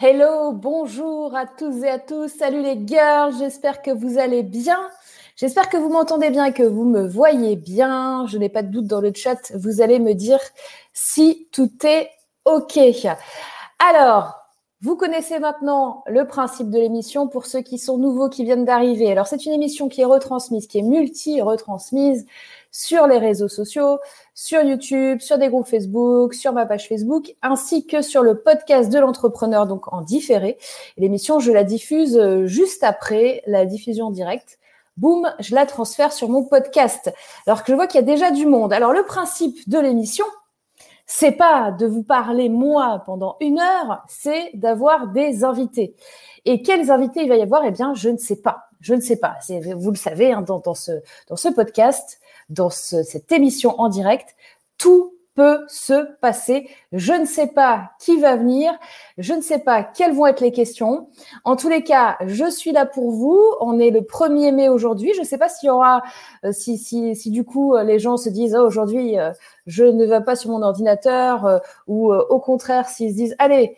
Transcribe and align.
Hello, 0.00 0.52
bonjour 0.52 1.34
à 1.34 1.44
tous 1.44 1.82
et 1.82 1.88
à 1.88 1.98
tous. 1.98 2.28
Salut 2.28 2.62
les 2.62 2.78
girls, 2.86 3.34
j'espère 3.36 3.82
que 3.82 3.90
vous 3.90 4.16
allez 4.16 4.44
bien. 4.44 4.78
J'espère 5.34 5.68
que 5.68 5.76
vous 5.76 5.88
m'entendez 5.88 6.30
bien 6.30 6.52
que 6.52 6.62
vous 6.62 6.84
me 6.84 7.04
voyez 7.04 7.56
bien. 7.56 8.24
Je 8.28 8.38
n'ai 8.38 8.48
pas 8.48 8.62
de 8.62 8.68
doute 8.68 8.86
dans 8.86 9.00
le 9.00 9.12
chat. 9.12 9.50
Vous 9.56 9.80
allez 9.80 9.98
me 9.98 10.14
dire 10.14 10.38
si 10.92 11.48
tout 11.50 11.72
est 11.84 12.10
OK. 12.44 12.78
Alors, 13.80 14.38
vous 14.82 14.94
connaissez 14.94 15.40
maintenant 15.40 16.04
le 16.06 16.28
principe 16.28 16.70
de 16.70 16.78
l'émission 16.78 17.26
pour 17.26 17.46
ceux 17.46 17.62
qui 17.62 17.76
sont 17.76 17.98
nouveaux, 17.98 18.28
qui 18.28 18.44
viennent 18.44 18.64
d'arriver. 18.64 19.10
Alors, 19.10 19.26
c'est 19.26 19.46
une 19.46 19.52
émission 19.52 19.88
qui 19.88 20.02
est 20.02 20.04
retransmise, 20.04 20.68
qui 20.68 20.78
est 20.78 20.82
multi-retransmise 20.82 22.24
sur 22.70 23.06
les 23.06 23.18
réseaux 23.18 23.48
sociaux, 23.48 23.98
sur 24.34 24.62
YouTube, 24.62 25.20
sur 25.20 25.38
des 25.38 25.48
groupes 25.48 25.66
Facebook, 25.66 26.34
sur 26.34 26.52
ma 26.52 26.66
page 26.66 26.88
Facebook, 26.88 27.34
ainsi 27.42 27.86
que 27.86 28.02
sur 28.02 28.22
le 28.22 28.40
podcast 28.40 28.90
de 28.92 28.98
l'entrepreneur, 28.98 29.66
donc 29.66 29.92
en 29.92 30.02
différé. 30.02 30.58
L'émission, 30.96 31.40
je 31.40 31.52
la 31.52 31.64
diffuse 31.64 32.16
euh, 32.16 32.46
juste 32.46 32.84
après 32.84 33.42
la 33.46 33.66
diffusion 33.66 34.10
directe. 34.10 34.58
Boum, 34.96 35.32
je 35.38 35.54
la 35.54 35.64
transfère 35.64 36.12
sur 36.12 36.28
mon 36.28 36.44
podcast. 36.44 37.12
Alors 37.46 37.62
que 37.62 37.72
je 37.72 37.76
vois 37.76 37.86
qu'il 37.86 38.00
y 38.00 38.02
a 38.02 38.06
déjà 38.06 38.30
du 38.30 38.46
monde. 38.46 38.72
Alors, 38.72 38.92
le 38.92 39.04
principe 39.04 39.68
de 39.68 39.78
l'émission, 39.78 40.24
c'est 41.06 41.32
pas 41.32 41.70
de 41.70 41.86
vous 41.86 42.02
parler 42.02 42.48
moi 42.48 43.02
pendant 43.06 43.36
une 43.40 43.58
heure, 43.58 44.04
c'est 44.08 44.50
d'avoir 44.54 45.08
des 45.08 45.42
invités. 45.42 45.94
Et 46.44 46.62
quels 46.62 46.90
invités 46.90 47.22
il 47.22 47.28
va 47.28 47.36
y 47.36 47.42
avoir? 47.42 47.64
Eh 47.64 47.70
bien, 47.70 47.94
je 47.94 48.10
ne 48.10 48.18
sais 48.18 48.36
pas. 48.36 48.68
Je 48.80 48.94
ne 48.94 49.00
sais 49.00 49.16
pas. 49.16 49.36
Vous 49.76 49.90
le 49.90 49.96
savez, 49.96 50.32
hein, 50.32 50.42
dans, 50.42 50.74
ce 50.74 51.48
podcast, 51.48 52.20
dans 52.48 52.70
cette 52.70 53.30
émission 53.32 53.80
en 53.80 53.88
direct. 53.88 54.36
Tout 54.78 55.14
peut 55.38 55.64
se 55.68 56.16
passer. 56.20 56.68
Je 56.90 57.12
ne 57.12 57.24
sais 57.24 57.46
pas 57.46 57.92
qui 58.00 58.18
va 58.18 58.34
venir, 58.34 58.72
je 59.18 59.34
ne 59.34 59.40
sais 59.40 59.60
pas 59.60 59.84
quelles 59.84 60.12
vont 60.12 60.26
être 60.26 60.40
les 60.40 60.50
questions. 60.50 61.10
En 61.44 61.54
tous 61.54 61.68
les 61.68 61.84
cas, 61.84 62.16
je 62.26 62.50
suis 62.50 62.72
là 62.72 62.86
pour 62.86 63.12
vous. 63.12 63.40
On 63.60 63.78
est 63.78 63.90
le 63.90 64.00
1er 64.00 64.52
mai 64.52 64.68
aujourd'hui. 64.68 65.12
Je 65.14 65.20
ne 65.20 65.24
sais 65.24 65.38
pas 65.38 65.48
s'il 65.48 65.68
y 65.68 65.70
aura, 65.70 66.02
euh, 66.44 66.50
si, 66.50 66.76
si, 66.76 67.14
si, 67.14 67.30
du 67.30 67.44
coup 67.44 67.76
les 67.76 68.00
gens 68.00 68.16
se 68.16 68.28
disent 68.28 68.56
oh, 68.58 68.66
aujourd'hui 68.66 69.16
euh, 69.16 69.30
je 69.68 69.84
ne 69.84 70.04
vais 70.06 70.24
pas 70.24 70.34
sur 70.34 70.50
mon 70.50 70.62
ordinateur 70.62 71.46
euh, 71.46 71.58
ou 71.86 72.12
au 72.12 72.40
contraire 72.40 72.88
s'ils 72.88 73.10
se 73.10 73.14
disent 73.14 73.36
allez 73.38 73.76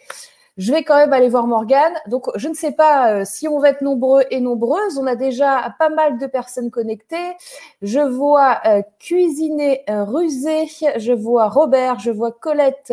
je 0.60 0.72
vais 0.72 0.84
quand 0.84 0.96
même 0.96 1.14
aller 1.14 1.30
voir 1.30 1.46
Morgane. 1.46 1.94
Donc, 2.06 2.26
je 2.36 2.46
ne 2.46 2.52
sais 2.52 2.72
pas 2.72 3.10
euh, 3.12 3.24
si 3.24 3.48
on 3.48 3.60
va 3.60 3.70
être 3.70 3.80
nombreux 3.80 4.24
et 4.30 4.40
nombreuses. 4.40 4.98
On 4.98 5.06
a 5.06 5.16
déjà 5.16 5.74
pas 5.78 5.88
mal 5.88 6.18
de 6.18 6.26
personnes 6.26 6.70
connectées. 6.70 7.32
Je 7.80 8.00
vois 8.00 8.60
euh, 8.66 8.82
Cuisiner 8.98 9.82
euh, 9.88 10.04
Rusé, 10.04 10.66
je 10.98 11.12
vois 11.14 11.48
Robert, 11.48 11.98
je 11.98 12.10
vois 12.10 12.30
Colette, 12.32 12.92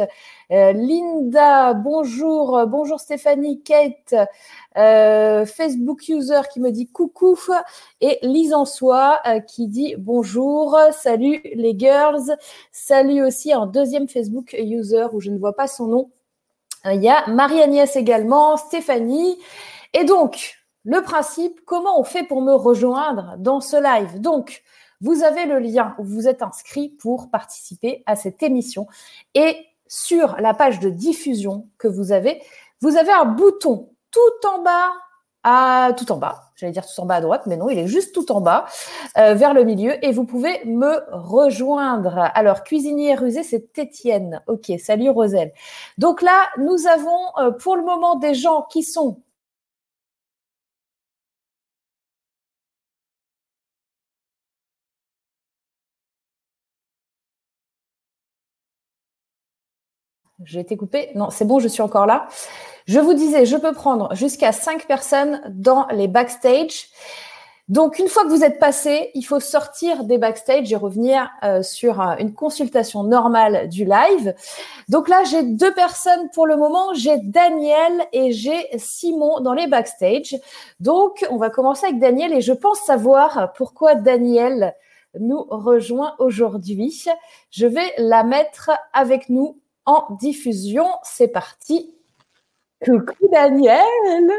Linda, 0.50 1.74
bonjour, 1.74 2.66
bonjour 2.68 3.02
Stéphanie, 3.02 3.62
Kate, 3.64 4.16
Facebook 4.74 6.08
user 6.08 6.40
qui 6.54 6.62
me 6.62 6.72
dit 6.72 6.88
coucou. 6.88 7.38
Et 8.00 8.18
Lise 8.22 8.54
en 8.54 8.64
soi 8.64 9.20
qui 9.46 9.68
dit 9.68 9.96
bonjour, 9.98 10.80
salut 10.94 11.42
les 11.54 11.78
girls, 11.78 12.38
salut 12.72 13.26
aussi 13.26 13.52
un 13.52 13.66
deuxième 13.66 14.08
Facebook 14.08 14.56
user 14.58 15.08
où 15.12 15.20
je 15.20 15.32
ne 15.32 15.38
vois 15.38 15.54
pas 15.54 15.68
son 15.68 15.88
nom. 15.88 16.10
euh, 16.10 16.17
il 16.94 17.04
y 17.04 17.10
a 17.10 17.28
Marie-Agnès 17.28 17.96
également, 17.96 18.58
Stéphanie. 18.58 19.38
Et 19.94 20.04
donc, 20.04 20.56
le 20.84 21.02
principe, 21.02 21.62
comment 21.66 22.00
on 22.00 22.04
fait 22.04 22.24
pour 22.24 22.42
me 22.42 22.54
rejoindre 22.54 23.36
dans 23.38 23.62
ce 23.62 23.78
live? 23.78 24.22
Donc, 24.22 24.64
vous 25.02 25.24
avez 25.24 25.46
le 25.46 25.60
lien 25.60 25.96
où 26.00 26.04
vous 26.04 26.28
êtes 26.28 26.42
inscrit 26.42 26.90
pour 26.90 27.30
participer 27.30 28.04
à 28.06 28.16
cette 28.16 28.42
émission. 28.42 28.88
Et 29.36 29.58
sur 29.88 30.36
la 30.40 30.54
page 30.54 30.80
de 30.80 30.90
diffusion 30.90 31.68
que 31.78 31.88
vous 31.88 32.12
avez, 32.12 32.42
vous 32.82 32.98
avez 32.98 33.12
un 33.12 33.26
bouton 33.26 33.90
tout 34.12 34.48
en 34.48 34.62
bas 34.62 34.94
tout 35.96 36.12
en 36.12 36.18
bas. 36.18 36.47
J'allais 36.58 36.72
dire 36.72 36.88
tout 36.88 37.02
en 37.02 37.06
bas 37.06 37.16
à 37.16 37.22
droite, 37.22 37.44
mais 37.46 37.56
non, 37.56 37.70
il 37.70 37.78
est 37.78 37.86
juste 37.86 38.16
tout 38.16 38.32
en 38.32 38.42
bas, 38.42 38.66
euh, 39.20 39.36
vers 39.36 39.54
le 39.54 39.64
milieu, 39.64 40.04
et 40.04 40.12
vous 40.12 40.26
pouvez 40.26 40.66
me 40.66 41.04
rejoindre. 41.12 42.32
Alors, 42.34 42.64
cuisinier 42.64 43.14
rusé, 43.14 43.44
c'est 43.44 43.78
Étienne. 43.78 44.42
Ok, 44.48 44.72
salut 44.80 45.12
Roselle. 45.12 45.54
Donc 46.00 46.24
là, 46.24 46.48
nous 46.58 46.88
avons 46.88 47.20
euh, 47.38 47.52
pour 47.52 47.76
le 47.76 47.84
moment 47.84 48.16
des 48.16 48.34
gens 48.34 48.64
qui 48.72 48.82
sont 48.82 49.22
J'ai 60.44 60.60
été 60.60 60.78
coupée. 60.78 61.10
Non, 61.16 61.30
c'est 61.32 61.46
bon, 61.46 61.60
je 61.60 61.68
suis 61.68 61.82
encore 61.82 62.06
là. 62.06 62.28
Je 62.86 63.00
vous 63.00 63.14
disais, 63.14 63.46
je 63.46 63.58
peux 63.58 63.74
prendre 63.74 64.14
jusqu'à 64.14 64.52
cinq 64.52 64.86
personnes 64.86 65.42
dans 65.50 65.88
les 65.88 66.08
backstage. 66.08 66.90
Donc, 67.70 68.00
une 68.00 68.08
fois 68.08 68.24
que 68.24 68.30
vous 68.30 68.46
êtes 68.46 68.60
passé, 68.60 69.12
il 69.14 69.24
faut 69.24 69.42
sortir 69.42 70.06
des 70.06 70.18
backstage 70.18 70.72
et 70.72 70.76
revenir 70.78 71.30
euh, 71.44 71.64
sur 71.64 72.00
euh, 72.00 72.16
une 72.20 72.34
consultation 72.34 73.04
normale 73.04 73.68
du 73.68 73.84
live. 73.84 74.34
Donc 74.88 75.10
là, 75.10 75.24
j'ai 75.26 75.44
deux 75.44 75.74
personnes 75.74 76.30
pour 76.34 76.48
le 76.48 76.56
moment. 76.56 76.94
J'ai 76.94 77.18
Daniel 77.18 78.08
et 78.14 78.32
j'ai 78.32 78.70
Simon 78.78 79.42
dans 79.42 79.54
les 79.54 79.68
backstage. 79.68 80.38
Donc, 80.80 81.26
on 81.30 81.38
va 81.38 81.50
commencer 81.50 81.88
avec 81.88 82.00
Daniel 82.00 82.32
et 82.32 82.42
je 82.42 82.54
pense 82.54 82.80
savoir 82.82 83.52
pourquoi 83.54 83.96
Daniel 83.96 84.74
nous 85.20 85.46
rejoint 85.50 86.16
aujourd'hui. 86.20 87.04
Je 87.50 87.68
vais 87.68 87.94
la 87.98 88.24
mettre 88.24 88.72
avec 88.94 89.28
nous 89.28 89.58
en 89.88 90.14
diffusion. 90.16 90.88
C'est 91.02 91.30
parti. 91.30 91.96
Coucou 92.86 93.28
Daniel. 93.32 94.32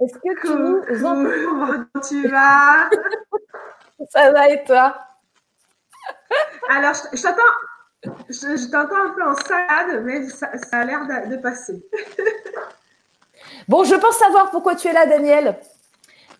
Est-ce 0.00 0.14
que 0.14 0.40
tu 0.40 0.48
nous 0.48 0.82
Comment 1.00 1.84
tu 2.08 2.26
vas? 2.26 2.90
Ça 4.10 4.32
va 4.32 4.48
et 4.48 4.64
toi? 4.64 4.96
Alors, 6.68 6.94
je, 7.12 7.22
t'entends, 7.22 8.16
je, 8.28 8.70
t'entends 8.70 8.96
un 8.96 9.10
peu 9.10 9.22
en 9.22 9.34
salade, 9.36 10.02
mais 10.04 10.28
ça, 10.28 10.48
a 10.72 10.84
l'air 10.84 11.06
de, 11.28 11.36
passer. 11.36 11.84
bon, 13.68 13.84
je 13.84 13.94
pense 13.94 14.16
savoir 14.16 14.50
pourquoi 14.50 14.74
tu 14.74 14.88
es 14.88 14.92
là, 14.92 15.06
Daniel. 15.06 15.56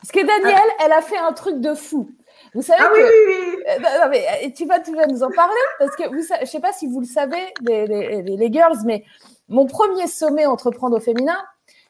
Parce 0.00 0.10
que 0.10 0.26
Daniel, 0.26 0.68
ah. 0.70 0.84
elle 0.84 0.92
a 0.92 1.02
fait 1.02 1.18
un 1.18 1.32
truc 1.32 1.60
de 1.60 1.74
fou. 1.74 2.10
Vous 2.54 2.62
savez 2.62 2.82
ah, 2.84 2.90
que, 2.90 3.00
oui, 3.00 3.08
oui, 3.28 3.34
oui. 3.56 3.64
Euh, 3.68 4.08
mais, 4.10 4.52
tu 4.52 4.66
vas, 4.66 4.80
tu 4.80 4.94
vas 4.94 5.06
nous 5.06 5.22
en 5.22 5.30
parler 5.30 5.54
parce 5.78 5.96
que 5.96 6.06
vous, 6.08 6.22
je 6.40 6.46
sais 6.46 6.60
pas 6.60 6.72
si 6.72 6.86
vous 6.86 7.00
le 7.00 7.06
savez, 7.06 7.52
les, 7.62 7.86
les, 7.86 8.22
les, 8.22 8.52
girls, 8.52 8.76
mais 8.84 9.04
mon 9.48 9.66
premier 9.66 10.06
sommet 10.06 10.44
entreprendre 10.44 10.96
au 10.96 11.00
féminin, 11.00 11.38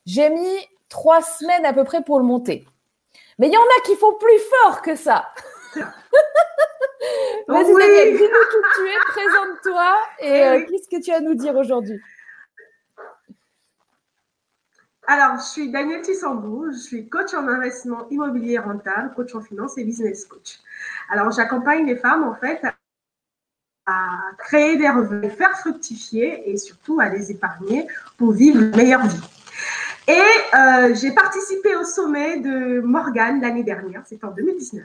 j'ai 0.07 0.31
mis 0.31 0.59
trois 0.89 1.21
semaines 1.23 1.67
à 1.67 1.73
peu 1.73 1.83
près 1.85 2.03
pour 2.03 2.19
le 2.19 2.25
monter. 2.25 2.65
Mais 3.39 3.49
il 3.49 3.53
y 3.53 3.57
en 3.57 3.61
a 3.61 3.81
qui 3.85 3.97
font 3.97 4.15
plus 4.15 4.39
fort 4.39 4.83
que 4.83 4.95
ça. 4.95 5.29
Vas-y, 7.49 7.73
oui. 7.73 8.13
dis-nous 8.13 8.19
qui 8.19 8.61
tu 8.77 8.87
es, 8.87 8.99
présente-toi 9.09 9.97
et 10.21 10.45
euh, 10.45 10.65
qu'est-ce 10.67 10.89
que 10.89 11.03
tu 11.03 11.11
as 11.11 11.17
à 11.17 11.21
nous 11.21 11.35
dire 11.35 11.57
aujourd'hui? 11.57 12.01
Alors, 15.07 15.37
je 15.39 15.43
suis 15.43 15.71
Danielle 15.71 16.03
Tissambou, 16.03 16.71
je 16.71 16.79
suis 16.79 17.09
coach 17.09 17.35
en 17.35 17.49
investissement 17.49 18.09
immobilier 18.11 18.59
rentable, 18.59 19.13
coach 19.15 19.35
en 19.35 19.41
finance 19.41 19.77
et 19.77 19.85
business 19.85 20.25
coach. 20.27 20.61
Alors, 21.11 21.33
j'accompagne 21.33 21.87
les 21.87 21.97
femmes 21.97 22.23
en 22.23 22.35
fait 22.35 22.61
à 23.87 24.19
créer 24.39 24.77
des 24.77 24.89
revenus, 24.89 25.33
faire 25.33 25.59
fructifier 25.59 26.49
et 26.49 26.57
surtout 26.57 27.01
à 27.01 27.09
les 27.09 27.33
épargner 27.33 27.89
pour 28.17 28.31
vivre 28.31 28.61
une 28.63 28.77
meilleure 28.77 29.05
vie. 29.05 29.21
Et 30.07 30.57
euh, 30.57 30.95
j'ai 30.95 31.13
participé 31.13 31.75
au 31.75 31.85
sommet 31.85 32.39
de 32.39 32.81
Morgane 32.81 33.41
l'année 33.41 33.65
dernière, 33.65 34.03
c'était 34.07 34.25
en 34.25 34.31
2019. 34.31 34.85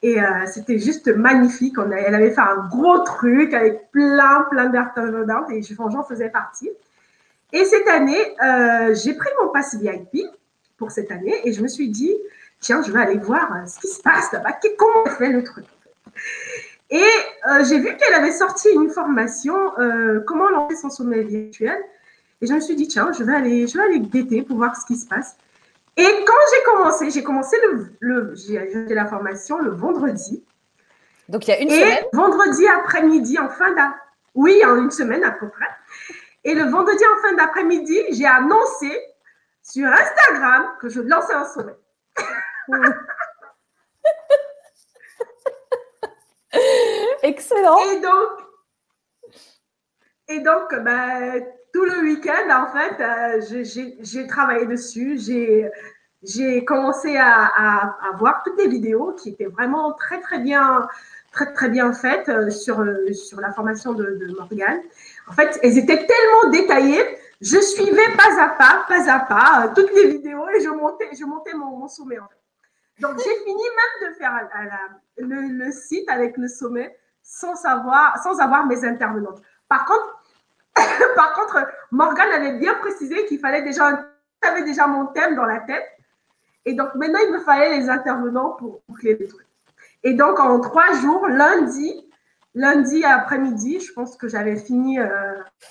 Et 0.00 0.22
euh, 0.22 0.46
c'était 0.46 0.78
juste 0.78 1.08
magnifique. 1.08 1.74
Elle 1.78 2.14
avait 2.14 2.30
fait 2.30 2.40
un 2.40 2.66
gros 2.68 3.00
truc 3.00 3.52
avec 3.52 3.90
plein, 3.90 4.46
plein 4.50 4.70
d'intervenants 4.70 5.48
et 5.50 5.60
j'en 5.62 6.04
faisais 6.04 6.30
partie. 6.30 6.70
Et 7.52 7.64
cette 7.64 7.88
année, 7.88 8.36
euh, 8.42 8.94
j'ai 8.94 9.14
pris 9.14 9.30
mon 9.40 9.48
pass 9.48 9.74
VIP 9.74 10.26
pour 10.76 10.90
cette 10.90 11.10
année 11.10 11.34
et 11.44 11.52
je 11.52 11.62
me 11.62 11.68
suis 11.68 11.88
dit, 11.88 12.14
tiens, 12.60 12.82
je 12.82 12.92
vais 12.92 13.00
aller 13.00 13.18
voir 13.18 13.50
euh, 13.52 13.66
ce 13.66 13.80
qui 13.80 13.88
se 13.88 14.02
passe 14.02 14.30
là-bas, 14.32 14.58
comment 14.76 15.04
on 15.06 15.10
fait 15.10 15.30
le 15.30 15.42
truc? 15.42 15.64
Et 16.90 17.02
euh, 17.48 17.64
j'ai 17.64 17.78
vu 17.78 17.96
qu'elle 17.96 18.14
avait 18.14 18.32
sorti 18.32 18.68
une 18.74 18.90
formation, 18.90 19.54
comment 20.26 20.48
lancer 20.48 20.76
son 20.76 20.90
sommet 20.90 21.22
virtuel. 21.22 21.78
Et 22.40 22.46
je 22.46 22.54
me 22.54 22.60
suis 22.60 22.76
dit, 22.76 22.88
tiens, 22.88 23.10
je 23.12 23.24
vais 23.24 23.34
aller, 23.34 23.66
je 23.66 23.76
vais 23.76 23.84
aller 23.84 24.00
guetter 24.00 24.42
pour 24.42 24.56
voir 24.56 24.76
ce 24.76 24.86
qui 24.86 24.96
se 24.96 25.06
passe. 25.06 25.36
Et 25.96 26.06
quand 26.24 26.34
j'ai 26.52 26.62
commencé, 26.64 27.10
j'ai 27.10 27.24
commencé 27.24 27.56
le, 27.64 27.86
le 27.98 28.34
j'ai 28.36 28.58
fait 28.70 28.94
la 28.94 29.06
formation 29.06 29.58
le 29.58 29.70
vendredi. 29.70 30.44
Donc 31.28 31.46
il 31.46 31.50
y 31.50 31.54
a 31.54 31.60
une 31.60 31.70
et 31.70 32.04
vendredi 32.12 32.66
après-midi, 32.68 33.38
en 33.38 33.48
fin 33.48 33.70
d'après, 33.70 33.98
oui, 34.34 34.64
en 34.64 34.76
une 34.76 34.90
semaine 34.90 35.24
à 35.24 35.32
peu 35.32 35.48
près. 35.48 35.66
Et 36.48 36.54
le 36.54 36.64
vendredi 36.64 37.04
en 37.04 37.16
fin 37.20 37.34
d'après-midi, 37.34 37.98
j'ai 38.12 38.24
annoncé 38.24 38.90
sur 39.62 39.86
Instagram 39.86 40.70
que 40.80 40.88
je 40.88 41.02
lançais 41.02 41.34
un 41.34 41.44
sommet. 41.44 41.76
Excellent. 47.22 47.76
Et 47.90 48.00
donc, 48.00 48.30
Et 50.28 50.40
donc, 50.40 50.74
ben, 50.84 51.44
tout 51.74 51.84
le 51.84 52.00
week-end, 52.00 52.48
en 52.50 52.68
fait, 52.72 52.98
euh, 53.02 53.42
j'ai 54.00 54.26
travaillé 54.26 54.64
dessus. 54.64 55.18
J'ai 56.22 56.64
commencé 56.64 57.18
à, 57.18 57.44
à, 57.44 58.16
voir 58.18 58.42
toutes 58.42 58.58
les 58.58 58.68
vidéos 58.68 59.12
qui 59.12 59.28
étaient 59.28 59.44
vraiment 59.44 59.92
très, 59.92 60.22
très 60.22 60.38
bien, 60.38 60.88
très, 61.30 61.52
très 61.52 61.68
bien 61.68 61.92
faites 61.92 62.30
euh, 62.30 62.48
sur, 62.48 62.80
euh, 62.80 63.12
sur 63.12 63.38
la 63.38 63.52
formation 63.52 63.92
de, 63.92 64.12
de 64.12 64.34
Morgane. 64.34 64.80
En 65.28 65.32
fait, 65.32 65.58
elles 65.62 65.78
étaient 65.78 66.06
tellement 66.06 66.50
détaillées. 66.50 67.04
Je 67.40 67.58
suivais 67.58 68.16
pas 68.16 68.42
à 68.42 68.48
pas, 68.48 68.84
pas 68.88 69.10
à 69.10 69.20
pas, 69.20 69.72
toutes 69.74 69.92
les 69.92 70.08
vidéos 70.08 70.48
et 70.48 70.60
je 70.60 70.70
montais, 70.70 71.08
je 71.16 71.24
montais 71.24 71.54
mon, 71.54 71.86
sommet. 71.86 72.16
Donc, 72.98 73.16
j'ai 73.18 73.44
fini 73.44 73.62
même 73.62 74.10
de 74.10 74.14
faire 74.16 74.48
le, 75.18 75.64
le, 75.64 75.70
site 75.70 76.08
avec 76.10 76.36
le 76.36 76.48
sommet 76.48 76.98
sans 77.22 77.54
savoir, 77.54 78.18
sans 78.22 78.40
avoir 78.40 78.66
mes 78.66 78.84
intervenantes. 78.84 79.40
Par 79.68 79.84
contre, 79.84 80.22
par 81.14 81.34
contre, 81.34 81.66
Morgane 81.92 82.32
avait 82.32 82.58
bien 82.58 82.74
précisé 82.74 83.26
qu'il 83.26 83.38
fallait 83.38 83.62
déjà, 83.62 84.04
j'avais 84.42 84.62
déjà 84.62 84.86
mon 84.86 85.06
thème 85.06 85.36
dans 85.36 85.44
la 85.44 85.60
tête. 85.60 85.86
Et 86.64 86.74
donc 86.74 86.94
maintenant, 86.96 87.20
il 87.24 87.32
me 87.32 87.40
fallait 87.40 87.78
les 87.78 87.88
intervenants 87.88 88.50
pour 88.52 88.80
créer 88.96 89.16
les 89.16 89.28
trucs. 89.28 89.46
Et 90.02 90.14
donc 90.14 90.40
en 90.40 90.60
trois 90.60 90.92
jours, 90.94 91.28
lundi, 91.28 92.07
lundi 92.58 93.04
après-midi, 93.04 93.78
je 93.80 93.92
pense 93.92 94.16
que 94.16 94.26
j'avais 94.28 94.56
fini 94.56 94.98
euh, 94.98 95.06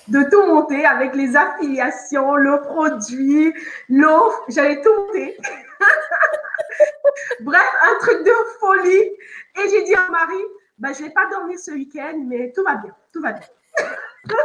de 0.07 0.23
tout 0.31 0.45
monter 0.45 0.85
avec 0.85 1.15
les 1.15 1.35
affiliations, 1.35 2.35
le 2.35 2.61
produit, 2.61 3.53
l'offre, 3.89 4.45
j'avais 4.47 4.81
tout 4.81 4.93
monté. 4.95 5.37
Bref, 7.41 7.67
un 7.83 7.99
truc 7.99 8.23
de 8.23 8.31
folie. 8.59 9.11
Et 9.59 9.69
j'ai 9.69 9.83
dit 9.83 9.95
à 9.95 10.09
Marie, 10.09 10.45
bah, 10.77 10.93
je 10.93 11.01
ne 11.01 11.07
vais 11.07 11.13
pas 11.13 11.27
dormir 11.29 11.59
ce 11.59 11.71
week-end, 11.71 12.23
mais 12.25 12.53
tout 12.55 12.63
va 12.63 12.75
bien, 12.75 12.95
tout 13.11 13.21
va 13.21 13.33
bien. 13.33 13.47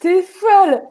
T'es 0.00 0.20
folle 0.22 0.82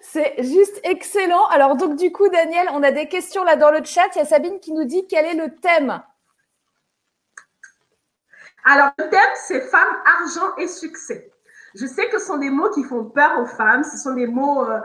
C'est 0.00 0.42
juste 0.42 0.80
excellent. 0.84 1.46
Alors, 1.48 1.76
donc, 1.76 1.96
du 1.96 2.12
coup, 2.12 2.28
Daniel, 2.28 2.68
on 2.72 2.82
a 2.82 2.92
des 2.92 3.08
questions 3.08 3.44
là 3.44 3.56
dans 3.56 3.72
le 3.72 3.84
chat. 3.84 4.08
Il 4.14 4.18
y 4.18 4.22
a 4.22 4.24
Sabine 4.24 4.60
qui 4.60 4.72
nous 4.72 4.84
dit 4.84 5.06
quel 5.08 5.26
est 5.26 5.34
le 5.34 5.54
thème? 5.56 6.00
Alors, 8.72 8.90
le 8.98 9.08
thème, 9.08 9.20
c'est 9.34 9.62
femme, 9.62 9.96
argent 10.20 10.54
et 10.56 10.68
succès. 10.68 11.32
Je 11.74 11.86
sais 11.86 12.08
que 12.08 12.20
ce 12.20 12.26
sont 12.26 12.38
des 12.38 12.50
mots 12.50 12.70
qui 12.70 12.84
font 12.84 13.04
peur 13.04 13.40
aux 13.40 13.46
femmes. 13.46 13.82
Ce 13.82 13.98
sont 13.98 14.14
des 14.14 14.28
mots 14.28 14.64
euh, 14.64 14.78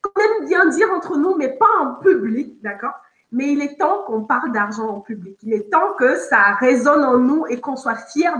qu'on 0.00 0.22
aime 0.22 0.46
bien 0.46 0.66
dire 0.66 0.88
entre 0.92 1.16
nous, 1.16 1.34
mais 1.34 1.48
pas 1.48 1.66
en 1.80 1.94
public, 1.96 2.62
d'accord? 2.62 2.94
Mais 3.32 3.52
il 3.52 3.60
est 3.60 3.76
temps 3.76 4.04
qu'on 4.04 4.22
parle 4.22 4.52
d'argent 4.52 4.88
en 4.88 5.00
public. 5.00 5.36
Il 5.42 5.52
est 5.52 5.68
temps 5.68 5.94
que 5.98 6.14
ça 6.14 6.54
résonne 6.60 7.02
en 7.02 7.18
nous 7.18 7.44
et 7.48 7.60
qu'on 7.60 7.74
soit 7.74 7.96
fiers 7.96 8.30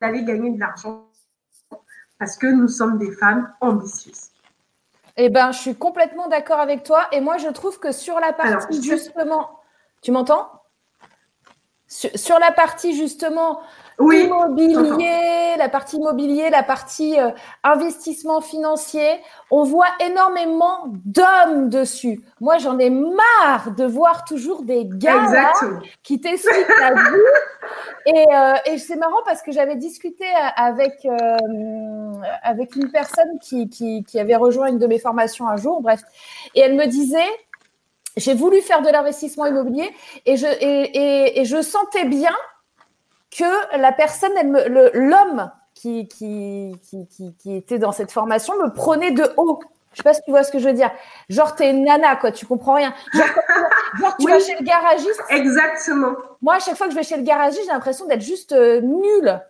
d'aller 0.00 0.24
gagner 0.24 0.50
de 0.50 0.58
l'argent 0.58 1.06
parce 2.18 2.38
que 2.38 2.46
nous 2.46 2.68
sommes 2.68 2.96
des 2.96 3.12
femmes 3.12 3.52
ambitieuses. 3.60 4.30
Eh 5.18 5.28
bien, 5.28 5.52
je 5.52 5.58
suis 5.58 5.74
complètement 5.74 6.28
d'accord 6.28 6.60
avec 6.60 6.84
toi. 6.84 7.06
Et 7.12 7.20
moi, 7.20 7.36
je 7.36 7.48
trouve 7.48 7.78
que 7.78 7.92
sur 7.92 8.18
la 8.18 8.32
partie, 8.32 8.82
justement, 8.82 9.60
tu 10.00 10.10
m'entends? 10.10 10.59
Sur, 11.90 12.38
la 12.38 12.52
partie, 12.52 12.94
justement, 12.94 13.60
oui, 13.98 14.24
immobilier, 14.24 15.56
la 15.58 15.68
partie 15.68 15.96
immobilier, 15.96 16.48
la 16.48 16.62
partie 16.62 17.18
euh, 17.18 17.30
investissement 17.64 18.40
financier, 18.40 19.18
on 19.50 19.64
voit 19.64 19.88
énormément 19.98 20.84
d'hommes 21.04 21.68
dessus. 21.68 22.20
Moi, 22.40 22.58
j'en 22.58 22.78
ai 22.78 22.90
marre 22.90 23.72
de 23.76 23.84
voir 23.84 24.24
toujours 24.24 24.62
des 24.62 24.84
gars 24.86 25.52
qui 26.04 26.20
t'expliquent 26.20 26.78
la 26.80 26.94
vie. 26.94 27.00
Et, 28.06 28.24
euh, 28.34 28.54
et 28.64 28.78
c'est 28.78 28.96
marrant 28.96 29.22
parce 29.26 29.42
que 29.42 29.52
j'avais 29.52 29.76
discuté 29.76 30.24
avec, 30.56 31.04
euh, 31.04 31.36
avec 32.42 32.74
une 32.74 32.90
personne 32.90 33.38
qui, 33.40 33.68
qui, 33.68 34.02
qui 34.04 34.18
avait 34.18 34.36
rejoint 34.36 34.68
une 34.68 34.78
de 34.78 34.86
mes 34.86 34.98
formations 34.98 35.46
un 35.46 35.56
jour, 35.56 35.82
bref, 35.82 36.00
et 36.54 36.60
elle 36.60 36.74
me 36.76 36.86
disait, 36.86 37.28
j'ai 38.16 38.34
voulu 38.34 38.60
faire 38.60 38.82
de 38.82 38.88
l'investissement 38.88 39.46
immobilier 39.46 39.94
et 40.26 40.36
je, 40.36 40.46
et, 40.46 41.40
et, 41.40 41.44
je 41.44 41.62
sentais 41.62 42.04
bien 42.04 42.34
que 43.36 43.78
la 43.78 43.92
personne, 43.92 44.32
l'homme 44.94 45.50
qui, 45.74 46.08
qui, 46.08 46.74
qui, 46.82 47.34
qui, 47.36 47.56
était 47.56 47.78
dans 47.78 47.92
cette 47.92 48.10
formation 48.10 48.54
me 48.62 48.72
prenait 48.72 49.12
de 49.12 49.24
haut. 49.36 49.60
Je 49.92 49.98
sais 49.98 50.02
pas 50.02 50.14
si 50.14 50.22
tu 50.22 50.30
vois 50.30 50.44
ce 50.44 50.52
que 50.52 50.58
je 50.58 50.68
veux 50.68 50.74
dire. 50.74 50.90
Genre, 51.28 51.54
t'es 51.54 51.70
une 51.70 51.84
nana, 51.84 52.16
quoi, 52.16 52.30
tu 52.30 52.46
comprends 52.46 52.74
rien. 52.74 52.94
Genre, 53.12 54.16
tu 54.18 54.28
vas 54.28 54.38
chez 54.38 54.56
le 54.58 54.64
garagiste. 54.64 55.22
Exactement. 55.30 56.14
Moi, 56.42 56.54
à 56.54 56.58
chaque 56.60 56.76
fois 56.76 56.86
que 56.86 56.92
je 56.92 56.98
vais 56.98 57.02
chez 57.02 57.16
le 57.16 57.22
garagiste, 57.22 57.64
j'ai 57.64 57.72
l'impression 57.72 58.06
d'être 58.06 58.20
juste 58.20 58.52
euh, 58.52 58.80
nulle. 58.80 59.40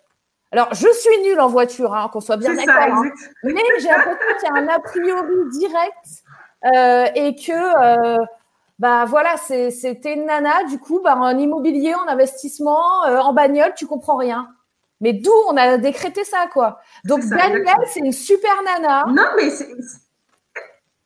Alors, 0.53 0.73
je 0.73 0.89
suis 0.93 1.23
nulle 1.23 1.41
en 1.41 1.49
voiture, 1.49 1.95
hein, 1.95 2.09
qu'on 2.13 2.21
soit 2.21 2.37
bien 2.37 2.55
d'accord. 2.55 2.75
Hein. 2.75 3.11
Mais 3.45 3.55
j'ai 3.79 3.89
l'impression 3.89 4.19
qu'il 4.41 4.49
y 4.49 4.59
a 4.59 4.63
un 4.63 4.69
a 4.69 4.79
priori 4.81 5.35
direct 5.53 6.25
euh, 6.65 7.07
et 7.15 7.35
que 7.37 7.53
euh, 7.53 8.19
bah 8.81 9.05
voilà, 9.05 9.37
c'était 9.37 10.15
une 10.15 10.25
nana, 10.25 10.65
du 10.65 10.79
coup, 10.79 11.03
bah, 11.05 11.15
en 11.15 11.37
immobilier, 11.37 11.95
en 11.95 12.09
investissement, 12.09 13.05
euh, 13.05 13.19
en 13.19 13.35
bagnole, 13.35 13.75
tu 13.77 13.87
comprends 13.87 14.17
rien. 14.17 14.49
Mais 15.03 15.13
d'où 15.13 15.35
on 15.49 15.57
a 15.59 15.77
décrété 15.77 16.25
ça, 16.25 16.47
quoi? 16.51 16.81
Donc, 17.05 17.23
Danielle, 17.27 17.67
c'est 17.89 18.01
une 18.01 18.13
super 18.13 18.51
nana. 18.63 19.05
Non, 19.09 19.27
mais 19.37 19.51
c'est. 19.51 19.69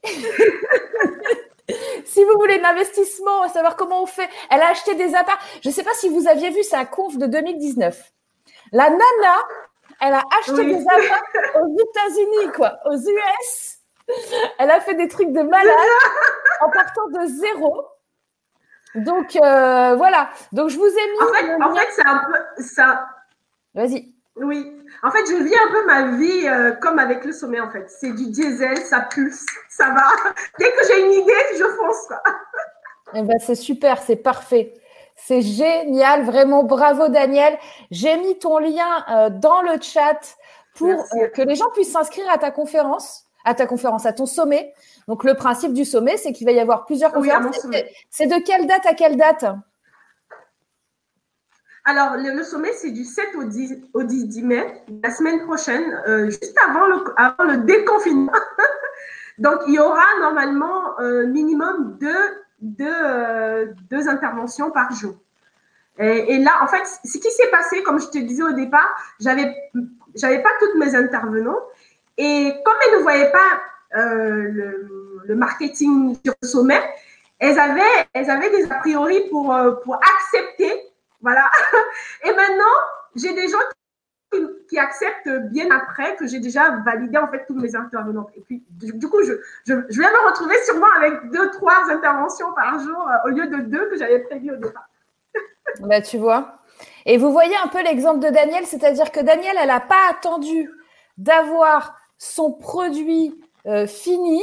si 2.05 2.23
vous 2.23 2.39
voulez 2.39 2.59
de 2.59 2.63
l'investissement, 2.63 3.49
savoir 3.49 3.75
comment 3.75 4.05
on 4.05 4.07
fait, 4.07 4.31
elle 4.51 4.63
a 4.63 4.69
acheté 4.69 4.95
des 4.95 5.17
apparts. 5.17 5.41
Je 5.61 5.69
ne 5.69 5.75
sais 5.75 5.83
pas 5.83 5.95
si 5.95 6.09
vous 6.09 6.29
aviez 6.29 6.51
vu 6.51 6.63
sa 6.63 6.85
conf 6.85 7.19
de 7.19 7.27
2019. 7.27 8.13
La 8.71 8.89
nana, 8.89 9.37
elle 10.01 10.15
a 10.15 10.23
acheté 10.39 10.65
des 10.65 10.81
apparts 10.81 11.25
aux 11.61 11.77
États-Unis, 11.77 12.53
quoi, 12.55 12.79
aux 12.85 12.97
US 12.97 13.74
elle 14.59 14.71
a 14.71 14.81
fait 14.81 14.95
des 14.95 15.09
trucs 15.09 15.33
de 15.33 15.43
malade 15.43 15.75
en 16.61 16.71
partant 16.71 17.09
de 17.09 17.27
zéro. 17.27 17.87
Donc 18.95 19.37
euh, 19.37 19.97
voilà. 19.97 20.31
Donc 20.53 20.71
je 20.71 20.79
vous 20.79 20.87
ai 20.87 20.91
mis. 20.91 21.63
En 21.63 21.75
fait, 21.75 21.89
c'est 21.91 22.07
un 22.07 22.19
peu 22.19 22.63
ça. 22.63 23.09
Vas-y. 23.75 24.15
Oui. 24.37 24.73
En 25.03 25.11
fait, 25.11 25.27
je 25.29 25.43
vis 25.43 25.55
un 25.55 25.71
peu 25.71 25.87
ma 25.87 26.17
vie 26.17 26.49
euh, 26.49 26.73
comme 26.73 26.99
avec 26.99 27.25
le 27.25 27.33
sommet. 27.33 27.61
En 27.61 27.71
fait, 27.71 27.89
c'est 27.89 28.13
du 28.13 28.31
diesel, 28.31 28.77
ça 28.79 29.01
pulse, 29.01 29.45
ça 29.69 29.91
va. 29.91 30.07
Dès 30.59 30.71
que 30.71 30.87
j'ai 30.87 31.05
une 31.05 31.13
idée, 31.13 31.33
je 31.59 31.65
fonce. 31.65 32.09
Eh 33.15 33.23
ben, 33.23 33.39
c'est 33.39 33.55
super, 33.55 34.03
c'est 34.03 34.17
parfait. 34.17 34.75
C'est 35.17 35.43
génial, 35.43 36.25
vraiment 36.25 36.65
bravo 36.65 37.09
Daniel. 37.09 37.57
J'ai 37.91 38.17
mis 38.17 38.39
ton 38.39 38.59
lien 38.59 39.05
euh, 39.11 39.31
dans 39.31 39.63
le 39.63 39.81
chat 39.81 40.37
pour 40.77 41.09
que 41.35 41.43
les 41.43 41.55
gens 41.55 41.71
puissent 41.71 41.93
s'inscrire 41.93 42.29
à 42.31 42.39
ta 42.39 42.51
conférence 42.51 43.25
à 43.45 43.55
ta 43.55 43.67
conférence, 43.67 44.07
à 44.07 44.13
ton 44.13 44.27
sommet. 44.27 44.73
Donc, 45.07 45.25
le 45.25 45.35
principe 45.35 45.73
du 45.73 45.85
sommet, 45.85 46.17
c'est 46.17 46.33
qu'il 46.33 46.47
va 46.47 46.53
y 46.53 46.61
avoir 46.61 46.87
plusieurs 46.87 47.13
conférences. 47.13 47.67
c'est 48.11 48.27
de 48.27 48.45
quelle 48.45 48.67
date 48.67 48.87
à 48.87 48.95
quelle 48.95 49.17
date 49.17 49.45
alors, 51.87 52.17
le, 52.17 52.43
sommet, 52.45 52.73
c'est 52.73 52.93
du 52.93 53.05
7 53.05 53.35
au 53.37 53.45
10, 53.45 53.75
au 53.93 54.03
10, 54.05 54.43
mai, 54.43 54.83
la 55.03 55.11
semaine 55.11 55.45
prochaine, 55.45 55.85
euh, 56.09 56.31
juste 56.31 56.57
avant 56.67 56.87
le, 56.87 57.05
avant 57.19 57.45
le 57.45 57.59
déconfinement. 57.59 58.33
Donc, 59.39 59.57
il 59.69 59.75
y 59.75 59.79
aura 59.79 60.07
normalement 60.21 60.99
un 60.99 61.05
euh, 61.05 61.27
minimum 61.27 61.99
deux, 62.01 62.17
deux, 62.63 62.87
euh, 62.89 63.67
deux, 63.91 64.09
interventions 64.09 64.71
par 64.71 64.93
jour. 64.93 65.15
Et, 65.99 66.35
et, 66.35 66.39
là, 66.39 66.53
en 66.63 66.69
fait, 66.69 66.85
ce 67.05 67.19
qui 67.19 67.31
s'est 67.31 67.51
passé, 67.51 67.83
comme 67.83 68.01
je 68.01 68.09
te 68.09 68.17
disais 68.19 68.43
au 68.43 68.53
départ, 68.53 68.89
j'avais, 69.21 69.55
j'avais 70.15 70.43
pas 70.43 70.51
toutes 70.61 70.77
mes 70.77 70.95
intervenants. 70.95 71.61
Et 72.17 72.53
comme 72.65 72.75
elles 72.87 72.99
ne 72.99 73.03
voyaient 73.03 73.33
pas 73.33 73.63
euh, 73.97 74.87
le, 75.25 75.35
marketing 75.35 76.17
sur 76.25 76.35
le 76.41 76.49
sommet, 76.49 76.81
elles 77.39 77.59
avaient, 77.59 78.07
elles 78.13 78.31
avaient 78.31 78.51
des 78.51 78.71
a 78.71 78.77
priori 78.77 79.29
pour, 79.31 79.55
euh, 79.55 79.73
pour 79.83 79.97
accepter. 79.97 80.73
Voilà. 81.21 81.51
Et 82.25 82.33
maintenant, 82.33 82.65
j'ai 83.17 83.33
des 83.33 83.49
gens 83.49 83.59
qui, 84.69 84.79
acceptent 84.79 85.31
bien 85.53 85.71
après 85.71 86.17
que 86.17 86.27
j'ai 86.27 86.41
déjà 86.41 86.71
validé 86.85 87.17
en 87.19 87.29
fait 87.29 87.45
tous 87.47 87.55
mes 87.55 87.77
intervenants. 87.77 88.29
Et 88.37 88.41
puis, 88.41 88.65
du, 88.71 89.09
coup, 89.09 89.23
je, 89.23 89.35
je, 89.67 89.75
je, 89.89 90.01
vais 90.01 90.11
me 90.11 90.29
retrouver 90.29 90.57
sûrement 90.65 90.89
avec 90.97 91.31
deux, 91.31 91.49
trois 91.53 91.89
interventions 91.91 92.53
par 92.55 92.81
jour 92.81 93.09
euh, 93.09 93.29
au 93.29 93.29
lieu 93.29 93.47
de 93.47 93.59
deux 93.59 93.89
que 93.89 93.97
j'avais 93.97 94.19
prévues 94.21 94.51
au 94.51 94.57
départ. 94.57 94.89
bah, 95.81 96.01
tu 96.01 96.19
vois. 96.19 96.57
Et 97.07 97.19
vous 97.19 97.31
voyez 97.31 97.55
un 97.63 97.69
peu 97.69 97.83
l'exemple 97.83 98.21
de 98.21 98.31
Daniel, 98.31 98.67
c'est-à-dire 98.67 99.13
que 99.13 99.21
Daniel, 99.21 99.57
elle 99.61 99.69
n'a 99.69 99.81
pas 99.81 100.11
attendu 100.11 100.71
d'avoir 101.19 101.97
son 102.25 102.53
produit 102.53 103.35
euh, 103.67 103.87
fini, 103.87 104.43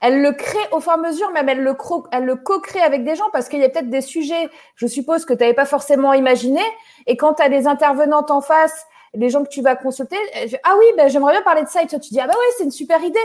elle 0.00 0.20
le 0.20 0.32
crée 0.32 0.58
au 0.72 0.80
fur 0.80 0.92
et 0.92 0.94
à 0.94 0.98
mesure, 0.98 1.30
même 1.30 1.48
elle 1.48 1.62
le, 1.62 1.76
elle 2.10 2.24
le 2.24 2.36
co-crée 2.36 2.80
avec 2.80 3.04
des 3.04 3.14
gens 3.14 3.30
parce 3.32 3.48
qu'il 3.48 3.60
y 3.60 3.64
a 3.64 3.68
peut-être 3.68 3.90
des 3.90 4.00
sujets, 4.00 4.48
je 4.74 4.86
suppose, 4.86 5.24
que 5.24 5.32
tu 5.32 5.40
n'avais 5.40 5.54
pas 5.54 5.64
forcément 5.64 6.12
imaginé. 6.12 6.60
Et 7.06 7.16
quand 7.16 7.34
tu 7.34 7.42
as 7.42 7.48
des 7.48 7.68
intervenantes 7.68 8.30
en 8.30 8.40
face, 8.40 8.84
les 9.14 9.30
gens 9.30 9.44
que 9.44 9.48
tu 9.48 9.62
vas 9.62 9.76
consulter, 9.76 10.16
ah 10.64 10.74
oui, 10.78 10.86
ben, 10.96 11.08
j'aimerais 11.08 11.32
bien 11.32 11.42
parler 11.42 11.62
de 11.62 11.68
ça. 11.68 11.82
Et 11.82 11.86
toi, 11.86 12.00
tu 12.00 12.10
dis, 12.10 12.20
ah 12.20 12.26
bah 12.26 12.34
oui, 12.36 12.46
c'est 12.56 12.64
une 12.64 12.72
super 12.72 13.02
idée. 13.04 13.18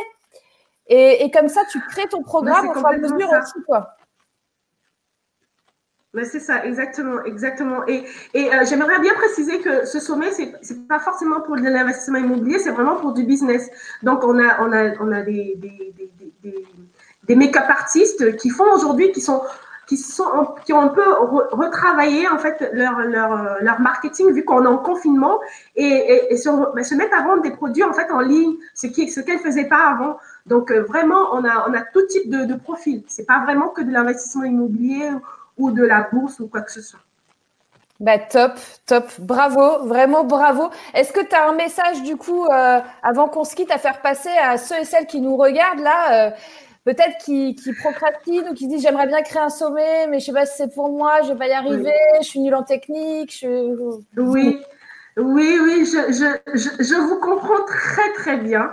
Et, 0.89 1.30
comme 1.32 1.50
ça, 1.50 1.62
tu 1.72 1.82
crées 1.89 2.08
ton 2.08 2.22
programme 2.22 2.70
au 2.70 2.74
fur 2.74 2.89
et 2.89 2.96
à 2.96 2.98
mesure 2.98 3.30
aussi, 3.30 3.63
quoi. 3.66 3.97
C'est 6.24 6.40
ça, 6.40 6.66
exactement, 6.66 7.24
exactement. 7.26 7.86
Et, 7.88 8.04
et 8.34 8.54
euh, 8.54 8.66
j'aimerais 8.68 9.00
bien 9.00 9.14
préciser 9.14 9.60
que 9.60 9.86
ce 9.86 10.00
sommet, 10.00 10.32
c'est 10.32 10.46
n'est 10.46 10.88
pas 10.88 11.00
forcément 11.00 11.42
pour 11.42 11.58
de 11.58 11.64
l'investissement 11.64 12.18
immobilier, 12.20 12.60
c'est 12.60 12.72
vraiment 12.72 12.96
pour 12.96 13.14
du 13.14 13.24
business. 13.24 13.70
Donc, 14.04 14.24
on 14.24 14.40
a, 14.40 14.62
on 14.62 14.72
a, 14.72 14.94
on 15.00 15.12
a 15.12 15.22
des, 15.22 15.56
des, 15.58 15.94
des, 16.44 16.66
des, 17.24 17.36
make-up 17.36 17.66
artistes 17.68 18.38
qui 18.38 18.50
font 18.50 18.72
aujourd'hui, 18.74 19.12
qui 19.12 19.22
sont 19.22 19.42
qui, 19.88 19.96
sont, 19.96 20.56
qui 20.66 20.74
ont 20.74 20.82
un 20.82 20.90
peu 20.90 21.14
retravaillé 21.52 22.28
en 22.28 22.38
fait 22.38 22.70
leur, 22.74 23.00
leur, 23.04 23.58
leur 23.62 23.80
marketing 23.80 24.34
vu 24.34 24.44
qu'on 24.44 24.66
est 24.66 24.68
en 24.68 24.78
confinement 24.78 25.40
et, 25.78 26.26
et, 26.30 26.36
se, 26.36 26.50
ben, 26.76 26.84
se, 26.84 26.94
mettre 26.94 27.18
à 27.18 27.24
vendre 27.24 27.42
des 27.42 27.52
produits 27.52 27.84
en 27.84 27.94
fait 27.94 28.12
en 28.12 28.20
ligne, 28.20 28.56
ce 28.74 28.88
qui 28.88 29.10
ce 29.10 29.22
qu'elles 29.22 29.40
faisaient 29.40 29.70
pas 29.70 29.88
avant. 29.88 30.18
Donc 30.46 30.72
euh, 30.72 30.84
vraiment, 30.84 31.30
on 31.32 31.46
a, 31.46 31.70
on 31.70 31.74
a 31.74 31.82
tout 31.94 32.06
type 32.08 32.30
de, 32.30 32.44
de 32.44 32.56
profil. 32.56 33.04
C'est 33.08 33.26
pas 33.26 33.40
vraiment 33.46 33.70
que 33.70 33.82
de 33.82 33.92
l'investissement 33.92 34.44
immobilier 34.44 35.10
ou 35.58 35.72
de 35.72 35.84
la 35.84 36.08
bourse 36.12 36.40
ou 36.40 36.48
quoi 36.48 36.62
que 36.62 36.72
ce 36.72 36.82
soit. 36.82 37.00
Bah, 38.00 38.20
top, 38.20 38.54
top, 38.86 39.06
bravo, 39.18 39.88
vraiment 39.88 40.24
bravo. 40.24 40.70
Est-ce 40.94 41.12
que 41.12 41.26
tu 41.26 41.34
as 41.34 41.50
un 41.50 41.54
message 41.54 42.04
du 42.04 42.16
coup, 42.16 42.46
euh, 42.46 42.80
avant 43.02 43.28
qu'on 43.28 43.44
se 43.44 43.56
quitte, 43.56 43.72
à 43.72 43.80
faire 43.80 44.02
passer 44.02 44.30
à 44.30 44.58
ceux 44.58 44.80
et 44.80 44.86
celles 44.86 45.08
qui 45.08 45.20
nous 45.20 45.36
regardent 45.36 45.80
là, 45.80 46.28
euh, 46.28 46.32
peut-être 46.86 47.18
qui, 47.26 47.56
qui, 47.56 47.74
procrastinent 47.74 48.52
ou 48.52 48.54
qui 48.54 48.68
disent 48.68 48.84
j'aimerais 48.84 49.08
bien 49.08 49.24
créer 49.24 49.42
un 49.42 49.50
sommet, 49.50 50.06
mais 50.10 50.20
je 50.20 50.26
sais 50.26 50.34
pas 50.34 50.46
si 50.46 50.58
c'est 50.58 50.74
pour 50.74 50.92
moi, 50.92 51.22
je 51.24 51.30
vais 51.30 51.40
pas 51.40 51.48
y 51.48 51.54
arriver, 51.54 51.92
je 52.22 52.28
suis 52.28 52.40
nulle 52.40 52.54
en 52.54 52.64
technique. 52.64 53.36
Je... 53.42 54.00
Oui, 54.16 54.62
oui, 55.18 55.58
oui, 55.60 55.86
je, 55.86 56.14
je, 56.14 56.54
je, 56.54 56.84
je, 56.84 56.96
vous 56.96 57.20
comprends 57.20 57.66
très 57.66 58.14
très 58.14 58.38
bien. 58.38 58.72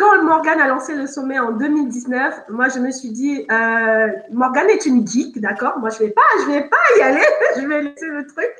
Quand 0.00 0.22
Morgane 0.22 0.62
a 0.62 0.66
lancé 0.66 0.94
le 0.94 1.06
sommet 1.06 1.38
en 1.38 1.52
2019, 1.52 2.44
moi 2.48 2.70
je 2.70 2.78
me 2.78 2.90
suis 2.90 3.10
dit, 3.10 3.46
euh, 3.52 4.08
Morgane 4.32 4.70
est 4.70 4.86
une 4.86 5.06
geek, 5.06 5.38
d'accord? 5.42 5.78
Moi 5.78 5.90
je 5.90 5.98
vais 5.98 6.08
pas, 6.08 6.22
je 6.40 6.46
vais 6.46 6.62
pas 6.62 6.78
y 6.96 7.02
aller, 7.02 7.20
je 7.60 7.66
vais 7.66 7.82
laisser 7.82 8.06
le 8.06 8.26
truc. 8.26 8.50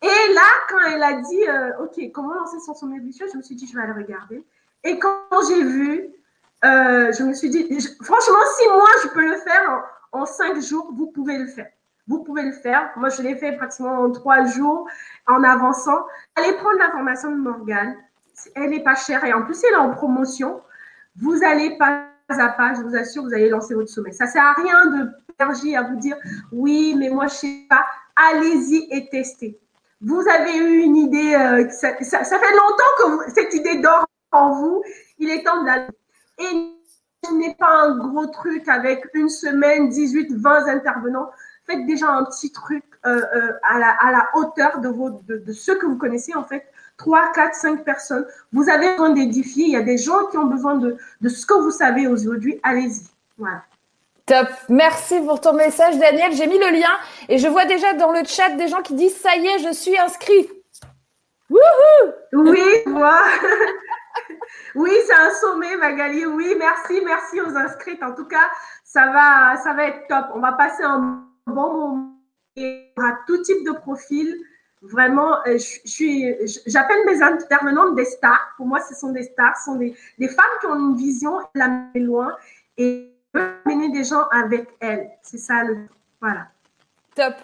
Et 0.00 0.32
là, 0.32 0.48
quand 0.70 0.78
elle 0.90 1.02
a 1.02 1.20
dit, 1.20 1.46
euh, 1.46 1.84
ok, 1.84 2.10
comment 2.14 2.32
lancer 2.32 2.58
son 2.64 2.72
sommet 2.72 2.98
vicieux, 2.98 3.26
je 3.30 3.36
me 3.36 3.42
suis 3.42 3.54
dit, 3.56 3.66
je 3.66 3.76
vais 3.76 3.82
aller 3.82 3.92
regarder. 3.92 4.42
Et 4.84 4.98
quand 4.98 5.18
j'ai 5.46 5.62
vu, 5.62 6.08
euh, 6.64 7.12
je 7.12 7.22
me 7.24 7.34
suis 7.34 7.50
dit, 7.50 7.68
franchement, 8.00 8.38
si 8.56 8.66
moi 8.70 8.88
je 9.02 9.08
peux 9.08 9.28
le 9.28 9.36
faire 9.36 9.84
en, 10.12 10.20
en, 10.20 10.24
cinq 10.24 10.58
jours, 10.62 10.90
vous 10.96 11.08
pouvez 11.08 11.36
le 11.36 11.46
faire. 11.46 11.68
Vous 12.08 12.24
pouvez 12.24 12.42
le 12.42 12.52
faire. 12.52 12.90
Moi, 12.96 13.10
je 13.10 13.20
l'ai 13.20 13.36
fait 13.36 13.52
pratiquement 13.52 14.00
en 14.00 14.10
trois 14.12 14.46
jours 14.46 14.88
en 15.26 15.44
avançant. 15.44 16.06
Allez 16.36 16.54
prendre 16.54 16.78
l'information 16.78 17.30
de 17.30 17.36
Morgane 17.36 17.96
elle 18.54 18.70
n'est 18.70 18.82
pas 18.82 18.94
chère 18.94 19.24
et 19.24 19.32
en 19.32 19.42
plus, 19.42 19.62
elle 19.64 19.74
est 19.74 19.78
en 19.78 19.90
promotion. 19.90 20.60
Vous 21.16 21.42
allez 21.44 21.76
pas 21.78 22.08
à 22.28 22.48
pas, 22.48 22.74
je 22.74 22.80
vous 22.80 22.96
assure, 22.96 23.22
vous 23.22 23.34
allez 23.34 23.48
lancer 23.48 23.74
votre 23.74 23.90
sommet. 23.90 24.12
Ça 24.12 24.26
sert 24.26 24.44
à 24.44 24.54
rien 24.54 24.86
de 24.86 25.10
d'énergie 25.38 25.76
à 25.76 25.82
vous 25.82 25.96
dire 25.96 26.16
oui, 26.52 26.94
mais 26.98 27.10
moi, 27.10 27.26
je 27.26 27.34
sais 27.34 27.66
pas. 27.68 27.84
Allez-y 28.16 28.86
et 28.90 29.08
testez. 29.08 29.58
Vous 30.00 30.22
avez 30.28 30.56
eu 30.56 30.80
une 30.80 30.96
idée, 30.96 31.34
euh, 31.34 31.68
ça, 31.70 31.94
fait 31.94 32.52
longtemps 32.52 33.24
que 33.26 33.32
cette 33.34 33.54
idée 33.54 33.78
dort 33.78 34.06
en 34.32 34.52
vous. 34.52 34.82
Il 35.18 35.30
est 35.30 35.42
temps 35.42 35.62
de 35.62 35.66
la. 35.66 35.86
Et 36.38 36.76
ce 37.24 37.32
n'est 37.34 37.54
pas 37.54 37.70
un 37.70 37.96
gros 37.96 38.26
truc 38.26 38.68
avec 38.68 39.04
une 39.14 39.28
semaine, 39.28 39.88
18, 39.88 40.34
20 40.34 40.66
intervenants. 40.68 41.30
Faites 41.66 41.86
déjà 41.86 42.10
un 42.10 42.24
petit 42.24 42.52
truc 42.52 42.84
euh, 43.06 43.22
euh, 43.34 43.52
à, 43.62 43.78
la, 43.78 44.28
hauteur 44.34 44.80
de, 44.80 44.88
vos, 44.88 45.10
de, 45.10 45.38
de 45.38 45.52
ceux 45.52 45.76
que 45.76 45.86
vous 45.86 45.96
connaissez, 45.96 46.34
en 46.34 46.44
fait, 46.44 46.66
3, 46.96 47.32
4, 47.32 47.54
5 47.54 47.84
personnes. 47.84 48.26
Vous 48.52 48.68
avez 48.68 48.90
besoin 48.90 49.10
d'édifier. 49.10 49.64
Il 49.64 49.72
y 49.72 49.76
a 49.76 49.82
des 49.82 49.98
gens 49.98 50.26
qui 50.30 50.38
ont 50.38 50.46
besoin 50.46 50.76
de, 50.76 50.96
de 51.20 51.28
ce 51.28 51.44
que 51.46 51.54
vous 51.54 51.70
savez 51.70 52.06
aujourd'hui. 52.06 52.60
Allez-y. 52.62 53.02
Voilà. 53.38 53.62
Top. 54.26 54.48
Merci 54.70 55.20
pour 55.20 55.40
ton 55.40 55.52
message, 55.52 55.98
Daniel. 55.98 56.32
J'ai 56.32 56.46
mis 56.46 56.58
le 56.58 56.70
lien 56.70 56.96
et 57.28 57.38
je 57.38 57.46
vois 57.46 57.66
déjà 57.66 57.92
dans 57.92 58.10
le 58.10 58.24
chat 58.24 58.50
des 58.50 58.68
gens 58.68 58.80
qui 58.80 58.94
disent 58.94 59.16
Ça 59.16 59.36
y 59.36 59.46
est, 59.46 59.58
je 59.58 59.72
suis 59.74 59.98
inscrit. 59.98 60.48
Wouhou! 61.50 62.12
Oui, 62.32 62.62
moi. 62.86 63.18
oui, 64.74 64.90
c'est 65.06 65.14
un 65.14 65.30
sommet, 65.30 65.76
Magali. 65.76 66.24
Oui, 66.24 66.54
merci, 66.58 67.02
merci 67.04 67.40
aux 67.40 67.54
inscrits. 67.54 67.98
En 68.02 68.14
tout 68.14 68.24
cas, 68.24 68.48
ça 68.82 69.06
va, 69.08 69.56
ça 69.62 69.74
va 69.74 69.88
être 69.88 70.06
top. 70.08 70.26
On 70.34 70.40
va 70.40 70.52
passer 70.52 70.84
un 70.84 71.22
bon 71.46 71.72
moment. 71.72 72.10
Il 72.56 72.64
y 72.64 72.98
aura 72.98 73.18
tout 73.26 73.42
type 73.42 73.62
de 73.66 73.72
profil. 73.72 74.34
Vraiment, 74.90 75.38
euh, 75.46 75.56
j'appelle 76.66 77.06
mes 77.06 77.22
intervenantes 77.22 77.94
des 77.94 78.04
stars. 78.04 78.52
Pour 78.56 78.66
moi, 78.66 78.80
ce 78.80 78.94
sont 78.94 79.12
des 79.12 79.22
stars, 79.22 79.56
ce 79.56 79.64
sont 79.64 79.76
des, 79.76 79.94
des 80.18 80.28
femmes 80.28 80.44
qui 80.60 80.66
ont 80.66 80.74
une 80.74 80.96
vision, 80.96 81.38
la 81.54 81.84
loin 81.94 82.36
et 82.76 83.10
mener 83.64 83.90
des 83.90 84.04
gens 84.04 84.24
avec 84.30 84.68
elles. 84.80 85.10
C'est 85.22 85.38
ça 85.38 85.64
le. 85.64 85.86
Voilà. 86.20 86.48
Top. 87.14 87.34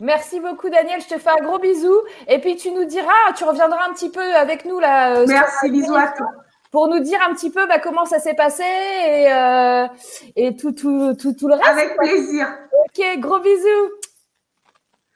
Merci 0.00 0.40
beaucoup, 0.40 0.68
Daniel. 0.68 1.00
Je 1.00 1.14
te 1.14 1.18
fais 1.18 1.30
un 1.30 1.44
gros 1.44 1.58
bisou. 1.58 1.94
Et 2.26 2.40
puis, 2.40 2.56
tu 2.56 2.72
nous 2.72 2.84
diras, 2.84 3.32
tu 3.36 3.44
reviendras 3.44 3.88
un 3.88 3.92
petit 3.92 4.10
peu 4.10 4.34
avec 4.34 4.64
nous 4.64 4.80
là. 4.80 5.18
Euh, 5.18 5.26
Merci, 5.28 5.70
bisous 5.70 5.94
à 5.94 6.08
toi. 6.08 6.26
Pour 6.72 6.88
nous 6.88 7.00
dire 7.00 7.20
un 7.28 7.34
petit 7.34 7.50
peu 7.50 7.66
bah, 7.66 7.78
comment 7.78 8.06
ça 8.06 8.18
s'est 8.18 8.34
passé 8.34 8.64
et, 8.64 9.32
euh, 9.32 9.86
et 10.34 10.56
tout, 10.56 10.72
tout, 10.72 11.14
tout, 11.14 11.34
tout, 11.34 11.46
le 11.46 11.54
reste. 11.54 11.68
Avec 11.68 11.96
plaisir. 11.96 12.48
Ok, 12.84 13.20
gros 13.20 13.38
bisous. 13.40 13.92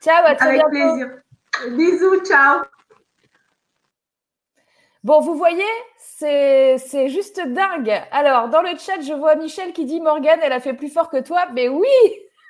Ciao, 0.02 0.23
à 0.25 0.35
très 0.37 0.50
Avec 0.50 0.66
plaisir. 0.66 1.11
Bisous, 1.64 2.20
ciao. 2.25 2.62
Bon, 5.02 5.20
vous 5.20 5.36
voyez, 5.36 5.62
c'est 5.98 7.08
juste 7.08 7.40
dingue. 7.40 8.02
Alors, 8.10 8.48
dans 8.48 8.62
le 8.62 8.76
chat, 8.78 9.00
je 9.00 9.12
vois 9.12 9.36
Michel 9.36 9.72
qui 9.72 9.84
dit 9.84 10.00
Morgane, 10.00 10.40
elle 10.42 10.52
a 10.52 10.60
fait 10.60 10.75
plus 10.75 10.88
fort 10.90 11.10
que 11.10 11.20
toi. 11.20 11.46
Mais 11.54 11.68
oui, 11.68 11.86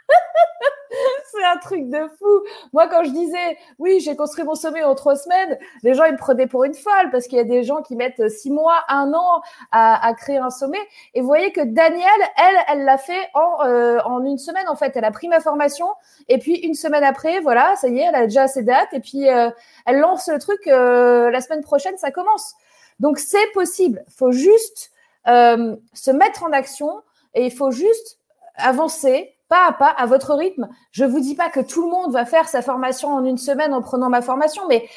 c'est 1.32 1.44
un 1.44 1.56
truc 1.58 1.88
de 1.88 2.08
fou. 2.18 2.42
Moi, 2.72 2.88
quand 2.88 3.04
je 3.04 3.10
disais, 3.10 3.58
oui, 3.78 4.00
j'ai 4.00 4.16
construit 4.16 4.44
mon 4.44 4.54
sommet 4.54 4.82
en 4.82 4.94
trois 4.94 5.16
semaines, 5.16 5.58
les 5.82 5.94
gens, 5.94 6.04
ils 6.04 6.12
me 6.12 6.18
prenaient 6.18 6.46
pour 6.46 6.64
une 6.64 6.74
folle 6.74 7.10
parce 7.10 7.26
qu'il 7.26 7.38
y 7.38 7.40
a 7.40 7.44
des 7.44 7.64
gens 7.64 7.82
qui 7.82 7.96
mettent 7.96 8.28
six 8.30 8.50
mois, 8.50 8.82
un 8.88 9.12
an 9.12 9.42
à, 9.72 10.12
créer 10.14 10.38
un 10.38 10.50
sommet. 10.50 10.78
Et 11.14 11.20
vous 11.20 11.26
voyez 11.26 11.52
que 11.52 11.60
Danielle, 11.60 12.06
elle, 12.36 12.56
elle 12.68 12.84
l'a 12.84 12.98
fait 12.98 13.28
en, 13.34 13.64
euh, 13.64 13.98
en 14.04 14.24
une 14.24 14.38
semaine, 14.38 14.68
en 14.68 14.76
fait. 14.76 14.92
Elle 14.96 15.04
a 15.04 15.10
pris 15.10 15.28
ma 15.28 15.40
formation 15.40 15.88
et 16.28 16.38
puis 16.38 16.56
une 16.56 16.74
semaine 16.74 17.04
après, 17.04 17.40
voilà, 17.40 17.76
ça 17.76 17.88
y 17.88 17.98
est, 17.98 18.04
elle 18.04 18.14
a 18.14 18.24
déjà 18.24 18.48
ses 18.48 18.62
dates 18.62 18.92
et 18.92 19.00
puis 19.00 19.28
euh, 19.28 19.50
elle 19.86 19.98
lance 19.98 20.28
le 20.28 20.38
truc 20.38 20.66
euh, 20.66 21.30
la 21.30 21.40
semaine 21.40 21.62
prochaine, 21.62 21.96
ça 21.98 22.10
commence. 22.10 22.54
Donc, 23.00 23.18
c'est 23.18 23.52
possible. 23.52 24.04
Faut 24.08 24.32
juste 24.32 24.92
se 25.26 26.10
mettre 26.12 26.44
en 26.44 26.52
action 26.52 27.02
et 27.34 27.46
il 27.46 27.52
faut 27.52 27.72
juste 27.72 28.20
avancer 28.54 29.35
pas 29.48 29.68
à 29.68 29.72
pas, 29.72 29.88
à 29.88 30.06
votre 30.06 30.34
rythme. 30.34 30.68
Je 30.90 31.04
vous 31.04 31.20
dis 31.20 31.34
pas 31.34 31.50
que 31.50 31.60
tout 31.60 31.82
le 31.82 31.90
monde 31.90 32.12
va 32.12 32.24
faire 32.24 32.48
sa 32.48 32.62
formation 32.62 33.08
en 33.08 33.24
une 33.24 33.38
semaine 33.38 33.72
en 33.72 33.82
prenant 33.82 34.08
ma 34.08 34.22
formation, 34.22 34.62
mais 34.68 34.88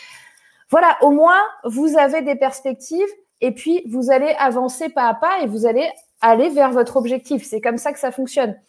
voilà, 0.70 0.98
au 1.02 1.12
moins, 1.12 1.40
vous 1.64 1.98
avez 1.98 2.22
des 2.22 2.36
perspectives 2.36 3.08
et 3.42 3.54
puis 3.54 3.84
vous 3.90 4.12
allez 4.12 4.36
avancer 4.38 4.90
pas 4.90 5.08
à 5.08 5.14
pas 5.14 5.40
et 5.42 5.48
vous 5.48 5.66
allez 5.66 5.90
aller 6.22 6.50
vers 6.50 6.72
votre 6.72 6.98
objectif. 6.98 7.46
C'est 7.46 7.62
comme 7.62 7.78
ça 7.78 7.94
que 7.94 8.00
ça 8.00 8.12
fonctionne. 8.12 8.60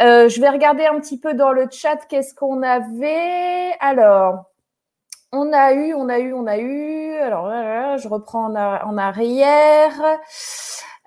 Euh, 0.00 0.28
je 0.28 0.40
vais 0.40 0.50
regarder 0.50 0.86
un 0.86 1.00
petit 1.00 1.18
peu 1.18 1.34
dans 1.34 1.52
le 1.52 1.66
chat 1.70 1.96
qu'est-ce 2.08 2.34
qu'on 2.34 2.62
avait? 2.62 3.72
Alors, 3.80 4.44
on 5.32 5.52
a 5.52 5.72
eu, 5.72 5.94
on 5.94 6.08
a 6.08 6.18
eu, 6.18 6.32
on 6.32 6.46
a 6.46 6.58
eu. 6.58 7.14
Alors, 7.16 7.98
je 7.98 8.08
reprends 8.08 8.54
en, 8.54 8.98
arrière. 8.98 10.18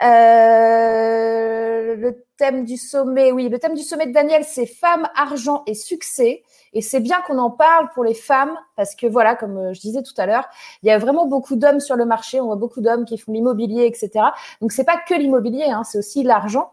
Euh, 0.04 2.12
thème 2.42 2.66
du 2.66 2.76
sommet, 2.76 3.32
oui, 3.32 3.50
le 3.50 3.60
thème 3.60 3.76
du 3.76 3.84
sommet 3.84 4.08
de 4.08 4.14
Daniel, 4.14 4.44
c'est 4.44 4.66
femmes, 4.66 5.08
argent 5.16 5.62
et 5.68 5.76
succès. 5.76 6.42
Et 6.74 6.82
c'est 6.82 7.00
bien 7.00 7.22
qu'on 7.28 7.38
en 7.38 7.52
parle 7.52 7.90
pour 7.94 8.04
les 8.04 8.16
femmes 8.16 8.58
parce 8.76 8.96
que 8.96 9.06
voilà, 9.06 9.36
comme 9.36 9.58
euh, 9.58 9.74
je 9.74 9.80
disais 9.80 10.02
tout 10.02 10.16
à 10.18 10.26
l'heure, 10.26 10.46
il 10.82 10.88
y 10.88 10.92
a 10.92 10.98
vraiment 10.98 11.28
beaucoup 11.28 11.56
d'hommes 11.56 11.80
sur 11.80 11.96
le 11.96 12.04
marché. 12.04 12.42
On 12.42 12.46
voit 12.46 12.56
beaucoup 12.56 12.82
d'hommes 12.82 13.06
qui 13.06 13.20
font 13.20 13.32
l'immobilier, 13.32 13.86
etc. 13.86 14.26
Donc 14.60 14.72
c'est 14.72 14.86
pas 14.86 14.98
que 14.98 15.14
l'immobilier, 15.14 15.66
hein, 15.66 15.84
c'est 15.84 16.00
aussi 16.00 16.24
l'argent. 16.24 16.72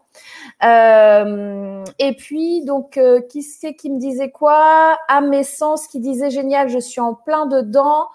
Euh, 0.63 1.83
et 1.99 2.15
puis 2.15 2.63
donc 2.65 2.97
euh, 2.97 3.21
qui 3.21 3.43
c'est 3.43 3.75
qui 3.75 3.91
me 3.91 3.99
disait 3.99 4.31
quoi? 4.31 4.97
À 5.07 5.21
mes 5.21 5.43
sens, 5.43 5.85
qui 5.85 5.99
disait 5.99 6.31
génial, 6.31 6.69
je 6.69 6.79
suis 6.79 6.99
en 6.99 7.13
plein 7.13 7.45
dedans. 7.45 8.07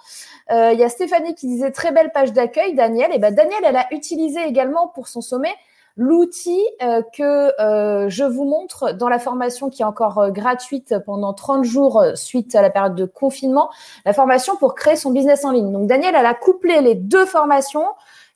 Il 0.51 0.79
y 0.79 0.83
a 0.83 0.89
Stéphanie 0.89 1.37
qui 1.37 1.47
disait 1.47 1.71
très 1.71 1.93
belle 1.93 2.11
page 2.11 2.33
d'accueil. 2.33 2.75
Daniel, 2.75 3.13
et 3.15 3.19
ben 3.21 3.33
Daniel, 3.33 3.61
elle 3.65 3.77
a 3.77 3.87
utilisé 3.93 4.41
également 4.43 4.89
pour 4.89 5.07
son 5.07 5.21
sommet 5.21 5.55
L'outil 5.97 6.61
euh, 6.83 7.03
que 7.17 7.53
euh, 7.61 8.09
je 8.09 8.25
vous 8.25 8.45
montre 8.45 8.93
dans 8.93 9.09
la 9.09 9.21
formation 9.21 9.71
qui 9.71 9.83
est 9.83 9.85
encore 9.85 10.19
euh, 10.19 10.31
gratuite 10.31 10.97
pendant 11.07 11.33
30 11.33 11.63
jours 11.63 12.03
suite 12.17 12.57
à 12.57 12.63
la 12.63 12.71
période 12.71 12.97
de 12.97 13.05
confinement, 13.05 13.71
la 14.05 14.13
formation 14.13 14.57
pour 14.57 14.75
créer 14.75 14.97
son 14.97 15.13
business 15.13 15.45
en 15.45 15.53
ligne. 15.53 15.71
Donc 15.71 15.87
Daniel, 15.87 16.17
elle 16.17 16.27
a 16.27 16.35
couplé 16.35 16.81
les 16.81 16.97
deux 16.97 17.27
formations, 17.27 17.87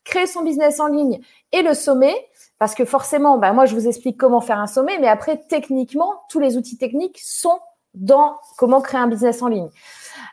créer 0.04 0.28
son 0.28 0.42
business 0.42 0.78
en 0.78 0.86
ligne 0.86 1.18
et 1.50 1.62
le 1.62 1.74
sommet. 1.74 2.14
Parce 2.60 2.74
que 2.74 2.84
forcément, 2.84 3.38
bah, 3.38 3.52
moi, 3.52 3.66
je 3.66 3.74
vous 3.74 3.86
explique 3.86 4.18
comment 4.18 4.40
faire 4.40 4.58
un 4.58 4.66
sommet, 4.66 4.98
mais 5.00 5.06
après, 5.06 5.36
techniquement, 5.48 6.22
tous 6.28 6.40
les 6.40 6.56
outils 6.56 6.76
techniques 6.76 7.20
sont 7.22 7.58
dans 7.94 8.36
comment 8.56 8.80
créer 8.80 9.00
un 9.00 9.06
business 9.06 9.42
en 9.42 9.48
ligne. 9.48 9.68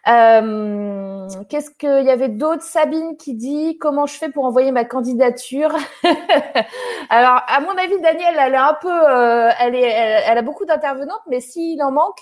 Euh, 0.08 1.28
qu'est-ce 1.50 1.72
qu'il 1.72 2.06
y 2.06 2.12
avait 2.12 2.30
d'autre? 2.30 2.62
Sabine 2.62 3.18
qui 3.18 3.34
dit 3.34 3.78
comment 3.80 4.06
je 4.06 4.14
fais 4.16 4.30
pour 4.30 4.46
envoyer 4.46 4.72
ma 4.72 4.86
candidature? 4.86 5.76
Alors, 7.10 7.42
à 7.48 7.60
mon 7.62 7.72
avis, 7.72 8.00
Danielle, 8.02 8.36
elle 8.40 8.54
est 8.54 8.58
un 8.58 8.78
peu, 8.80 8.92
euh, 8.92 9.50
elle, 9.60 9.76
est, 9.76 9.90
elle, 9.90 10.38
a 10.38 10.42
beaucoup 10.44 10.66
d'intervenantes, 10.66 11.22
mais 11.28 11.42
s'il 11.42 11.82
en 11.82 11.92
manque, 11.92 12.20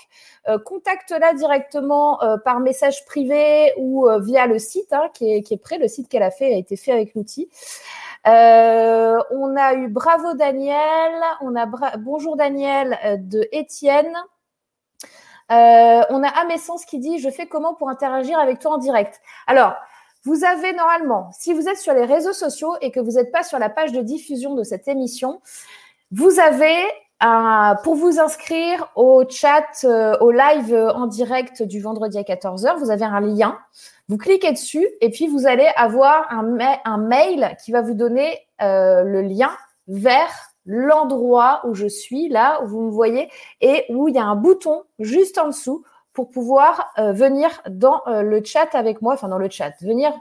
euh, 0.48 0.58
contacte-la 0.58 1.34
directement 1.34 2.18
par 2.44 2.60
message 2.60 3.04
privé 3.04 3.72
ou 3.76 4.08
via 4.20 4.46
le 4.46 4.58
site 4.58 4.92
hein, 4.92 5.08
qui, 5.12 5.34
est, 5.34 5.42
qui 5.42 5.54
est 5.54 5.62
prêt. 5.62 5.78
Le 5.78 5.88
site 5.88 6.08
qu'elle 6.08 6.22
a 6.22 6.30
fait 6.30 6.54
a 6.54 6.56
été 6.56 6.76
fait 6.76 6.92
avec 6.92 7.14
l'outil. 7.14 7.50
on 8.24 8.30
a 9.56 9.74
eu 9.74 9.88
Bravo 9.88 10.34
Daniel, 10.34 11.12
on 11.42 11.54
a 11.54 11.66
Bonjour 11.98 12.36
Daniel 12.36 12.98
de 13.18 13.46
Étienne. 13.52 14.14
Euh, 15.50 16.02
on 16.10 16.22
a 16.22 16.28
Amessence 16.28 16.84
qui 16.84 16.98
dit 16.98 17.18
Je 17.18 17.30
fais 17.30 17.46
comment 17.46 17.74
pour 17.74 17.88
interagir 17.88 18.38
avec 18.38 18.58
toi 18.58 18.72
en 18.72 18.78
direct? 18.78 19.20
Alors, 19.46 19.74
vous 20.24 20.44
avez 20.44 20.72
normalement, 20.72 21.30
si 21.32 21.52
vous 21.52 21.68
êtes 21.68 21.78
sur 21.78 21.92
les 21.92 22.04
réseaux 22.04 22.32
sociaux 22.32 22.74
et 22.80 22.90
que 22.90 23.00
vous 23.00 23.12
n'êtes 23.12 23.30
pas 23.30 23.42
sur 23.42 23.58
la 23.58 23.68
page 23.68 23.92
de 23.92 24.00
diffusion 24.00 24.54
de 24.54 24.62
cette 24.62 24.88
émission, 24.88 25.40
vous 26.10 26.38
avez 26.40 26.76
pour 27.82 27.94
vous 27.94 28.18
inscrire 28.20 28.90
au 28.96 29.24
chat, 29.28 29.84
euh, 29.84 30.16
au 30.20 30.30
live 30.30 30.74
en 30.94 31.06
direct 31.06 31.62
du 31.62 31.80
vendredi 31.80 32.18
à 32.18 32.22
14h, 32.22 32.78
vous 32.78 32.90
avez 32.90 33.04
un 33.04 33.20
lien. 33.20 33.58
Vous 34.08 34.18
cliquez 34.18 34.52
dessus 34.52 34.86
et 35.00 35.10
puis 35.10 35.28
vous 35.28 35.46
allez 35.46 35.68
avoir 35.76 36.30
un, 36.30 36.58
un 36.84 36.98
mail 36.98 37.56
qui 37.64 37.72
va 37.72 37.80
vous 37.80 37.94
donner 37.94 38.38
euh, 38.60 39.02
le 39.04 39.22
lien 39.22 39.50
vers 39.88 40.53
l'endroit 40.66 41.60
où 41.64 41.74
je 41.74 41.86
suis, 41.86 42.28
là 42.28 42.62
où 42.62 42.66
vous 42.66 42.80
me 42.82 42.90
voyez, 42.90 43.30
et 43.60 43.84
où 43.90 44.08
il 44.08 44.14
y 44.14 44.18
a 44.18 44.24
un 44.24 44.36
bouton 44.36 44.84
juste 44.98 45.38
en 45.38 45.48
dessous 45.48 45.84
pour 46.12 46.30
pouvoir 46.30 46.92
euh, 46.98 47.12
venir 47.12 47.50
dans 47.68 48.02
euh, 48.06 48.22
le 48.22 48.42
chat 48.44 48.68
avec 48.74 49.02
moi, 49.02 49.14
enfin 49.14 49.28
dans 49.28 49.38
le 49.38 49.50
chat, 49.50 49.72
venir 49.80 50.12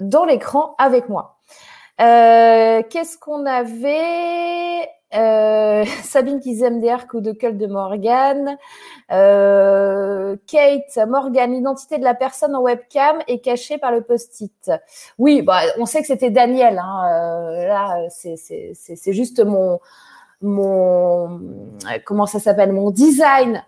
dans 0.00 0.24
l'écran 0.24 0.74
avec 0.78 1.08
moi. 1.08 1.38
Euh, 2.00 2.82
qu'est-ce 2.88 3.18
qu'on 3.18 3.44
avait? 3.44 4.88
Euh, 5.14 5.84
Sabine 6.04 6.40
qui 6.40 6.54
MDR, 6.62 7.06
coup 7.06 7.20
de 7.20 7.32
gueule 7.32 7.58
de 7.58 7.66
Morgan. 7.66 8.56
Euh, 9.10 10.36
Kate, 10.46 10.98
Morgan, 11.08 11.52
l'identité 11.52 11.98
de 11.98 12.04
la 12.04 12.14
personne 12.14 12.54
en 12.54 12.62
webcam 12.62 13.18
est 13.26 13.40
cachée 13.40 13.78
par 13.78 13.92
le 13.92 14.02
post-it. 14.02 14.70
Oui, 15.18 15.42
bah, 15.42 15.60
on 15.78 15.86
sait 15.86 16.00
que 16.00 16.06
c'était 16.06 16.30
Daniel. 16.30 16.78
Hein. 16.78 17.08
Euh, 17.08 17.66
là, 17.66 18.08
c'est 18.10 19.12
juste 19.12 19.44
mon, 19.44 19.80
mon, 20.40 21.40
comment 22.04 22.26
ça 22.26 22.38
s'appelle, 22.38 22.72
mon 22.72 22.90
design 22.90 23.64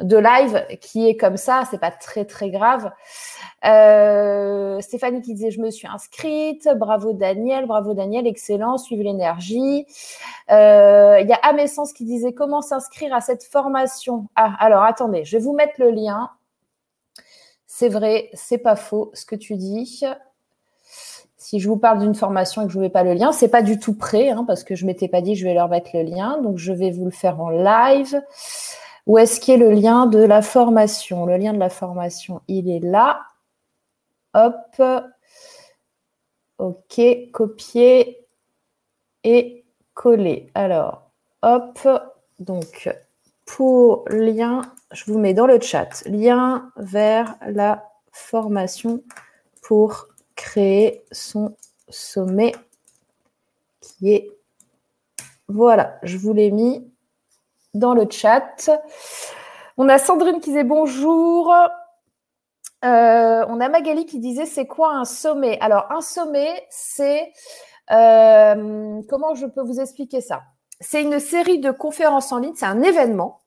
de 0.00 0.16
live 0.16 0.64
qui 0.80 1.08
est 1.08 1.16
comme 1.16 1.36
ça. 1.36 1.64
C'est 1.70 1.80
pas 1.80 1.90
très 1.90 2.24
très 2.24 2.50
grave. 2.50 2.90
Euh, 3.64 4.80
Stéphanie 4.80 5.20
qui 5.20 5.34
disait 5.34 5.50
je 5.50 5.60
me 5.60 5.70
suis 5.70 5.88
inscrite, 5.88 6.68
bravo 6.76 7.12
Daniel, 7.12 7.66
bravo 7.66 7.94
Daniel, 7.94 8.26
excellent, 8.26 8.78
suivez 8.78 9.04
l'énergie. 9.04 9.86
Euh, 10.50 11.18
il 11.20 11.28
y 11.28 11.32
a 11.32 11.40
Amessence 11.42 11.92
qui 11.92 12.04
disait 12.04 12.32
comment 12.32 12.62
s'inscrire 12.62 13.14
à 13.14 13.20
cette 13.20 13.44
formation? 13.44 14.26
Ah 14.36 14.54
alors 14.60 14.82
attendez, 14.82 15.24
je 15.24 15.36
vais 15.36 15.42
vous 15.42 15.54
mettre 15.54 15.74
le 15.78 15.90
lien. 15.90 16.30
C'est 17.66 17.88
vrai, 17.88 18.30
c'est 18.32 18.58
pas 18.58 18.76
faux 18.76 19.10
ce 19.14 19.26
que 19.26 19.36
tu 19.36 19.56
dis. 19.56 20.04
Si 21.36 21.60
je 21.60 21.68
vous 21.68 21.76
parle 21.76 22.00
d'une 22.00 22.14
formation 22.14 22.62
et 22.62 22.66
que 22.66 22.72
je 22.72 22.76
ne 22.76 22.82
vous 22.82 22.86
mets 22.86 22.92
pas 22.92 23.04
le 23.04 23.14
lien, 23.14 23.32
c'est 23.32 23.48
pas 23.48 23.62
du 23.62 23.78
tout 23.78 23.94
prêt 23.94 24.30
hein, 24.30 24.44
parce 24.46 24.64
que 24.64 24.74
je 24.74 24.84
m'étais 24.84 25.08
pas 25.08 25.20
dit 25.20 25.34
je 25.34 25.46
vais 25.46 25.54
leur 25.54 25.68
mettre 25.68 25.90
le 25.94 26.02
lien, 26.02 26.40
donc 26.42 26.58
je 26.58 26.72
vais 26.72 26.90
vous 26.90 27.04
le 27.04 27.10
faire 27.10 27.40
en 27.40 27.50
live. 27.50 28.20
Où 29.08 29.16
est-ce 29.16 29.40
qu'il 29.40 29.54
est 29.54 29.56
le 29.56 29.70
lien 29.70 30.06
de 30.06 30.18
la 30.18 30.42
formation? 30.42 31.24
Le 31.24 31.38
lien 31.38 31.54
de 31.54 31.58
la 31.58 31.70
formation, 31.70 32.42
il 32.46 32.70
est 32.70 32.78
là. 32.78 33.22
Hop. 34.34 34.82
OK, 36.58 37.00
copier 37.32 38.26
et 39.24 39.64
coller. 39.94 40.50
Alors, 40.54 41.10
hop. 41.40 41.78
Donc, 42.38 42.90
pour 43.46 44.04
lien, 44.10 44.60
je 44.92 45.10
vous 45.10 45.18
mets 45.18 45.32
dans 45.32 45.46
le 45.46 45.58
chat, 45.58 46.04
lien 46.04 46.70
vers 46.76 47.34
la 47.48 47.88
formation 48.12 49.02
pour 49.62 50.08
créer 50.36 51.02
son 51.12 51.56
sommet 51.88 52.54
qui 53.80 54.12
est... 54.12 54.30
Voilà, 55.48 55.98
je 56.02 56.18
vous 56.18 56.34
l'ai 56.34 56.50
mis 56.50 56.92
dans 57.74 57.94
le 57.94 58.06
chat. 58.10 58.70
On 59.76 59.88
a 59.88 59.98
Sandrine 59.98 60.40
qui 60.40 60.50
disait 60.50 60.64
bonjour. 60.64 61.54
Euh, 62.84 63.44
on 63.48 63.60
a 63.60 63.68
Magali 63.68 64.06
qui 64.06 64.18
disait 64.18 64.46
c'est 64.46 64.66
quoi 64.66 64.92
un 64.92 65.04
sommet? 65.04 65.58
Alors 65.60 65.90
un 65.90 66.00
sommet, 66.00 66.66
c'est 66.70 67.32
euh, 67.90 69.00
comment 69.08 69.34
je 69.34 69.46
peux 69.46 69.62
vous 69.62 69.80
expliquer 69.80 70.20
ça? 70.20 70.42
C'est 70.80 71.02
une 71.02 71.18
série 71.18 71.58
de 71.58 71.72
conférences 71.72 72.30
en 72.30 72.38
ligne, 72.38 72.54
c'est 72.54 72.66
un 72.66 72.82
événement 72.82 73.40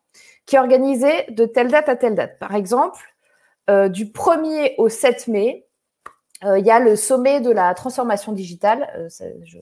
qui 0.46 0.58
est 0.58 0.60
organisé 0.60 1.26
de 1.30 1.46
telle 1.46 1.70
date 1.70 1.88
à 1.88 1.96
telle 1.96 2.16
date. 2.16 2.40
Par 2.40 2.56
exemple, 2.56 3.02
euh, 3.70 3.88
du 3.88 4.06
1er 4.06 4.76
au 4.78 4.90
7 4.90 5.28
mai, 5.28 5.66
il 6.44 6.66
y 6.66 6.72
a 6.72 6.80
le 6.80 6.96
sommet 6.96 7.40
de 7.40 7.52
la 7.52 7.74
transformation 7.76 8.32
digitale. 8.32 9.10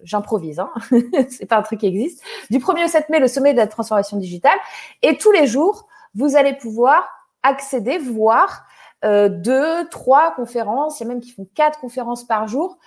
J'improvise, 0.03 0.59
hein 0.59 0.71
c'est 1.29 1.45
pas 1.45 1.57
un 1.57 1.61
truc 1.61 1.81
qui 1.81 1.87
existe. 1.87 2.23
Du 2.49 2.59
1er 2.59 2.85
au 2.85 2.87
7 2.87 3.09
mai, 3.09 3.19
le 3.19 3.27
sommet 3.27 3.53
de 3.53 3.57
la 3.57 3.67
transformation 3.67 4.17
digitale. 4.17 4.57
Et 5.01 5.17
tous 5.17 5.31
les 5.31 5.45
jours, 5.45 5.87
vous 6.15 6.35
allez 6.35 6.53
pouvoir 6.53 7.07
accéder, 7.43 7.97
voir 7.97 8.65
euh, 9.05 9.29
deux, 9.29 9.87
trois 9.89 10.33
conférences, 10.35 10.99
il 10.99 11.03
y 11.03 11.05
a 11.05 11.09
même 11.09 11.21
qui 11.21 11.31
font 11.31 11.47
quatre 11.55 11.79
conférences 11.79 12.25
par 12.25 12.47
jour 12.47 12.77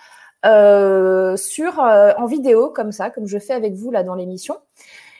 euh, 0.45 1.35
sur 1.37 1.79
euh, 1.79 2.13
en 2.17 2.25
vidéo 2.25 2.69
comme 2.69 2.91
ça, 2.91 3.09
comme 3.09 3.27
je 3.27 3.39
fais 3.39 3.53
avec 3.53 3.73
vous 3.73 3.91
là 3.91 4.03
dans 4.03 4.15
l'émission. 4.15 4.57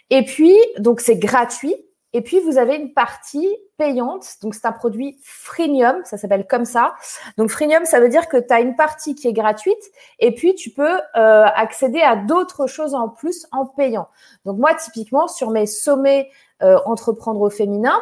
Et 0.09 0.23
puis 0.23 0.55
donc 0.77 1.01
c'est 1.01 1.17
gratuit. 1.17 1.75
Et 2.13 2.21
puis 2.21 2.39
vous 2.39 2.57
avez 2.57 2.75
une 2.75 2.93
partie 2.93 3.47
payante, 3.77 4.25
donc 4.41 4.55
c'est 4.55 4.65
un 4.65 4.71
produit 4.71 5.17
freemium, 5.23 6.01
ça 6.05 6.17
s'appelle 6.17 6.45
comme 6.47 6.65
ça. 6.65 6.93
Donc 7.37 7.49
freemium, 7.49 7.85
ça 7.85 7.99
veut 7.99 8.09
dire 8.09 8.27
que 8.27 8.37
tu 8.37 8.53
as 8.53 8.59
une 8.59 8.75
partie 8.75 9.15
qui 9.15 9.27
est 9.27 9.33
gratuite 9.33 9.91
et 10.19 10.33
puis 10.33 10.55
tu 10.55 10.69
peux 10.69 10.99
euh, 11.15 11.45
accéder 11.55 12.01
à 12.01 12.15
d'autres 12.15 12.67
choses 12.67 12.93
en 12.93 13.09
plus 13.09 13.47
en 13.51 13.65
payant. 13.65 14.07
Donc 14.45 14.57
moi 14.57 14.75
typiquement 14.75 15.27
sur 15.27 15.49
mes 15.49 15.65
sommets 15.65 16.29
euh, 16.61 16.77
entreprendre 16.85 17.41
au 17.41 17.49
féminin, 17.49 17.99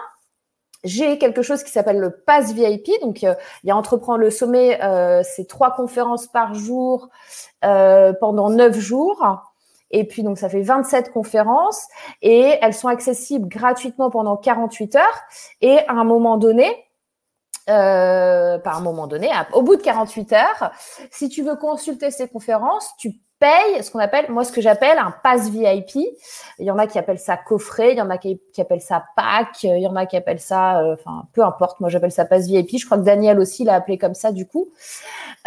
j'ai 0.84 1.18
quelque 1.20 1.44
chose 1.44 1.64
qui 1.64 1.72
s'appelle 1.72 2.00
le 2.00 2.10
Pass 2.10 2.54
VIP. 2.54 2.90
Donc, 3.04 3.24
euh, 3.24 3.36
il 3.64 3.68
y 3.68 3.72
a 3.72 3.76
Entreprendre 3.78 4.18
le 4.18 4.32
sommet, 4.32 4.80
c'est 5.24 5.48
trois 5.48 5.76
conférences 5.76 6.26
par 6.26 6.56
jour 6.56 7.10
pendant 7.62 8.50
neuf 8.50 8.80
jours. 8.80 9.51
Et 9.92 10.06
puis, 10.06 10.24
donc, 10.24 10.38
ça 10.38 10.50
fait 10.50 10.62
27 10.62 11.12
conférences 11.12 11.88
et 12.22 12.58
elles 12.62 12.74
sont 12.74 12.88
accessibles 12.88 13.48
gratuitement 13.48 14.10
pendant 14.10 14.38
48 14.38 14.96
heures. 14.96 15.22
Et 15.62 15.80
à 15.88 15.94
un 15.94 16.04
moment 16.04 16.38
donné, 16.38 16.66
euh, 17.70 18.58
par 18.58 18.78
un 18.78 18.82
moment 18.82 19.08
donné, 19.08 19.30
au 19.54 19.62
bout 19.62 19.76
de 19.76 19.82
48 19.82 20.34
heures, 20.34 20.72
si 21.12 21.30
tu 21.30 21.44
veux 21.44 21.56
consulter 21.56 22.10
ces 22.10 22.28
conférences, 22.28 22.92
tu 22.98 23.14
paye 23.42 23.84
ce 23.84 23.90
qu'on 23.90 24.00
appelle, 24.00 24.30
moi, 24.30 24.46
ce 24.46 24.52
que 24.52 24.62
j'appelle 24.62 24.98
un 25.00 25.14
pass 25.24 25.50
VIP. 25.50 25.96
Il 26.60 26.66
y 26.66 26.72
en 26.72 26.78
a 26.78 26.86
qui 26.86 27.00
appellent 27.00 27.20
ça 27.20 27.36
coffret, 27.36 27.94
il 27.94 27.98
y 27.98 28.02
en 28.02 28.10
a 28.12 28.18
qui, 28.18 28.40
appellent 28.60 28.82
ça 28.82 29.04
pack, 29.16 29.64
il 29.64 29.80
y 29.80 29.88
en 29.88 29.96
a 29.96 30.06
qui 30.06 30.16
appellent 30.16 30.40
ça, 30.40 30.80
euh, 30.80 30.94
enfin, 30.94 31.24
peu 31.34 31.44
importe. 31.44 31.80
Moi, 31.80 31.90
j'appelle 31.90 32.12
ça 32.12 32.24
pass 32.24 32.46
VIP. 32.48 32.78
Je 32.78 32.86
crois 32.86 33.00
que 33.00 33.04
Daniel 33.04 33.40
aussi 33.40 33.64
l'a 33.64 33.74
appelé 33.74 33.98
comme 33.98 34.14
ça, 34.14 34.32
du 34.32 34.46
coup. 34.46 34.70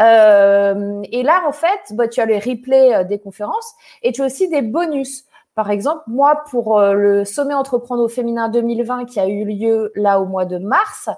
Euh, 0.01 1.03
et 1.13 1.23
là, 1.23 1.45
en 1.47 1.53
fait, 1.53 1.93
bah, 1.93 2.09
tu 2.09 2.21
as 2.21 2.27
les 2.27 2.41
replays 2.41 2.95
euh, 2.95 3.05
des 3.05 3.21
conférences 3.21 3.73
et 4.03 4.11
tu 4.11 4.23
as 4.23 4.27
aussi 4.27 4.49
des 4.49 4.63
bonus. 4.63 5.25
Par 5.55 5.71
exemple, 5.71 6.03
moi, 6.09 6.43
pour 6.51 6.81
le 6.81 7.25
sommet 7.25 7.55
entreprendre 7.55 8.03
au 8.03 8.09
féminin 8.09 8.49
2020 8.49 9.05
qui 9.05 9.21
a 9.21 9.29
eu 9.29 9.45
lieu 9.45 9.93
là 9.95 10.21
au 10.21 10.27
mois 10.27 10.47
de 10.47 10.59
mars, 10.59 11.09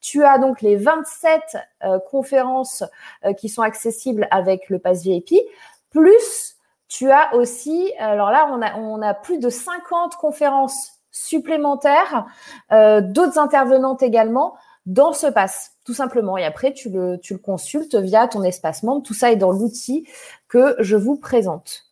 tu 0.00 0.24
as 0.24 0.38
donc 0.38 0.62
les 0.62 0.74
27 0.74 1.40
conférences 2.10 2.82
qui 3.38 3.48
sont 3.48 3.62
accessibles 3.62 4.26
avec 4.32 4.68
le 4.68 4.80
pass 4.80 5.04
VIP. 5.04 5.34
Plus, 5.94 6.56
tu 6.88 7.10
as 7.10 7.34
aussi, 7.34 7.92
alors 7.98 8.30
là, 8.30 8.48
on 8.76 9.00
a, 9.00 9.14
plus 9.14 9.38
de 9.38 9.48
50 9.48 10.16
conférences 10.16 10.92
supplémentaires, 11.10 12.26
euh, 12.72 13.00
d'autres 13.00 13.38
intervenantes 13.38 14.02
également 14.02 14.56
dans 14.86 15.12
ce 15.12 15.28
pass, 15.28 15.72
tout 15.86 15.94
simplement. 15.94 16.36
Et 16.36 16.44
après, 16.44 16.72
tu 16.72 16.90
le, 16.90 17.18
tu 17.18 17.32
le 17.32 17.38
consultes 17.38 17.94
via 17.94 18.28
ton 18.28 18.42
espace 18.42 18.82
membre. 18.82 19.02
Tout 19.02 19.14
ça 19.14 19.30
est 19.30 19.36
dans 19.36 19.52
l'outil 19.52 20.06
que 20.48 20.76
je 20.80 20.96
vous 20.96 21.16
présente. 21.16 21.84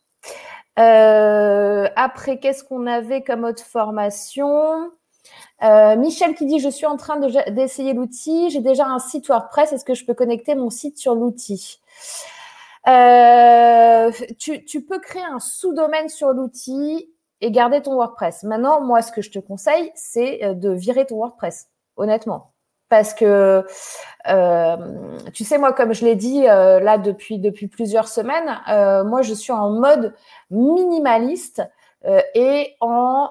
Euh, 0.79 1.87
après, 1.95 2.39
qu'est-ce 2.39 2.63
qu'on 2.63 2.85
avait 2.85 3.23
comme 3.23 3.43
autre 3.43 3.63
formation? 3.63 4.91
Euh, 5.63 5.95
Michel 5.95 6.35
qui 6.35 6.45
dit 6.45 6.59
je 6.59 6.69
suis 6.69 6.85
en 6.85 6.97
train 6.97 7.17
d'essayer 7.51 7.93
l'outil, 7.93 8.49
j'ai 8.49 8.59
déjà 8.59 8.85
un 8.85 8.99
site 8.99 9.27
WordPress, 9.27 9.71
est-ce 9.71 9.85
que 9.85 9.93
je 9.93 10.05
peux 10.05 10.13
connecter 10.13 10.55
mon 10.55 10.69
site 10.69 10.97
sur 10.97 11.15
l'outil? 11.15 11.79
Euh, 12.87 14.11
tu, 14.37 14.85
peux 14.85 14.99
créer 14.99 15.23
un 15.23 15.39
sous-domaine 15.39 16.09
sur 16.09 16.33
l'outil 16.33 17.09
et 17.41 17.51
garder 17.51 17.81
ton 17.81 17.95
WordPress. 17.95 18.43
Maintenant, 18.43 18.81
moi, 18.81 19.01
ce 19.01 19.11
que 19.11 19.21
je 19.21 19.31
te 19.31 19.39
conseille, 19.39 19.91
c'est 19.95 20.43
euh, 20.43 20.53
de 20.53 20.69
virer 20.71 21.05
ton 21.05 21.17
WordPress, 21.17 21.67
honnêtement. 21.95 22.53
parce 22.89 23.13
que 23.13 23.65
euh, 24.27 24.77
tu 25.33 25.43
sais, 25.43 25.57
moi, 25.57 25.73
comme 25.73 25.93
je 25.93 26.05
l'ai 26.05 26.15
dit 26.15 26.47
euh, 26.47 26.79
là 26.79 26.97
depuis, 26.97 27.39
depuis 27.39 27.67
plusieurs 27.67 28.07
semaines, 28.07 28.59
euh, 28.69 29.03
moi, 29.03 29.21
je 29.21 29.33
suis 29.33 29.51
en 29.51 29.71
mode 29.71 30.13
minimaliste 30.51 31.61
et 32.35 32.75
en 32.81 33.29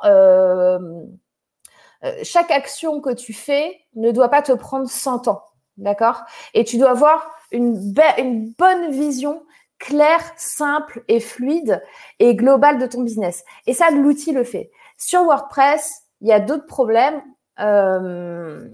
chaque 2.23 2.51
action 2.51 3.01
que 3.01 3.11
tu 3.11 3.33
fais 3.33 3.81
ne 3.95 4.11
doit 4.11 4.31
pas 4.31 4.43
te 4.43 4.53
prendre 4.53 4.89
100 4.89 5.29
ans, 5.29 5.45
d'accord? 5.77 6.23
Et 6.55 6.65
tu 6.65 6.79
dois 6.79 6.91
avoir 6.91 7.31
une, 7.53 8.53
bonne 8.59 8.91
vision 8.91 9.43
claire, 9.79 10.33
simple 10.37 11.03
et 11.09 11.21
fluide 11.21 11.83
et 12.19 12.37
globale 12.37 12.79
de 12.79 12.87
ton 12.87 13.03
business. 13.03 13.45
Et 13.67 13.75
ça, 13.75 13.91
l'outil 13.91 14.33
le 14.33 14.45
fait. 14.45 14.71
Sur 14.97 15.25
WordPress, 15.25 16.03
il 16.21 16.29
y 16.29 16.33
a 16.33 16.41
d'autres 16.41 16.67
problèmes. 16.67 17.21
Euh, 17.59 18.69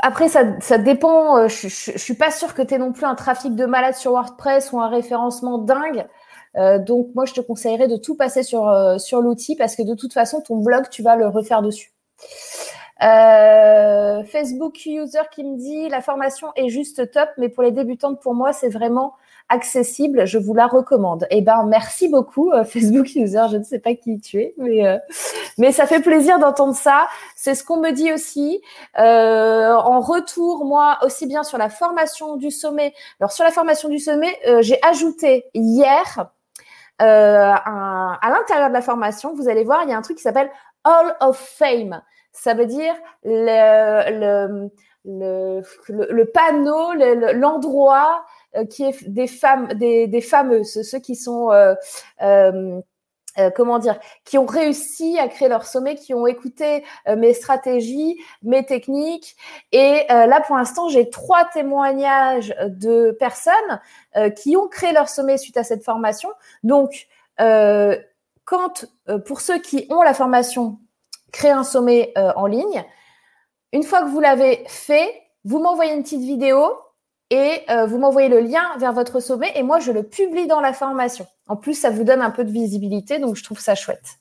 après, 0.00 0.28
ça, 0.28 0.60
ça 0.60 0.78
dépend. 0.78 1.38
Euh, 1.38 1.48
je, 1.48 1.68
je, 1.68 1.98
suis 1.98 2.14
pas 2.14 2.30
sûre 2.30 2.54
que 2.54 2.62
tu 2.62 2.74
aies 2.74 2.78
non 2.78 2.92
plus 2.92 3.06
un 3.06 3.14
trafic 3.14 3.54
de 3.54 3.64
malade 3.64 3.94
sur 3.94 4.12
WordPress 4.12 4.72
ou 4.72 4.80
un 4.80 4.88
référencement 4.88 5.58
dingue. 5.58 6.06
Euh, 6.56 6.78
donc, 6.78 7.08
moi, 7.14 7.24
je 7.24 7.32
te 7.32 7.40
conseillerais 7.40 7.88
de 7.88 7.96
tout 7.96 8.14
passer 8.14 8.42
sur, 8.42 8.70
sur 9.00 9.22
l'outil 9.22 9.56
parce 9.56 9.74
que 9.74 9.82
de 9.82 9.94
toute 9.94 10.12
façon, 10.12 10.42
ton 10.42 10.58
blog, 10.58 10.88
tu 10.90 11.02
vas 11.02 11.16
le 11.16 11.28
refaire 11.28 11.62
dessus. 11.62 11.92
Euh, 13.02 14.24
Facebook 14.24 14.84
user 14.84 15.20
qui 15.30 15.44
me 15.44 15.56
dit 15.56 15.88
la 15.88 16.00
formation 16.00 16.48
est 16.56 16.68
juste 16.68 17.10
top, 17.12 17.28
mais 17.38 17.48
pour 17.48 17.62
les 17.62 17.70
débutantes, 17.70 18.20
pour 18.20 18.34
moi, 18.34 18.52
c'est 18.52 18.68
vraiment 18.68 19.14
accessible. 19.48 20.26
Je 20.26 20.36
vous 20.36 20.52
la 20.52 20.66
recommande. 20.66 21.26
Eh 21.30 21.40
ben, 21.40 21.64
merci 21.64 22.08
beaucoup, 22.08 22.50
euh, 22.50 22.64
Facebook 22.64 23.14
user. 23.14 23.44
Je 23.50 23.56
ne 23.58 23.62
sais 23.62 23.78
pas 23.78 23.94
qui 23.94 24.18
tu 24.20 24.40
es, 24.40 24.54
mais 24.58 24.86
euh, 24.86 24.98
mais 25.58 25.72
ça 25.72 25.86
fait 25.86 26.00
plaisir 26.00 26.38
d'entendre 26.38 26.74
ça. 26.74 27.06
C'est 27.36 27.54
ce 27.54 27.62
qu'on 27.64 27.78
me 27.78 27.92
dit 27.92 28.12
aussi. 28.12 28.60
en 28.96 30.00
retour, 30.00 30.64
moi 30.64 30.98
aussi 31.04 31.26
bien 31.26 31.44
sur 31.44 31.58
la 31.58 31.70
formation 31.70 32.36
du 32.36 32.50
sommet. 32.50 32.94
Alors 33.20 33.32
sur 33.32 33.44
la 33.44 33.52
formation 33.52 33.88
du 33.88 33.98
sommet, 33.98 34.36
j'ai 34.60 34.78
ajouté 34.82 35.44
hier. 35.54 36.30
À 37.00 38.30
l'intérieur 38.30 38.68
de 38.68 38.74
la 38.74 38.82
formation, 38.82 39.32
vous 39.34 39.48
allez 39.48 39.62
voir, 39.62 39.84
il 39.84 39.90
y 39.90 39.92
a 39.92 39.96
un 39.96 40.02
truc 40.02 40.16
qui 40.16 40.22
s'appelle 40.22 40.50
Hall 40.84 41.14
of 41.20 41.38
Fame 41.38 42.02
ça 42.40 42.54
veut 42.54 42.66
dire 42.66 42.94
le, 43.24 44.70
le, 45.04 45.62
le, 45.88 46.24
panneau, 46.24 46.92
l'endroit 47.34 48.24
euh, 48.56 48.64
qui 48.64 48.84
est 48.84 49.08
des 49.08 49.26
femmes, 49.26 49.68
des, 49.74 50.06
des 50.06 50.20
fameuses, 50.20 50.82
ceux 50.82 50.98
qui 51.00 51.16
sont 51.16 51.50
euh, 51.50 51.74
euh, 52.22 52.80
comment 53.54 53.78
dire, 53.78 53.98
qui 54.24 54.38
ont 54.38 54.46
réussi 54.46 55.18
à 55.18 55.28
créer 55.28 55.48
leur 55.48 55.64
sommet, 55.64 55.94
qui 55.94 56.14
ont 56.14 56.26
écouté 56.26 56.84
mes 57.16 57.32
stratégies, 57.34 58.18
mes 58.42 58.66
techniques. 58.66 59.36
Et 59.70 60.06
là, 60.08 60.40
pour 60.40 60.56
l'instant, 60.56 60.88
j'ai 60.88 61.08
trois 61.08 61.44
témoignages 61.44 62.52
de 62.66 63.12
personnes 63.12 64.32
qui 64.34 64.56
ont 64.56 64.66
créé 64.66 64.92
leur 64.92 65.08
sommet 65.08 65.38
suite 65.38 65.56
à 65.56 65.62
cette 65.62 65.84
formation. 65.84 66.30
Donc, 66.64 67.06
quand 67.36 68.86
pour 69.24 69.40
ceux 69.40 69.60
qui 69.60 69.86
ont 69.88 70.02
la 70.02 70.14
formation 70.14 70.80
créer 71.32 71.50
un 71.50 71.64
sommet 71.64 72.12
euh, 72.16 72.32
en 72.36 72.46
ligne. 72.46 72.84
Une 73.72 73.82
fois 73.82 74.02
que 74.02 74.08
vous 74.08 74.20
l'avez 74.20 74.64
fait, 74.66 75.22
vous 75.44 75.58
m'envoyez 75.60 75.92
une 75.92 76.02
petite 76.02 76.22
vidéo 76.22 76.72
et 77.30 77.62
euh, 77.70 77.86
vous 77.86 77.98
m'envoyez 77.98 78.28
le 78.28 78.40
lien 78.40 78.62
vers 78.78 78.92
votre 78.92 79.20
sommet 79.20 79.52
et 79.54 79.62
moi 79.62 79.80
je 79.80 79.92
le 79.92 80.02
publie 80.02 80.46
dans 80.46 80.60
la 80.60 80.72
formation. 80.72 81.26
En 81.48 81.56
plus, 81.56 81.74
ça 81.74 81.90
vous 81.90 82.04
donne 82.04 82.22
un 82.22 82.30
peu 82.30 82.44
de 82.44 82.50
visibilité, 82.50 83.18
donc 83.18 83.36
je 83.36 83.44
trouve 83.44 83.60
ça 83.60 83.74
chouette. 83.74 84.18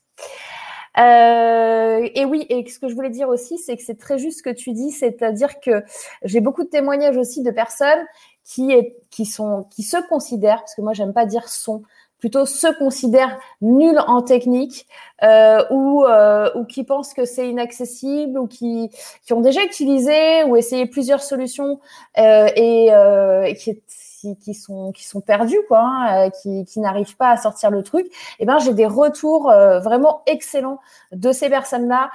Euh, 0.97 2.09
et 2.15 2.25
oui, 2.25 2.45
et 2.49 2.67
ce 2.67 2.79
que 2.79 2.87
je 2.87 2.95
voulais 2.95 3.09
dire 3.09 3.29
aussi, 3.29 3.57
c'est 3.59 3.77
que 3.77 3.83
c'est 3.83 3.99
très 3.99 4.17
juste 4.17 4.39
ce 4.39 4.43
que 4.43 4.49
tu 4.49 4.73
dis, 4.73 4.91
c'est-à-dire 4.91 5.59
que 5.59 5.83
j'ai 6.23 6.41
beaucoup 6.41 6.63
de 6.63 6.69
témoignages 6.69 7.17
aussi 7.17 7.43
de 7.43 7.51
personnes 7.51 8.03
qui, 8.43 9.25
sont 9.25 9.67
qui 9.69 9.83
se 9.83 9.97
considèrent, 10.07 10.59
parce 10.59 10.75
que 10.75 10.81
moi 10.81 10.93
j'aime 10.93 11.13
pas 11.13 11.25
dire 11.25 11.47
sont, 11.49 11.83
plutôt 12.19 12.45
se 12.45 12.67
considèrent 12.77 13.37
nuls 13.61 13.99
en 14.07 14.21
technique 14.21 14.87
euh, 15.23 15.63
ou, 15.69 16.03
euh, 16.05 16.49
ou 16.55 16.65
qui 16.65 16.83
pensent 16.83 17.13
que 17.13 17.25
c'est 17.25 17.49
inaccessible 17.49 18.39
ou 18.39 18.47
qui, 18.47 18.89
ont 19.31 19.41
déjà 19.41 19.63
utilisé 19.63 20.43
ou 20.45 20.55
essayé 20.55 20.85
plusieurs 20.85 21.21
solutions 21.21 21.79
euh, 22.17 22.47
et, 22.55 23.55
qui, 23.55 24.53
sont 24.53 24.91
qui 24.91 25.05
perdus 25.25 25.59
quoi, 25.67 25.81
hein, 25.81 26.29
qui, 26.41 26.79
n'arrivent 26.79 27.17
pas 27.17 27.31
à 27.31 27.37
sortir 27.37 27.71
le 27.71 27.83
truc. 27.83 28.07
Eh 28.39 28.45
ben 28.45 28.57
j'ai 28.59 28.73
des 28.73 28.85
retours 28.85 29.51
vraiment 29.83 30.21
excellents 30.25 30.79
de 31.11 31.31
ces 31.31 31.49
personnes-là 31.49 32.09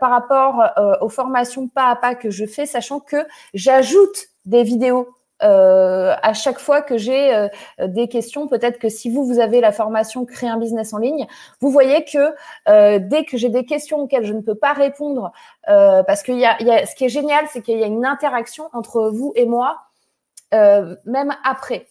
par 0.00 0.10
rapport 0.10 0.62
aux 1.00 1.08
formations 1.08 1.68
pas 1.68 1.88
à 1.88 1.96
pas 1.96 2.14
que 2.14 2.30
je 2.30 2.44
fais, 2.44 2.66
sachant 2.66 3.00
que 3.00 3.24
j'ajoute 3.54 4.28
des 4.44 4.62
vidéos 4.62 5.08
euh, 5.44 6.14
à 6.22 6.32
chaque 6.32 6.58
fois 6.58 6.80
que 6.80 6.96
j'ai 6.96 7.34
euh, 7.34 7.48
des 7.86 8.08
questions, 8.08 8.48
peut-être 8.48 8.78
que 8.78 8.88
si 8.88 9.10
vous, 9.10 9.24
vous 9.24 9.38
avez 9.38 9.60
la 9.60 9.72
formation 9.72 10.24
Créer 10.24 10.48
un 10.48 10.56
business 10.56 10.94
en 10.94 10.98
ligne, 10.98 11.26
vous 11.60 11.70
voyez 11.70 12.04
que 12.04 12.34
euh, 12.68 12.98
dès 13.00 13.24
que 13.24 13.36
j'ai 13.36 13.50
des 13.50 13.66
questions 13.66 13.98
auxquelles 13.98 14.24
je 14.24 14.32
ne 14.32 14.40
peux 14.40 14.54
pas 14.54 14.72
répondre, 14.72 15.32
parce 15.66 16.22
qu'il 16.22 16.38
y 16.38 16.46
a, 16.46 16.56
ce 16.86 16.94
qui 16.94 17.04
est 17.04 17.08
génial, 17.08 17.44
c'est 17.52 17.62
qu'il 17.62 17.78
y 17.78 17.84
a 17.84 17.86
une 17.86 18.06
interaction 18.06 18.68
entre 18.72 19.10
vous 19.10 19.32
et 19.36 19.46
moi, 19.46 19.78
même 20.52 21.34
après. 21.44 21.88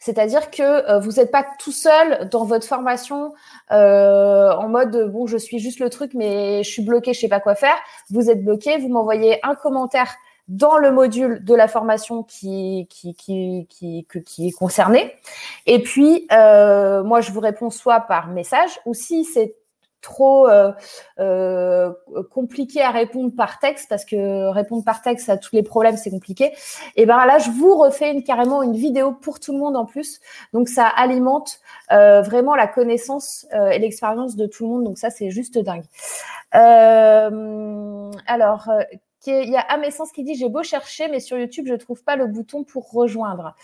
C'est-à-dire 0.00 0.50
que 0.50 0.98
vous 1.00 1.12
n'êtes 1.12 1.30
pas 1.30 1.44
tout 1.58 1.72
seul 1.72 2.28
dans 2.30 2.44
votre 2.44 2.66
formation 2.66 3.34
en 3.70 4.68
mode 4.68 5.10
bon, 5.10 5.26
je 5.26 5.36
suis 5.36 5.58
juste 5.58 5.80
le 5.80 5.90
truc, 5.90 6.12
mais 6.14 6.62
je 6.62 6.70
suis 6.70 6.82
bloqué, 6.82 7.14
je 7.14 7.20
sais 7.20 7.28
pas 7.28 7.40
quoi 7.40 7.54
faire. 7.54 7.76
Vous 8.10 8.30
êtes 8.30 8.44
bloqué, 8.44 8.78
vous 8.78 8.88
m'envoyez 8.88 9.38
un 9.44 9.54
commentaire 9.54 10.14
dans 10.48 10.78
le 10.78 10.90
module 10.90 11.44
de 11.44 11.54
la 11.54 11.68
formation 11.68 12.22
qui, 12.22 12.86
qui, 12.90 13.14
qui, 13.14 13.66
qui, 13.68 14.06
qui 14.24 14.48
est 14.48 14.52
concerné. 14.52 15.14
Et 15.66 15.82
puis, 15.82 16.26
euh, 16.32 17.02
moi, 17.04 17.20
je 17.20 17.32
vous 17.32 17.40
réponds 17.40 17.70
soit 17.70 18.00
par 18.00 18.28
message, 18.28 18.80
ou 18.86 18.94
si 18.94 19.24
c'est 19.24 19.54
trop 20.00 20.48
euh, 20.48 20.72
euh, 21.18 21.92
compliqué 22.30 22.80
à 22.80 22.90
répondre 22.90 23.34
par 23.34 23.58
texte, 23.58 23.88
parce 23.88 24.04
que 24.04 24.48
répondre 24.48 24.84
par 24.84 25.02
texte 25.02 25.28
à 25.28 25.36
tous 25.36 25.54
les 25.54 25.64
problèmes, 25.64 25.96
c'est 25.96 26.10
compliqué, 26.10 26.54
et 26.96 27.04
ben 27.04 27.26
là, 27.26 27.38
je 27.38 27.50
vous 27.50 27.76
refais 27.76 28.12
une, 28.12 28.22
carrément 28.22 28.62
une 28.62 28.76
vidéo 28.76 29.12
pour 29.12 29.40
tout 29.40 29.52
le 29.52 29.58
monde 29.58 29.76
en 29.76 29.84
plus. 29.84 30.20
Donc, 30.52 30.68
ça 30.68 30.86
alimente 30.86 31.60
euh, 31.90 32.22
vraiment 32.22 32.54
la 32.54 32.68
connaissance 32.68 33.46
euh, 33.52 33.70
et 33.70 33.78
l'expérience 33.80 34.36
de 34.36 34.46
tout 34.46 34.64
le 34.64 34.70
monde. 34.70 34.84
Donc, 34.84 34.98
ça, 34.98 35.10
c'est 35.10 35.30
juste 35.30 35.58
dingue. 35.58 35.84
Il 39.28 39.50
y 39.50 39.56
a 39.56 39.60
Amessence 39.60 40.12
qui 40.12 40.24
dit 40.24 40.34
j'ai 40.34 40.48
beau 40.48 40.62
chercher, 40.62 41.08
mais 41.08 41.20
sur 41.20 41.38
YouTube, 41.38 41.66
je 41.66 41.72
ne 41.72 41.78
trouve 41.78 42.02
pas 42.02 42.16
le 42.16 42.26
bouton 42.26 42.64
pour 42.64 42.90
rejoindre. 42.90 43.54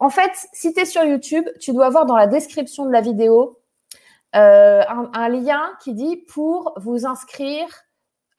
En 0.00 0.10
fait, 0.10 0.32
si 0.52 0.72
tu 0.72 0.80
es 0.80 0.84
sur 0.84 1.04
YouTube, 1.04 1.44
tu 1.60 1.72
dois 1.72 1.86
avoir 1.86 2.06
dans 2.06 2.16
la 2.16 2.26
description 2.26 2.86
de 2.86 2.92
la 2.92 3.00
vidéo 3.00 3.60
euh, 4.34 4.82
un, 4.88 5.28
lien 5.28 5.62
qui 5.80 5.94
dit 5.94 6.16
pour 6.16 6.74
vous 6.76 7.06
inscrire 7.06 7.66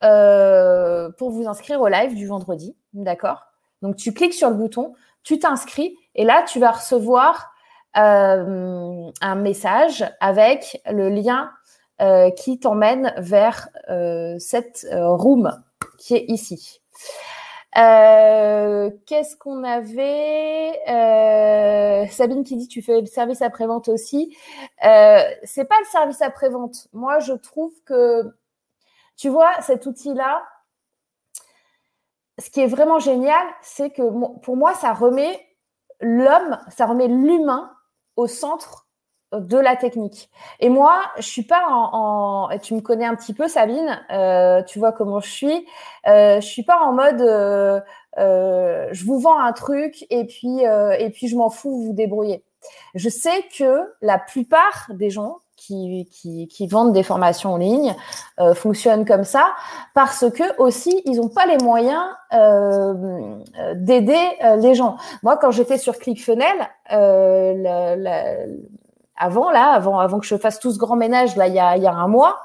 euh, 0.04 1.10
pour 1.16 1.30
vous 1.30 1.48
inscrire 1.48 1.80
au 1.80 1.88
live 1.88 2.14
du 2.14 2.26
vendredi, 2.26 2.76
d'accord? 2.92 3.40
Donc 3.80 3.96
tu 3.96 4.12
cliques 4.12 4.34
sur 4.34 4.50
le 4.50 4.56
bouton, 4.56 4.92
tu 5.22 5.38
t'inscris 5.38 5.96
et 6.14 6.24
là 6.24 6.44
tu 6.46 6.60
vas 6.60 6.72
recevoir 6.72 7.50
euh, 7.96 9.10
un 9.22 9.34
message 9.36 10.04
avec 10.20 10.82
le 10.90 11.08
lien 11.08 11.50
qui 12.36 12.60
t'emmène 12.60 13.14
vers 13.16 13.70
cette 14.38 14.86
room 14.92 15.50
qui 15.98 16.14
est 16.14 16.24
ici. 16.28 16.80
Euh, 17.76 18.90
qu'est-ce 19.04 19.36
qu'on 19.36 19.62
avait? 19.64 20.80
Euh, 20.88 22.06
Sabine 22.08 22.42
qui 22.42 22.56
dit 22.56 22.68
tu 22.68 22.80
fais 22.80 23.00
le 23.00 23.06
service 23.06 23.42
après-vente 23.42 23.88
aussi. 23.88 24.34
Euh, 24.84 25.20
c'est 25.44 25.66
pas 25.66 25.78
le 25.80 25.84
service 25.86 26.22
après-vente. 26.22 26.88
Moi, 26.92 27.18
je 27.18 27.34
trouve 27.34 27.72
que, 27.84 28.34
tu 29.16 29.28
vois, 29.28 29.50
cet 29.60 29.84
outil-là, 29.86 30.42
ce 32.38 32.50
qui 32.50 32.60
est 32.60 32.66
vraiment 32.66 32.98
génial, 32.98 33.46
c'est 33.62 33.90
que 33.90 34.02
pour 34.40 34.56
moi, 34.56 34.74
ça 34.74 34.92
remet 34.94 35.38
l'homme, 36.00 36.58
ça 36.68 36.86
remet 36.86 37.08
l'humain 37.08 37.70
au 38.16 38.26
centre 38.26 38.85
de 39.32 39.58
la 39.58 39.76
technique. 39.76 40.30
Et 40.60 40.68
moi, 40.68 41.00
je 41.16 41.26
suis 41.26 41.42
pas 41.42 41.64
en, 41.68 42.48
tu 42.62 42.74
me 42.74 42.80
connais 42.80 43.04
un 43.04 43.14
petit 43.14 43.34
peu, 43.34 43.48
Sabine, 43.48 44.00
euh, 44.10 44.62
tu 44.62 44.78
vois 44.78 44.92
comment 44.92 45.20
je 45.20 45.28
suis. 45.30 45.66
Euh, 46.06 46.40
je 46.40 46.46
suis 46.46 46.62
pas 46.62 46.78
en 46.78 46.92
mode, 46.92 47.20
euh, 47.20 47.80
euh, 48.18 48.88
je 48.92 49.04
vous 49.04 49.18
vends 49.18 49.38
un 49.38 49.52
truc 49.52 50.06
et 50.10 50.24
puis 50.24 50.60
et 50.60 51.10
puis 51.10 51.28
je 51.28 51.36
m'en 51.36 51.50
fous, 51.50 51.70
vous 51.70 51.86
vous 51.86 51.92
débrouillez. 51.92 52.44
Je 52.94 53.08
sais 53.08 53.44
que 53.56 53.92
la 54.00 54.18
plupart 54.18 54.86
des 54.90 55.10
gens 55.10 55.38
qui, 55.56 56.08
qui, 56.12 56.48
qui 56.48 56.66
vendent 56.66 56.92
des 56.92 57.02
formations 57.02 57.54
en 57.54 57.56
ligne 57.56 57.94
fonctionnent 58.54 59.04
comme 59.04 59.24
ça 59.24 59.54
parce 59.94 60.30
que 60.30 60.60
aussi 60.60 61.02
ils 61.04 61.16
n'ont 61.16 61.28
pas 61.28 61.46
les 61.46 61.58
moyens 61.58 62.04
d'aider 63.74 64.28
les 64.58 64.74
gens. 64.74 64.96
Moi, 65.22 65.36
quand 65.36 65.50
j'étais 65.50 65.78
sur 65.78 65.98
ClickFunnels, 65.98 66.68
la, 66.90 67.96
la 67.96 68.34
avant 69.16 69.50
là, 69.50 69.72
avant, 69.72 69.98
avant 69.98 70.18
que 70.18 70.26
je 70.26 70.36
fasse 70.36 70.60
tout 70.60 70.72
ce 70.72 70.78
grand 70.78 70.96
ménage 70.96 71.36
là, 71.36 71.46
il 71.48 71.54
y 71.54 71.60
a, 71.60 71.76
il 71.76 71.82
y 71.82 71.86
a 71.86 71.92
un 71.92 72.08
mois, 72.08 72.38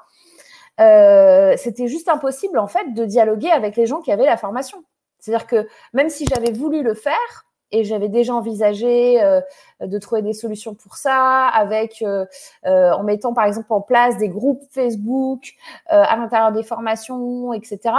c'était 0.78 1.88
juste 1.88 2.10
impossible 2.10 2.58
en 2.58 2.68
fait 2.68 2.94
de 2.94 3.06
dialoguer 3.06 3.52
avec 3.52 3.76
les 3.76 3.86
gens 3.86 4.02
qui 4.02 4.12
avaient 4.12 4.26
la 4.26 4.38
formation. 4.38 4.84
C'est-à-dire 5.20 5.46
que 5.46 5.68
même 5.94 6.10
si 6.10 6.26
j'avais 6.26 6.52
voulu 6.52 6.82
le 6.82 6.96
faire, 6.96 7.46
et 7.72 7.84
j'avais 7.84 8.10
déjà 8.10 8.36
envisagé 8.36 9.22
euh, 9.24 9.42
de 9.80 9.98
trouver 9.98 10.22
des 10.22 10.34
solutions 10.34 10.76
pour 10.76 10.98
ça, 10.98 11.48
avec 11.48 12.02
euh, 12.02 12.26
euh, 12.66 12.92
en 12.92 13.04
mettant 13.04 13.34
par 13.34 13.46
exemple 13.46 13.72
en 13.72 13.82
place 13.82 14.18
des 14.18 14.30
groupes 14.30 14.64
Facebook 14.72 15.54
à 15.88 16.16
l'intérieur 16.18 16.52
des 16.52 16.64
formations, 16.64 17.54
etc. 17.54 17.96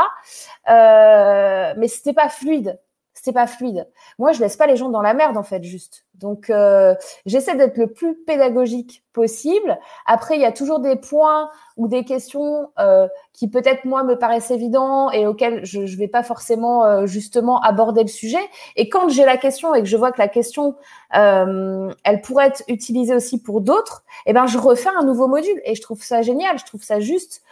mais 0.66 1.88
c'était 1.88 2.12
pas 2.12 2.28
fluide 2.28 2.78
c'est 3.22 3.32
pas 3.32 3.46
fluide. 3.46 3.88
Moi, 4.18 4.32
je 4.32 4.40
laisse 4.40 4.56
pas 4.56 4.66
les 4.66 4.76
gens 4.76 4.88
dans 4.88 5.00
la 5.00 5.14
merde 5.14 5.36
en 5.36 5.44
fait, 5.44 5.62
juste. 5.62 6.04
Donc, 6.14 6.50
euh, 6.50 6.96
j'essaie 7.24 7.54
d'être 7.54 7.78
le 7.78 7.86
plus 7.86 8.16
pédagogique 8.16 9.04
possible. 9.12 9.78
Après, 10.06 10.34
il 10.34 10.40
y 10.40 10.44
a 10.44 10.50
toujours 10.50 10.80
des 10.80 10.96
points 10.96 11.48
ou 11.76 11.86
des 11.86 12.04
questions 12.04 12.70
euh, 12.80 13.06
qui 13.32 13.48
peut-être 13.48 13.84
moi 13.84 14.02
me 14.02 14.18
paraissent 14.18 14.50
évidents 14.50 15.12
et 15.12 15.24
auxquels 15.28 15.64
je 15.64 15.82
ne 15.82 15.96
vais 15.96 16.08
pas 16.08 16.24
forcément 16.24 16.84
euh, 16.84 17.06
justement 17.06 17.60
aborder 17.60 18.02
le 18.02 18.08
sujet. 18.08 18.42
Et 18.74 18.88
quand 18.88 19.08
j'ai 19.08 19.24
la 19.24 19.36
question 19.36 19.72
et 19.72 19.82
que 19.82 19.88
je 19.88 19.96
vois 19.96 20.10
que 20.10 20.20
la 20.20 20.28
question, 20.28 20.74
elle 21.12 22.20
pourrait 22.24 22.48
être 22.48 22.64
utilisée 22.66 23.14
aussi 23.14 23.40
pour 23.40 23.60
d'autres, 23.60 24.02
eh 24.26 24.32
ben, 24.32 24.46
je 24.46 24.58
refais 24.58 24.90
un 24.98 25.04
nouveau 25.04 25.28
module 25.28 25.60
et 25.64 25.76
je 25.76 25.80
trouve 25.80 26.02
ça 26.02 26.22
génial. 26.22 26.58
Je 26.58 26.64
trouve 26.64 26.82
ça 26.82 26.98
juste 26.98 27.42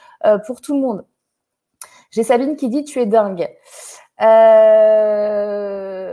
pour 0.46 0.61
tout 0.61 0.74
le 0.74 0.80
monde. 0.80 1.04
J'ai 2.11 2.24
Sabine 2.24 2.56
qui 2.56 2.68
dit 2.68 2.83
tu 2.83 2.98
es 2.98 3.06
dingue. 3.06 3.48
Euh, 4.20 6.11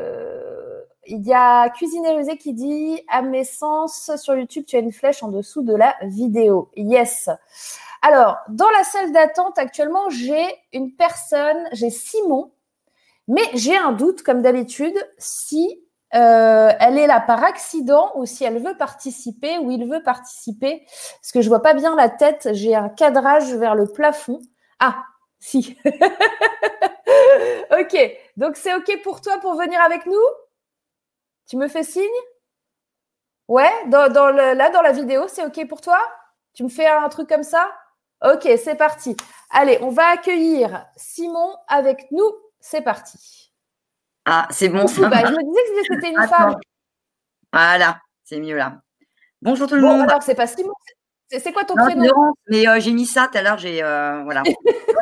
il 1.07 1.25
y 1.25 1.33
a 1.33 1.69
Cuisine 1.69 2.07
Rosé 2.07 2.37
qui 2.37 2.53
dit 2.53 3.01
à 3.09 3.21
mes 3.21 3.43
sens 3.43 4.11
sur 4.15 4.35
YouTube 4.35 4.65
tu 4.65 4.75
as 4.75 4.79
une 4.79 4.91
flèche 4.93 5.23
en 5.23 5.29
dessous 5.29 5.61
de 5.61 5.75
la 5.75 5.95
vidéo. 6.03 6.69
Yes. 6.75 7.29
Alors 8.01 8.37
dans 8.49 8.69
la 8.69 8.83
salle 8.83 9.11
d'attente 9.11 9.57
actuellement 9.57 10.09
j'ai 10.09 10.45
une 10.73 10.93
personne, 10.93 11.67
j'ai 11.71 11.89
Simon, 11.89 12.51
mais 13.27 13.43
j'ai 13.53 13.75
un 13.75 13.91
doute 13.91 14.23
comme 14.23 14.41
d'habitude 14.41 14.95
si 15.17 15.81
euh, 16.15 16.71
elle 16.79 16.97
est 16.97 17.07
là 17.07 17.19
par 17.19 17.43
accident 17.43 18.11
ou 18.15 18.25
si 18.25 18.45
elle 18.45 18.63
veut 18.63 18.77
participer 18.77 19.57
ou 19.57 19.71
il 19.71 19.85
veut 19.85 20.01
participer 20.01 20.85
parce 21.21 21.31
que 21.33 21.41
je 21.41 21.49
vois 21.49 21.61
pas 21.61 21.73
bien 21.73 21.95
la 21.95 22.09
tête. 22.09 22.49
J'ai 22.53 22.75
un 22.75 22.89
cadrage 22.89 23.53
vers 23.55 23.75
le 23.75 23.87
plafond. 23.87 24.39
Ah, 24.79 25.03
si. 25.39 25.77
ok. 27.71 27.97
Donc, 28.37 28.55
c'est 28.55 28.73
ok 28.73 29.01
pour 29.03 29.21
toi 29.21 29.37
pour 29.39 29.55
venir 29.55 29.81
avec 29.81 30.05
nous? 30.05 30.25
Tu 31.47 31.57
me 31.57 31.67
fais 31.67 31.83
signe? 31.83 32.03
Ouais, 33.47 33.71
dans, 33.87 34.07
là, 34.31 34.69
dans 34.69 34.81
la 34.81 34.91
vidéo, 34.91 35.27
c'est 35.27 35.45
ok 35.45 35.67
pour 35.67 35.81
toi? 35.81 35.99
Tu 36.53 36.63
me 36.63 36.69
fais 36.69 36.87
un 36.87 37.07
truc 37.09 37.29
comme 37.29 37.43
ça? 37.43 37.71
Ok, 38.23 38.47
c'est 38.57 38.75
parti. 38.75 39.15
Allez, 39.51 39.77
on 39.81 39.89
va 39.89 40.07
accueillir 40.09 40.85
Simon 40.95 41.55
avec 41.67 42.11
nous. 42.11 42.29
C'est 42.59 42.81
parti. 42.81 43.53
Ah, 44.25 44.47
c'est 44.49 44.69
bon. 44.69 44.87
Ça 44.87 45.07
bah, 45.07 45.23
je 45.25 45.31
me 45.31 45.43
disais 45.43 45.87
que 45.87 45.95
c'était 45.95 46.09
une 46.09 46.27
femme. 46.27 46.55
Voilà, 47.53 47.99
c'est 48.23 48.39
mieux 48.39 48.57
là. 48.57 48.81
Bonjour 49.41 49.67
tout 49.67 49.75
le 49.75 49.81
bon, 49.81 49.97
monde. 49.97 50.09
Alors, 50.09 50.23
c'est 50.23 50.35
pas 50.35 50.47
Simon, 50.47 50.73
c'est 51.29 51.51
quoi 51.51 51.65
ton 51.65 51.75
prénom? 51.75 52.33
Mais 52.49 52.67
euh, 52.67 52.79
j'ai 52.79 52.93
mis 52.93 53.05
ça 53.05 53.27
tout 53.31 53.37
à 53.37 53.41
l'heure, 53.41 53.57
j'ai 53.57 53.83
euh, 53.83 54.23
voilà. 54.23 54.43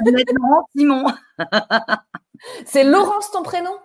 Laurence 0.06 0.66
Simon. 0.76 1.06
c'est 2.66 2.84
Laurence 2.84 3.32
ton 3.32 3.44
prénom? 3.44 3.76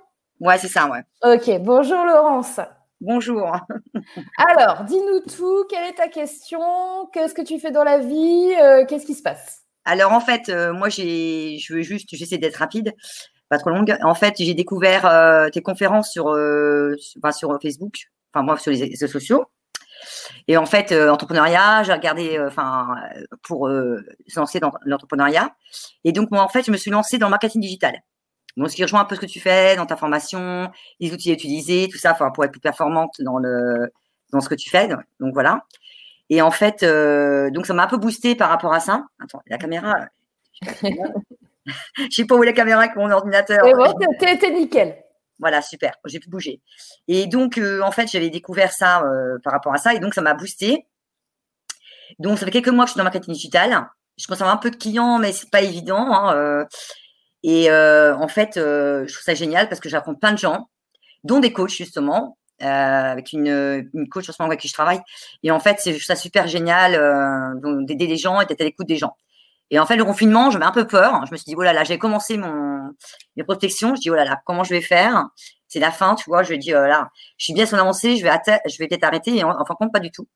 Ouais, 0.41 0.59
c'est 0.59 0.69
ça, 0.69 0.89
ouais. 0.89 1.03
Ok, 1.23 1.51
bonjour 1.61 2.05
Laurence. 2.05 2.61
Bonjour. 3.01 3.57
Alors, 4.39 4.85
dis-nous 4.85 5.21
tout, 5.21 5.65
quelle 5.69 5.89
est 5.89 5.95
ta 5.97 6.09
question? 6.09 6.61
Qu'est-ce 7.13 7.35
que 7.35 7.43
tu 7.43 7.59
fais 7.59 7.71
dans 7.71 7.85
la 7.85 7.99
vie? 7.99 8.55
Euh, 8.61 8.85
Qu'est-ce 8.87 9.07
qui 9.07 9.15
se 9.15 9.23
passe? 9.23 9.63
Alors 9.87 10.13
en 10.13 10.21
fait, 10.21 10.51
moi 10.75 10.91
j'ai 10.91 11.57
je 11.59 11.73
veux 11.73 11.81
juste 11.81 12.11
j'essaie 12.13 12.37
d'être 12.37 12.57
rapide, 12.57 12.95
pas 13.49 13.59
trop 13.59 13.71
longue. 13.71 13.97
En 14.03 14.15
fait, 14.15 14.35
j'ai 14.39 14.53
découvert 14.53 15.51
tes 15.53 15.63
conférences 15.63 16.11
sur, 16.11 16.37
sur, 16.99 17.33
sur 17.33 17.59
Facebook, 17.63 17.95
enfin 18.33 18.45
moi 18.45 18.59
sur 18.59 18.73
les 18.73 18.85
réseaux 18.85 19.07
sociaux. 19.07 19.47
Et 20.49 20.57
en 20.57 20.67
fait, 20.67 20.93
euh, 20.93 21.11
entrepreneuriat, 21.11 21.83
j'ai 21.83 21.93
regardé, 21.93 22.39
euh, 22.39 22.49
enfin, 22.49 22.97
pour 23.43 23.69
euh, 23.69 24.05
se 24.27 24.39
lancer 24.39 24.61
dans 24.61 24.73
l'entrepreneuriat. 24.85 25.55
Et 26.05 26.13
donc, 26.13 26.31
moi, 26.31 26.43
en 26.43 26.49
fait, 26.49 26.65
je 26.65 26.71
me 26.71 26.77
suis 26.77 26.91
lancée 26.91 27.19
dans 27.19 27.27
le 27.27 27.31
marketing 27.31 27.61
digital. 27.61 28.03
Bon, 28.57 28.69
ce 28.69 28.75
qui 28.75 28.83
rejoint 28.83 29.01
un 29.01 29.05
peu 29.05 29.15
ce 29.15 29.21
que 29.21 29.27
tu 29.27 29.41
fais 29.41 29.77
dans 29.77 29.87
ta 29.87 29.97
formation, 29.97 30.71
les 30.99 31.13
outils 31.13 31.31
à 31.31 31.35
utiliser, 31.35 31.89
tout 31.91 31.99
ça, 31.99 32.15
pour 32.15 32.45
être 32.45 32.51
plus 32.51 32.61
performante 32.61 33.21
dans 33.21 33.39
le 33.39 33.93
dans 34.33 34.41
ce 34.41 34.49
que 34.49 34.55
tu 34.55 34.71
fais. 34.71 34.89
Donc 34.89 35.35
voilà. 35.35 35.67
Et 36.31 36.43
en 36.43 36.51
fait, 36.51 36.85
donc 37.53 37.67
ça 37.67 37.75
m'a 37.75 37.85
un 37.85 37.89
peu 37.89 37.97
boosté 37.97 38.35
par 38.35 38.49
rapport 38.49 38.73
à 38.73 38.81
ça. 38.81 39.07
Attends, 39.23 39.41
la 39.47 39.59
caméra. 39.59 40.07
Je 41.97 42.09
sais 42.11 42.25
pas 42.25 42.35
où 42.35 42.43
est 42.43 42.47
la 42.47 42.53
caméra 42.53 42.81
avec 42.81 42.97
mon 42.97 43.11
ordinateur. 43.11 43.65
C'est 43.65 43.75
bon, 43.75 44.39
t'es 44.39 44.51
nickel. 44.51 44.97
Voilà, 45.41 45.63
super. 45.63 45.95
J'ai 46.05 46.21
pu 46.21 46.29
bouger. 46.29 46.61
Et 47.09 47.27
donc, 47.27 47.59
euh, 47.59 47.81
en 47.81 47.91
fait, 47.91 48.07
j'avais 48.07 48.31
découvert 48.31 48.73
ça 48.73 49.03
euh, 49.03 49.39
par 49.43 49.53
rapport 49.53 49.73
à 49.73 49.79
ça. 49.79 49.95
Et 49.95 49.99
donc, 49.99 50.15
ça 50.15 50.21
m'a 50.21 50.35
boosté. 50.35 50.87
Donc, 52.19 52.39
ça 52.39 52.45
fait 52.45 52.53
quelques 52.53 52.69
mois 52.69 52.85
que 52.85 52.89
je 52.89 52.93
suis 52.93 52.99
dans 52.99 53.05
le 53.05 53.11
marketing 53.11 53.35
digital. 53.35 53.89
Je 54.19 54.27
commence 54.27 54.43
à 54.43 54.45
avoir 54.45 54.57
un 54.57 54.61
peu 54.61 54.71
de 54.71 54.77
clients, 54.77 55.19
mais 55.19 55.33
c'est 55.33 55.51
pas 55.51 55.63
évident. 55.63 56.13
Hein, 56.13 56.37
euh. 56.37 56.65
et 57.43 57.73
en 57.73 58.29
fait, 58.29 58.53
je 58.57 59.13
trouve 59.13 59.25
ça 59.25 59.35
génial 59.35 59.69
parce 59.69 59.81
que 59.81 59.89
j'apprends 59.89 60.15
plein 60.15 60.33
de 60.33 60.39
gens, 60.39 60.69
dont 61.25 61.41
des 61.41 61.53
coachs, 61.53 61.71
justement, 61.71 62.37
avec 62.59 63.33
une, 63.33 63.89
une, 63.95 64.09
coach 64.11 64.29
en 64.29 64.33
ce 64.33 64.37
moment 64.43 64.51
avec 64.51 64.61
qui 64.61 64.69
je 64.69 64.75
travaille. 64.75 65.01
Et 65.43 65.51
en 65.51 65.61
fait, 65.61 65.79
c'est 65.81 65.99
ça 65.99 66.17
super 66.17 66.49
génial 66.49 66.93
d'aider 67.87 68.07
les 68.07 68.19
gens 68.19 68.41
et 68.43 68.47
d'être 68.47 68.61
à 68.61 68.65
l'écoute 68.65 68.87
des 68.87 68.99
gens. 68.99 69.17
Et 69.71 69.79
en 69.79 69.87
fait, 69.87 69.97
le 69.97 70.05
confinement, 70.05 70.51
j'avais 70.51 70.65
un 70.65 70.73
peu 70.73 70.87
peur. 70.87 71.25
Je 71.27 71.33
me 71.33 71.37
suis 71.37 71.45
dit, 71.45 71.55
oh 71.57 71.63
là 71.63 71.73
là, 71.73 71.85
j'ai 71.85 71.99
commencé 71.99 72.37
mon, 72.37 72.93
mes 73.37 73.45
protections. 73.45 73.95
Je 73.95 74.01
dis, 74.01 74.11
oh 74.11 74.15
là 74.15 74.25
là, 74.25 74.41
comment 74.45 74.65
je 74.65 74.75
vais 74.75 74.81
faire? 74.81 75.29
C'est 75.69 75.79
la 75.79 75.93
fin, 75.93 76.17
tu 76.17 76.25
vois. 76.29 76.43
Je 76.43 76.55
dis, 76.55 76.75
oh 76.75 76.87
là, 76.87 77.09
je 77.37 77.45
suis 77.45 77.55
bien 77.55 77.67
sur 77.67 77.77
l'avancée, 77.77 78.17
je 78.17 78.25
vais, 78.25 78.31
vais 78.31 78.89
peut-être 78.89 79.05
arrêter. 79.05 79.37
Et 79.37 79.45
en, 79.45 79.53
fin 79.65 79.75
de 79.75 79.79
compte, 79.79 79.93
pas 79.93 80.01
du 80.01 80.11
tout. 80.11 80.27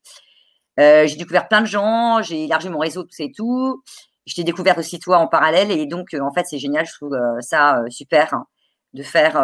Euh, 0.79 1.07
j'ai 1.07 1.16
découvert 1.16 1.49
plein 1.49 1.61
de 1.61 1.66
gens, 1.66 2.23
j'ai 2.23 2.44
élargi 2.44 2.68
mon 2.68 2.79
réseau, 2.79 3.03
tout 3.03 3.12
ça 3.12 3.25
et 3.25 3.33
tout. 3.33 3.83
Je 4.27 4.35
t'ai 4.35 4.44
découvert 4.44 4.79
aussi 4.79 4.99
toi 5.01 5.18
en 5.18 5.27
parallèle. 5.27 5.70
Et 5.73 5.87
donc, 5.87 6.14
euh, 6.14 6.20
en 6.20 6.33
fait, 6.33 6.44
c'est 6.47 6.59
génial. 6.59 6.87
Je 6.87 6.92
trouve 6.92 7.14
euh, 7.14 7.40
ça 7.40 7.83
super 7.88 8.35
hein, 8.35 8.47
de 8.92 9.03
faire. 9.03 9.35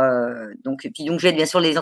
donc, 0.65 0.89
puis 0.95 1.05
donc, 1.05 1.19
j'aide 1.19 1.35
bien 1.35 1.47
sûr 1.47 1.59
les 1.59 1.77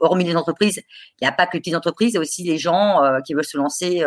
hormis 0.00 0.24
les 0.24 0.36
entreprises. 0.36 0.82
Il 1.20 1.24
n'y 1.24 1.28
a 1.28 1.32
pas 1.32 1.46
que 1.46 1.54
les 1.54 1.60
petites 1.60 1.74
entreprises, 1.74 2.10
il 2.10 2.14
y 2.14 2.18
a 2.18 2.20
aussi 2.20 2.44
les 2.44 2.58
gens 2.58 3.00
qui 3.26 3.32
veulent 3.32 3.44
se 3.44 3.56
lancer 3.56 4.04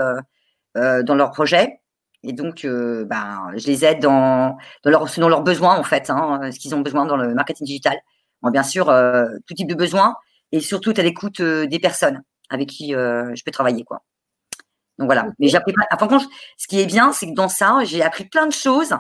dans 0.76 1.16
leur 1.16 1.32
projet. 1.32 1.80
Et 2.28 2.34
donc, 2.34 2.66
euh, 2.66 3.06
ben, 3.06 3.54
je 3.56 3.66
les 3.68 3.86
aide 3.86 4.02
dans, 4.02 4.58
dans, 4.84 4.92
leur, 4.92 5.08
selon 5.08 5.30
leurs 5.30 5.44
besoins, 5.44 5.78
en 5.78 5.84
fait, 5.84 6.10
hein, 6.10 6.52
ce 6.52 6.60
qu'ils 6.60 6.76
ont 6.76 6.82
besoin 6.82 7.06
dans 7.06 7.16
le 7.16 7.34
marketing 7.34 7.66
digital. 7.66 7.98
Bon, 8.42 8.52
bien 8.52 8.64
sûr, 8.64 8.90
euh, 8.90 9.28
tout 9.48 9.54
type 9.54 9.70
de 9.70 9.76
besoins 9.76 10.16
et 10.52 10.60
surtout 10.60 10.94
à 10.98 11.02
l'écoute 11.02 11.40
euh, 11.40 11.68
des 11.68 11.80
personnes 11.80 12.22
avec 12.50 12.68
qui 12.68 12.90
je 12.92 13.44
peux 13.46 13.52
travailler. 13.52 13.86
quoi. 13.86 14.04
Donc 15.00 15.08
voilà. 15.08 15.28
Mais 15.40 15.48
j'ai 15.48 15.56
appris 15.56 15.74
Par 15.90 16.10
contre, 16.10 16.28
ce 16.58 16.68
qui 16.68 16.82
est 16.82 16.86
bien, 16.86 17.14
c'est 17.14 17.28
que 17.28 17.34
dans 17.34 17.48
ça, 17.48 17.80
j'ai 17.84 18.04
appris 18.04 18.26
plein 18.26 18.46
de 18.46 18.54
choses 18.54 18.94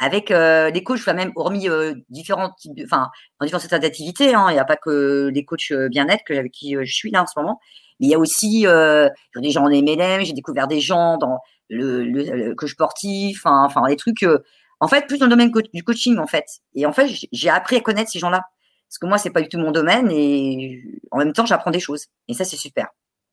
avec 0.00 0.30
les 0.30 0.82
coachs, 0.84 0.98
enfin, 0.98 1.12
même 1.12 1.32
hormis 1.34 1.68
différents 2.08 2.50
types 2.50 2.74
de, 2.74 2.84
enfin, 2.84 3.08
dans 3.40 3.46
différents 3.46 3.60
secteurs 3.60 3.80
d'activité. 3.80 4.34
Hein, 4.34 4.46
il 4.50 4.54
n'y 4.54 4.60
a 4.60 4.64
pas 4.64 4.76
que 4.76 5.30
les 5.32 5.44
coachs 5.44 5.72
bien-être 5.90 6.24
que, 6.24 6.34
avec 6.34 6.52
qui 6.52 6.76
je 6.80 6.92
suis 6.92 7.10
là 7.10 7.22
en 7.22 7.26
ce 7.26 7.34
moment. 7.36 7.60
Mais 8.00 8.06
il 8.06 8.10
y 8.10 8.14
a 8.14 8.18
aussi 8.18 8.62
des 8.62 9.50
gens 9.50 9.64
en 9.64 9.70
MLM, 9.70 10.24
j'ai 10.24 10.32
découvert 10.32 10.68
des 10.68 10.80
gens 10.80 11.18
dans 11.18 11.40
le, 11.68 12.04
le, 12.04 12.54
coach 12.54 12.72
sportif, 12.72 13.44
enfin, 13.44 13.64
enfin 13.64 13.86
des 13.88 13.96
trucs. 13.96 14.22
Euh, 14.22 14.38
en 14.80 14.88
fait, 14.88 15.06
plus 15.06 15.18
dans 15.18 15.26
le 15.26 15.30
domaine 15.30 15.52
du 15.74 15.82
coaching, 15.82 16.18
en 16.18 16.26
fait. 16.26 16.44
Et 16.74 16.86
en 16.86 16.92
fait, 16.92 17.10
j'ai 17.32 17.50
appris 17.50 17.76
à 17.76 17.80
connaître 17.80 18.10
ces 18.10 18.18
gens-là. 18.18 18.44
Parce 18.88 18.98
que 18.98 19.06
moi, 19.06 19.18
c'est 19.18 19.30
pas 19.30 19.42
du 19.42 19.48
tout 19.48 19.58
mon 19.58 19.72
domaine 19.72 20.10
et 20.10 20.82
en 21.10 21.18
même 21.18 21.32
temps, 21.32 21.44
j'apprends 21.44 21.70
des 21.70 21.80
choses. 21.80 22.06
Et 22.28 22.34
ça, 22.34 22.44
c'est 22.44 22.56
super. 22.56 22.86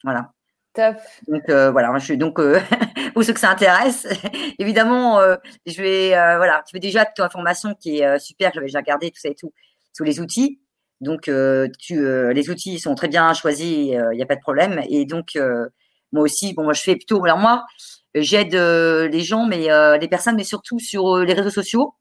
Voilà. 0.03 0.31
Top. 0.73 0.95
Donc 1.29 1.43
euh, 1.47 1.71
voilà, 1.71 1.97
je 1.97 2.03
suis 2.03 2.17
donc 2.17 2.37
euh, 2.37 2.59
pour 3.13 3.23
ceux 3.23 3.31
que 3.31 3.39
ça 3.39 3.49
intéresse, 3.49 4.05
évidemment, 4.59 5.21
je 5.65 5.81
vais 5.81 6.09
voilà, 6.09 6.63
tu 6.67 6.73
fais 6.73 6.81
déjà 6.81 7.05
ton 7.05 7.23
information 7.23 7.73
qui 7.75 7.99
est 7.99 8.19
super, 8.19 8.51
j'avais 8.53 8.65
déjà 8.65 8.79
regardé 8.79 9.09
tout 9.09 9.21
ça 9.21 9.29
et 9.29 9.35
tout 9.35 9.53
sur 9.93 10.03
les 10.03 10.19
outils. 10.19 10.59
Donc 10.99 11.31
tu, 11.79 12.33
les 12.33 12.49
outils 12.49 12.79
sont 12.79 12.93
très 12.93 13.07
bien 13.07 13.33
choisis, 13.33 13.87
il 13.87 14.09
n'y 14.15 14.21
a 14.21 14.25
pas 14.25 14.35
de 14.35 14.41
problème. 14.41 14.81
Et 14.89 15.05
donc 15.05 15.37
moi 16.11 16.23
aussi, 16.23 16.53
bon, 16.53 16.63
moi 16.63 16.73
je 16.73 16.81
fais 16.81 16.95
plutôt, 16.95 17.23
alors 17.23 17.37
moi, 17.37 17.65
J'aide 18.15 18.55
euh, 18.55 19.09
les 19.09 19.19
gens, 19.19 19.45
mais 19.45 19.69
euh, 19.69 19.97
les 19.97 20.07
personnes, 20.07 20.37
mais 20.37 20.45
surtout 20.45 20.79
sur 20.79 21.17
euh, 21.17 21.25
les 21.25 21.33
réseaux 21.33 21.49
sociaux, 21.49 21.95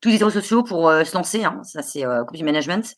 tous 0.00 0.08
les 0.08 0.18
réseaux 0.18 0.30
sociaux 0.30 0.62
pour 0.62 0.88
se 0.88 1.14
lancer. 1.14 1.44
Hein, 1.44 1.60
ça, 1.64 1.82
c'est 1.82 2.04
copy 2.28 2.44
management 2.44 2.94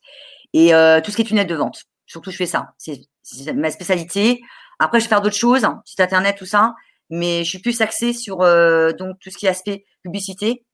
et 0.52 0.70
tout 1.04 1.10
ce 1.10 1.16
qui 1.16 1.22
est 1.22 1.24
tunnel 1.24 1.46
de 1.46 1.54
vente. 1.54 1.84
Surtout, 2.06 2.30
je 2.30 2.36
fais 2.36 2.46
ça. 2.46 2.74
C'est 2.76 3.52
ma 3.54 3.70
spécialité. 3.70 4.40
Après, 4.78 5.00
je 5.00 5.04
vais 5.04 5.08
faire 5.08 5.22
d'autres 5.22 5.36
choses, 5.36 5.64
hein, 5.64 5.80
site 5.86 6.00
internet, 6.00 6.36
tout 6.36 6.44
ça, 6.44 6.74
mais 7.08 7.44
je 7.44 7.48
suis 7.48 7.60
plus 7.60 7.80
axée 7.80 8.12
sur 8.12 8.38
donc 8.38 9.18
tout 9.20 9.30
ce 9.30 9.38
qui 9.38 9.46
est 9.46 9.48
aspect 9.48 9.86
publicité, 10.02 10.66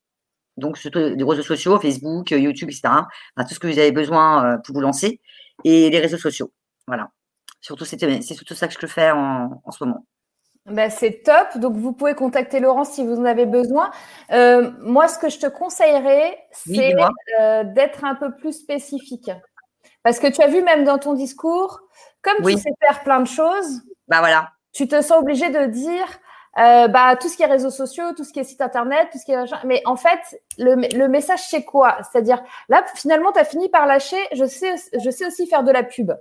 donc 0.57 0.79
surtout 0.79 0.99
les 0.99 1.25
réseaux 1.25 1.43
sociaux, 1.43 1.79
Facebook, 1.79 2.31
YouTube, 2.31 2.71
etc. 2.71 2.95
tout 3.47 3.55
ce 3.55 3.61
que 3.61 3.67
vous 3.67 3.79
avez 3.79 3.93
besoin 3.93 4.59
pour 4.65 4.75
vous 4.75 4.81
lancer 4.81 5.21
et 5.63 5.91
les 5.91 5.99
réseaux 6.01 6.19
sociaux. 6.19 6.51
Voilà. 6.87 7.11
Surtout, 7.61 7.85
c'est 7.85 8.23
surtout 8.23 8.55
ça 8.55 8.67
que 8.67 8.75
je 8.81 8.87
fais 8.87 9.11
en, 9.11 9.63
en 9.63 9.71
ce 9.71 9.85
moment. 9.85 10.07
Ben, 10.67 10.91
c'est 10.91 11.23
top. 11.23 11.59
Donc, 11.59 11.75
vous 11.77 11.93
pouvez 11.93 12.15
contacter 12.15 12.59
Laurence 12.59 12.93
si 12.93 13.05
vous 13.07 13.19
en 13.21 13.25
avez 13.25 13.45
besoin. 13.45 13.91
Euh, 14.33 14.71
moi, 14.81 15.09
ce 15.09 15.19
que 15.19 15.29
je 15.29 15.39
te 15.39 15.47
conseillerais, 15.47 16.39
c'est 16.53 16.95
euh, 17.39 17.65
d'être 17.65 18.05
un 18.05 18.15
peu 18.15 18.35
plus 18.35 18.53
spécifique. 18.53 19.31
Parce 20.03 20.19
que 20.19 20.27
tu 20.27 20.41
as 20.43 20.47
vu, 20.47 20.63
même 20.63 20.85
dans 20.85 20.99
ton 20.99 21.13
discours, 21.13 21.81
comme 22.23 22.45
tu 22.47 22.57
sais 22.57 22.71
faire 22.81 23.03
plein 23.03 23.21
de 23.21 23.27
choses, 23.27 23.83
bah 24.09 24.21
voilà. 24.21 24.53
tu 24.73 24.89
te 24.89 25.01
sens 25.03 25.19
obligé 25.19 25.51
de 25.51 25.67
dire 25.67 26.07
euh, 26.59 26.89
bah, 26.89 27.17
tout 27.17 27.29
ce 27.29 27.37
qui 27.37 27.43
est 27.43 27.47
réseaux 27.47 27.71
sociaux, 27.71 28.13
tout 28.17 28.25
ce 28.25 28.33
qui 28.33 28.41
est 28.41 28.45
site 28.45 28.61
internet, 28.63 29.09
tout 29.13 29.19
ce 29.19 29.25
qui 29.25 29.33
est. 29.33 29.45
Mais 29.65 29.83
en 29.85 29.97
fait, 29.97 30.41
le, 30.57 30.77
le 30.97 31.09
message, 31.09 31.41
c'est 31.47 31.65
quoi? 31.65 31.99
C'est-à-dire, 32.11 32.43
là, 32.71 32.83
finalement, 32.95 33.33
tu 33.33 33.41
as 33.41 33.45
fini 33.45 33.69
par 33.69 33.87
lâcher 33.87 34.17
je 34.33 34.47
sais, 34.47 34.75
je 34.99 35.11
sais 35.11 35.27
aussi 35.27 35.47
faire 35.47 35.63
de 35.63 35.73
la 35.73 35.83
pub. 35.83 36.13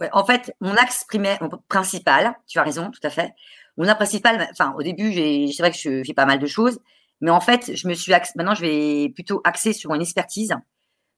Ouais, 0.00 0.08
en 0.12 0.24
fait, 0.24 0.54
mon 0.60 0.74
axe 0.74 1.04
primaire, 1.04 1.38
principal, 1.68 2.34
tu 2.46 2.58
as 2.58 2.62
raison, 2.62 2.90
tout 2.90 3.00
à 3.02 3.10
fait. 3.10 3.32
Mon 3.76 3.86
axe 3.86 3.96
principal, 3.96 4.48
enfin, 4.52 4.74
au 4.76 4.82
début, 4.82 5.12
c'est 5.12 5.62
vrai 5.62 5.70
que 5.70 5.76
je 5.76 6.02
fais 6.04 6.14
pas 6.14 6.26
mal 6.26 6.38
de 6.38 6.46
choses, 6.46 6.78
mais 7.20 7.30
en 7.30 7.40
fait, 7.40 7.74
je 7.74 7.88
me 7.88 7.94
suis 7.94 8.12
maintenant, 8.36 8.54
je 8.54 8.60
vais 8.60 9.08
plutôt 9.10 9.40
axer 9.44 9.72
sur 9.72 9.92
une 9.94 10.02
expertise, 10.02 10.54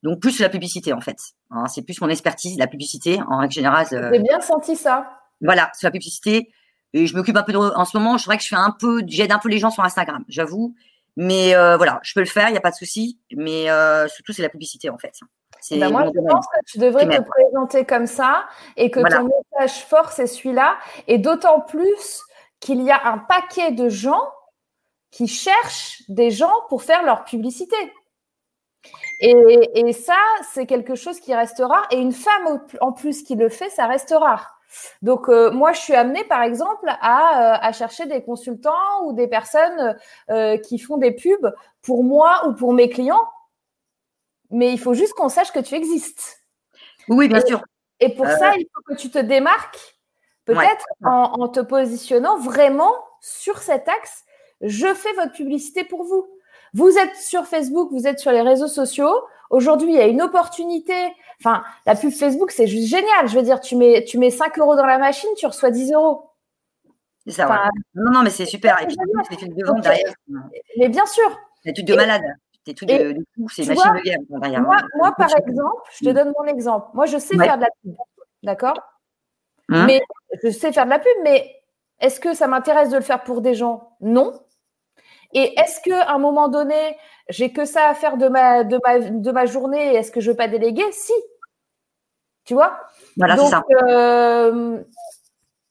donc 0.03 0.21
plus 0.21 0.33
sur 0.33 0.45
la 0.45 0.49
publicité, 0.49 0.93
en 0.95 1.01
fait. 1.01 1.19
Hein, 1.51 1.67
c'est 1.67 1.83
plus 1.83 2.01
mon 2.01 2.09
expertise, 2.09 2.57
la 2.59 2.67
publicité, 2.67 3.21
en 3.29 3.39
règle 3.39 3.53
générale. 3.53 3.87
J'ai 3.91 4.19
bien 4.19 4.41
senti 4.41 4.77
ça. 4.77 5.11
Voilà, 5.43 5.71
sur 5.75 5.87
la 5.87 5.93
publicité. 5.93 6.51
Et 6.93 7.07
je 7.07 7.15
m'occupe 7.15 7.37
un 7.37 7.43
peu 7.43 7.53
de, 7.53 7.59
en 7.59 7.85
ce 7.85 7.97
moment, 7.97 8.19
je 8.19 8.25
vrai 8.25 8.37
que 8.37 8.43
je 8.43 8.49
fais 8.49 8.57
un 8.57 8.75
peu, 8.79 9.03
j'aide 9.07 9.31
un 9.31 9.39
peu 9.39 9.49
les 9.49 9.59
gens 9.59 9.71
sur 9.71 9.85
Instagram, 9.85 10.25
j'avoue. 10.29 10.75
Mais 11.23 11.55
euh, 11.55 11.77
voilà, 11.77 12.01
je 12.03 12.15
peux 12.15 12.21
le 12.21 12.27
faire, 12.27 12.49
il 12.49 12.53
n'y 12.53 12.57
a 12.57 12.63
pas 12.63 12.71
de 12.71 12.77
souci. 12.77 13.21
Mais 13.37 13.71
euh, 13.71 14.09
surtout, 14.09 14.33
c'est 14.33 14.41
la 14.41 14.49
publicité, 14.49 14.89
en 14.89 14.97
fait. 14.97 15.21
Ben 15.73 15.91
moi, 15.91 16.07
je 16.07 16.19
pense 16.19 16.47
que 16.47 16.65
tu 16.67 16.79
devrais 16.79 17.07
te 17.07 17.23
présenter 17.23 17.85
comme 17.85 18.07
ça 18.07 18.47
et 18.79 18.91
que 18.91 19.01
ton 19.01 19.29
message 19.29 19.85
fort, 19.85 20.13
c'est 20.13 20.27
celui-là. 20.27 20.79
Et 21.09 21.19
d'autant 21.19 21.61
plus 21.61 22.23
qu'il 22.59 22.81
y 22.81 22.91
a 22.91 23.07
un 23.07 23.19
paquet 23.19 23.71
de 23.73 23.91
gens 23.91 24.33
qui 25.11 25.29
cherchent 25.29 26.03
des 26.09 26.31
gens 26.31 26.55
pour 26.71 26.83
faire 26.83 27.03
leur 27.03 27.25
publicité. 27.25 27.77
Et, 29.21 29.35
et 29.75 29.93
ça, 29.93 30.17
c'est 30.55 30.65
quelque 30.65 30.95
chose 30.95 31.21
qui 31.21 31.35
reste 31.35 31.59
rare. 31.63 31.87
Et 31.91 31.99
une 31.99 32.13
femme 32.13 32.63
en 32.81 32.93
plus 32.93 33.23
qui 33.23 33.35
le 33.35 33.51
fait, 33.51 33.69
ça 33.69 33.87
reste 33.87 34.15
rare. 34.19 34.59
Donc, 35.03 35.29
euh, 35.29 35.51
moi, 35.51 35.73
je 35.73 35.81
suis 35.81 35.95
amenée, 35.95 36.25
par 36.25 36.43
exemple, 36.43 36.89
à, 36.89 37.55
euh, 37.55 37.59
à, 37.61 37.73
chercher 37.73 38.07
des 38.07 38.23
consultants 38.23 39.05
ou 39.05 39.13
des 39.13 39.27
personnes 39.27 39.97
euh, 40.31 40.57
qui 40.59 40.79
font 40.79 40.97
des 40.97 41.13
pubs 41.13 41.53
pour 41.83 42.05
moi 42.05 42.47
ou 42.47 42.55
pour 42.55 42.73
mes 42.73 42.89
clients 42.89 43.27
mais 44.51 44.73
il 44.73 44.79
faut 44.79 44.95
juste 44.95 45.15
qu'on 45.15 45.29
sache 45.29 45.53
que 45.53 45.61
tu 45.61 45.75
existes. 45.75 46.43
Oui, 47.09 47.29
bien 47.29 47.41
sûr. 47.41 47.63
Et 48.01 48.15
pour 48.15 48.27
ça, 48.27 48.55
il 48.57 48.67
faut 48.75 48.83
que 48.83 48.99
tu 48.99 49.11
te 49.11 49.19
démarques, 49.19 49.97
peut-être 50.45 50.87
en, 51.05 51.49
te 51.49 51.61
positionnant 51.61 52.39
vraiment 52.39 52.93
sur 53.21 53.59
cet 53.59 53.89
axe. 53.89 54.25
Je 54.61 54.93
fais 54.95 55.13
votre 55.15 55.33
publicité 55.33 55.85
pour 55.85 56.05
vous. 56.05 56.27
Vous 56.73 56.99
êtes 56.99 57.17
sur 57.17 57.47
Facebook, 57.47 57.91
vous 57.93 58.07
êtes 58.07 58.19
sur 58.19 58.33
les 58.33 58.43
réseaux 58.43 58.69
sociaux. 58.69 59.13
Aujourd'hui, 59.51 59.93
il 59.93 59.97
y 59.97 60.01
a 60.01 60.07
une 60.07 60.23
opportunité. 60.23 60.95
Enfin, 61.41 61.63
la 61.87 61.95
pub 61.95 62.11
Facebook, 62.11 62.51
c'est 62.51 62.67
juste 62.67 62.89
génial. 62.89 63.29
Je 63.29 63.37
veux 63.37 63.43
dire, 63.43 63.61
tu 63.61 63.77
mets, 63.77 64.05
tu 64.05 64.19
mets 64.19 64.31
5 64.31 64.59
euros 64.59 64.77
dans 64.77 64.87
la 64.87 64.99
machine, 64.99 65.31
tu 65.37 65.47
reçois 65.47 65.71
10 65.71 65.93
euros. 65.93 66.31
C'est 67.27 67.33
ça, 67.33 67.69
Non, 67.95 68.13
non, 68.13 68.23
mais 68.23 68.31
c'est 68.31 68.47
super. 68.47 68.81
Et 68.83 68.87
puis, 68.87 68.97
c'est 69.29 69.43
une 69.43 69.55
de 69.55 69.67
vente 69.67 69.83
derrière. 69.83 70.15
Mais 70.79 70.89
bien 70.89 71.05
sûr. 71.07 71.39
C'est 71.63 71.75
tout 71.75 71.83
de 71.83 71.95
malade 71.95 72.23
c'est 72.67 73.67
machine 73.67 73.93
de 73.95 74.03
guerre. 74.03 74.19
Moi, 74.63 74.77
moi 74.95 75.15
par 75.17 75.31
exemple, 75.37 75.83
je 75.99 76.05
te 76.05 76.11
donne 76.11 76.33
mon 76.39 76.45
exemple. 76.47 76.89
Moi, 76.95 77.07
je 77.07 77.19
sais 77.19 77.37
faire 77.37 77.57
de 77.57 77.63
la 77.63 77.71
pub, 77.83 77.95
d'accord? 78.43 78.81
Hein? 79.69 79.87
Mais 79.87 80.01
je 80.43 80.51
sais 80.51 80.73
faire 80.73 80.85
de 80.85 80.91
la 80.91 80.99
pub, 80.99 81.13
mais 81.23 81.63
est-ce 82.01 82.21
que 82.21 82.35
ça 82.35 82.47
m'intéresse 82.47 82.91
de 82.91 82.97
le 82.97 83.03
faire 83.03 83.23
pour 83.23 83.41
des 83.41 83.55
gens? 83.55 83.97
Non. 84.01 84.33
Et 85.33 85.59
est-ce 85.59 85.81
qu'à 85.81 86.11
un 86.11 86.19
moment 86.19 86.49
donné, 86.49 86.97
j'ai 87.29 87.53
que 87.53 87.65
ça 87.65 87.89
à 87.89 87.95
faire 87.95 88.17
de 88.17 88.29
ma, 88.29 88.65
de 88.65 88.79
ma, 88.85 88.99
de 88.99 89.31
ma 89.31 89.47
journée 89.47 89.95
Est-ce 89.95 90.11
que 90.11 90.21
je 90.21 90.29
ne 90.29 90.33
veux 90.33 90.37
pas 90.37 90.49
déléguer? 90.49 90.85
Si. 90.93 91.13
Tu 92.45 92.55
vois? 92.55 92.81
Voilà, 93.17 93.37
donc, 93.37 93.49
ça. 93.49 93.63
Euh, 93.89 94.83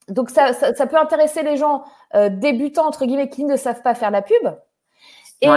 donc 0.08 0.30
ça, 0.30 0.54
ça, 0.54 0.88
peut 0.88 0.98
intéresser 0.98 1.44
les 1.44 1.58
gens 1.58 1.84
euh, 2.16 2.30
débutants, 2.30 2.88
entre 2.88 3.06
guillemets, 3.06 3.30
qui 3.30 3.44
ne 3.44 3.58
savent 3.58 3.82
pas 3.82 3.96
faire 3.96 4.12
la 4.12 4.22
pub. 4.22 4.56
Et 5.42 5.50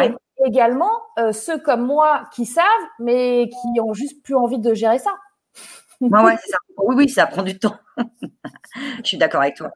également 0.45 0.91
euh, 1.19 1.33
ceux 1.33 1.59
comme 1.59 1.85
moi 1.85 2.29
qui 2.35 2.47
savent, 2.47 2.65
mais 2.99 3.49
qui 3.49 3.81
ont 3.81 3.95
juste 3.95 4.23
plus 4.23 4.35
envie 4.35 4.59
de 4.59 4.75
gérer 4.75 4.99
ça. 4.99 5.15
ouais, 6.01 6.37
ça. 6.37 6.59
Oui, 6.79 6.95
oui, 6.97 7.09
ça 7.09 7.27
prend 7.27 7.43
du 7.43 7.59
temps. 7.59 7.77
Je 8.77 9.05
suis 9.05 9.19
d'accord 9.19 9.43
avec 9.43 9.57
toi. 9.57 9.71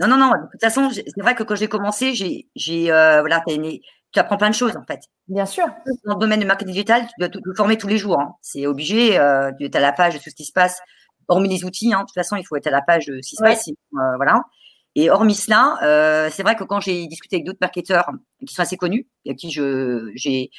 Non, 0.00 0.08
non, 0.08 0.16
non. 0.16 0.30
De 0.30 0.50
toute 0.50 0.60
façon, 0.60 0.90
c'est 0.90 1.20
vrai 1.20 1.34
que 1.34 1.42
quand 1.42 1.54
j'ai 1.54 1.68
commencé, 1.68 2.14
j'ai, 2.14 2.48
j'ai 2.56 2.90
euh, 2.90 3.20
voilà, 3.20 3.42
tu 3.46 4.18
apprends 4.18 4.38
plein 4.38 4.48
de 4.48 4.54
choses 4.54 4.76
en 4.76 4.84
fait. 4.84 5.00
Bien 5.28 5.46
sûr. 5.46 5.66
Dans 6.04 6.14
le 6.14 6.20
domaine 6.20 6.40
du 6.40 6.46
marketing 6.46 6.72
digital, 6.72 7.02
tu 7.02 7.12
dois 7.18 7.28
te, 7.28 7.38
former 7.56 7.76
tous 7.76 7.86
les 7.86 7.98
jours. 7.98 8.18
Hein. 8.18 8.34
C'est 8.40 8.66
obligé. 8.66 9.18
Euh, 9.18 9.52
tu 9.58 9.66
es 9.66 9.76
à 9.76 9.80
la 9.80 9.92
page 9.92 10.14
de 10.14 10.18
tout 10.18 10.30
ce 10.30 10.34
qui 10.34 10.44
se 10.44 10.52
passe, 10.52 10.80
hormis 11.28 11.48
les 11.48 11.64
outils. 11.64 11.92
Hein. 11.92 12.00
De 12.00 12.04
toute 12.04 12.14
façon, 12.14 12.36
il 12.36 12.44
faut 12.44 12.56
être 12.56 12.66
à 12.66 12.70
la 12.70 12.82
page 12.82 13.06
de 13.06 13.20
ce 13.22 13.28
qui 13.28 13.36
se 13.36 13.42
passe. 13.42 13.68
voilà. 13.92 14.42
Et 14.96 15.10
hormis 15.10 15.34
cela, 15.34 15.78
euh, 15.82 16.28
c'est 16.32 16.42
vrai 16.42 16.56
que 16.56 16.64
quand 16.64 16.80
j'ai 16.80 17.06
discuté 17.06 17.36
avec 17.36 17.46
d'autres 17.46 17.58
marketeurs 17.60 18.10
qui 18.44 18.52
sont 18.52 18.62
assez 18.62 18.76
connus, 18.76 19.06
avec 19.24 19.38
qui 19.38 19.50
je, 19.50 20.10
j'ai, 20.14 20.50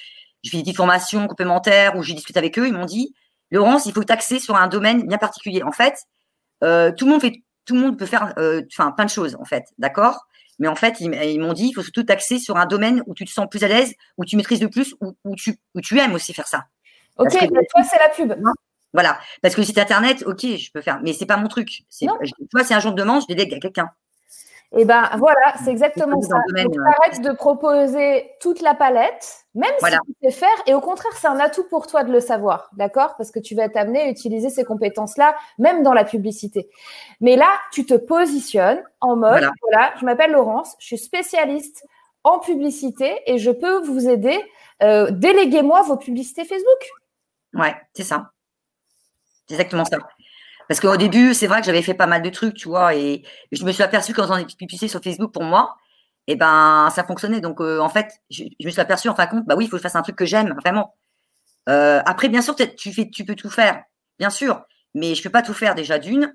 fait 0.49 0.61
des 0.61 0.73
formations 0.73 1.27
complémentaires 1.27 1.97
ou 1.97 2.03
j'ai 2.03 2.13
discuté 2.13 2.39
avec 2.39 2.57
eux, 2.57 2.67
ils 2.67 2.73
m'ont 2.73 2.85
dit, 2.85 3.13
Laurence, 3.49 3.85
il 3.85 3.91
faut 3.91 4.03
taxer 4.03 4.39
sur 4.39 4.55
un 4.55 4.67
domaine 4.67 5.05
bien 5.05 5.17
particulier. 5.17 5.63
En 5.63 5.73
fait, 5.73 5.95
euh, 6.63 6.91
tout 6.95 7.05
le 7.05 7.11
monde 7.11 7.21
fait, 7.21 7.43
tout 7.65 7.75
le 7.75 7.81
monde 7.81 7.97
peut 7.97 8.05
faire, 8.05 8.33
euh, 8.37 8.61
enfin, 8.71 8.91
plein 8.91 9.05
de 9.05 9.09
choses, 9.09 9.35
en 9.39 9.45
fait, 9.45 9.65
d'accord? 9.77 10.27
Mais 10.59 10.67
en 10.67 10.75
fait, 10.75 10.99
ils, 10.99 11.39
m'ont 11.39 11.53
dit, 11.53 11.67
il 11.69 11.73
faut 11.73 11.81
surtout 11.81 12.03
taxer 12.03 12.37
sur 12.37 12.57
un 12.57 12.65
domaine 12.65 13.01
où 13.07 13.15
tu 13.15 13.25
te 13.25 13.31
sens 13.31 13.47
plus 13.49 13.63
à 13.63 13.67
l'aise, 13.67 13.93
où 14.17 14.25
tu 14.25 14.37
maîtrises 14.37 14.61
le 14.61 14.69
plus, 14.69 14.95
où, 15.01 15.15
où, 15.23 15.35
tu, 15.35 15.57
où 15.73 15.81
tu 15.81 15.97
aimes 15.99 16.13
aussi 16.13 16.33
faire 16.33 16.47
ça. 16.47 16.65
Ok, 17.17 17.31
toi, 17.31 17.83
c'est 17.83 17.99
la 17.99 18.09
pub. 18.09 18.33
Voilà, 18.93 19.19
parce 19.41 19.55
que 19.55 19.61
le 19.61 19.65
site 19.65 19.77
internet, 19.77 20.23
ok, 20.27 20.41
je 20.41 20.71
peux 20.71 20.81
faire, 20.81 20.99
mais 21.01 21.13
c'est 21.13 21.25
pas 21.25 21.37
mon 21.37 21.47
truc. 21.47 21.83
Toi, 22.51 22.63
c'est 22.63 22.73
un 22.73 22.79
jour 22.79 22.91
de 22.91 23.01
demande, 23.01 23.21
je 23.21 23.27
délègue 23.27 23.53
à 23.53 23.59
quelqu'un. 23.59 23.89
Et 24.73 24.83
eh 24.83 24.85
ben 24.85 25.09
voilà, 25.17 25.53
c'est 25.61 25.69
exactement 25.69 26.21
ça. 26.21 26.35
Donc, 26.63 26.73
arrête 26.85 27.21
de 27.21 27.33
proposer 27.33 28.31
toute 28.39 28.61
la 28.61 28.73
palette, 28.73 29.43
même 29.53 29.73
si 29.79 29.91
tu 29.91 30.13
sais 30.23 30.31
faire, 30.31 30.63
et 30.65 30.73
au 30.73 30.79
contraire, 30.79 31.11
c'est 31.17 31.27
un 31.27 31.41
atout 31.41 31.65
pour 31.69 31.87
toi 31.87 32.05
de 32.05 32.11
le 32.11 32.21
savoir, 32.21 32.69
d'accord? 32.77 33.15
Parce 33.17 33.31
que 33.31 33.39
tu 33.39 33.53
vas 33.53 33.67
t'amener 33.67 33.99
à 33.99 34.07
utiliser 34.07 34.49
ces 34.49 34.63
compétences-là, 34.63 35.35
même 35.59 35.83
dans 35.83 35.93
la 35.93 36.05
publicité. 36.05 36.69
Mais 37.19 37.35
là, 37.35 37.49
tu 37.73 37.85
te 37.85 37.95
positionnes 37.95 38.81
en 39.01 39.17
mode, 39.17 39.45
voilà, 39.61 39.93
je 39.99 40.05
m'appelle 40.05 40.31
Laurence, 40.31 40.73
je 40.79 40.85
suis 40.85 40.97
spécialiste 40.97 41.85
en 42.23 42.39
publicité 42.39 43.19
et 43.25 43.39
je 43.39 43.51
peux 43.51 43.79
vous 43.79 44.07
aider. 44.07 44.41
Euh, 44.83 45.11
déléguez-moi 45.11 45.81
vos 45.81 45.97
publicités 45.97 46.45
Facebook. 46.45 46.89
Ouais, 47.53 47.75
c'est 47.93 48.03
ça. 48.03 48.31
C'est 49.47 49.55
exactement 49.55 49.83
ça. 49.83 49.97
Parce 50.71 50.79
qu'au 50.79 50.95
début, 50.95 51.33
c'est 51.33 51.47
vrai 51.47 51.59
que 51.59 51.65
j'avais 51.65 51.81
fait 51.81 51.95
pas 51.95 52.07
mal 52.07 52.21
de 52.21 52.29
trucs, 52.29 52.53
tu 52.53 52.69
vois, 52.69 52.95
et 52.95 53.23
je 53.51 53.65
me 53.65 53.73
suis 53.73 53.83
aperçu 53.83 54.13
faisant 54.13 54.37
des 54.37 54.45
publicités 54.45 54.87
sur 54.87 55.01
Facebook 55.03 55.33
pour 55.33 55.43
moi, 55.43 55.75
eh 56.27 56.37
ben 56.37 56.89
ça 56.95 57.03
fonctionnait. 57.03 57.41
Donc 57.41 57.59
euh, 57.59 57.79
en 57.79 57.89
fait, 57.89 58.07
je, 58.29 58.45
me 58.63 58.69
suis 58.69 58.79
aperçu 58.79 59.09
en 59.09 59.13
fin 59.13 59.25
de 59.25 59.31
compte, 59.31 59.45
bah 59.45 59.55
oui, 59.57 59.65
il 59.65 59.67
faut 59.67 59.75
que 59.75 59.79
je 59.79 59.83
fasse 59.83 59.97
un 59.97 60.01
truc 60.01 60.15
que 60.15 60.23
j'aime 60.23 60.55
vraiment. 60.61 60.95
Euh, 61.67 62.01
après, 62.05 62.29
bien 62.29 62.41
sûr, 62.41 62.55
tu 62.55 62.93
fais, 62.93 63.09
tu 63.09 63.25
peux 63.25 63.35
tout 63.35 63.49
faire, 63.49 63.83
bien 64.17 64.29
sûr, 64.29 64.61
mais 64.93 65.13
je 65.13 65.21
peux 65.21 65.29
pas 65.29 65.41
tout 65.41 65.53
faire 65.53 65.75
déjà 65.75 65.99
d'une. 65.99 66.33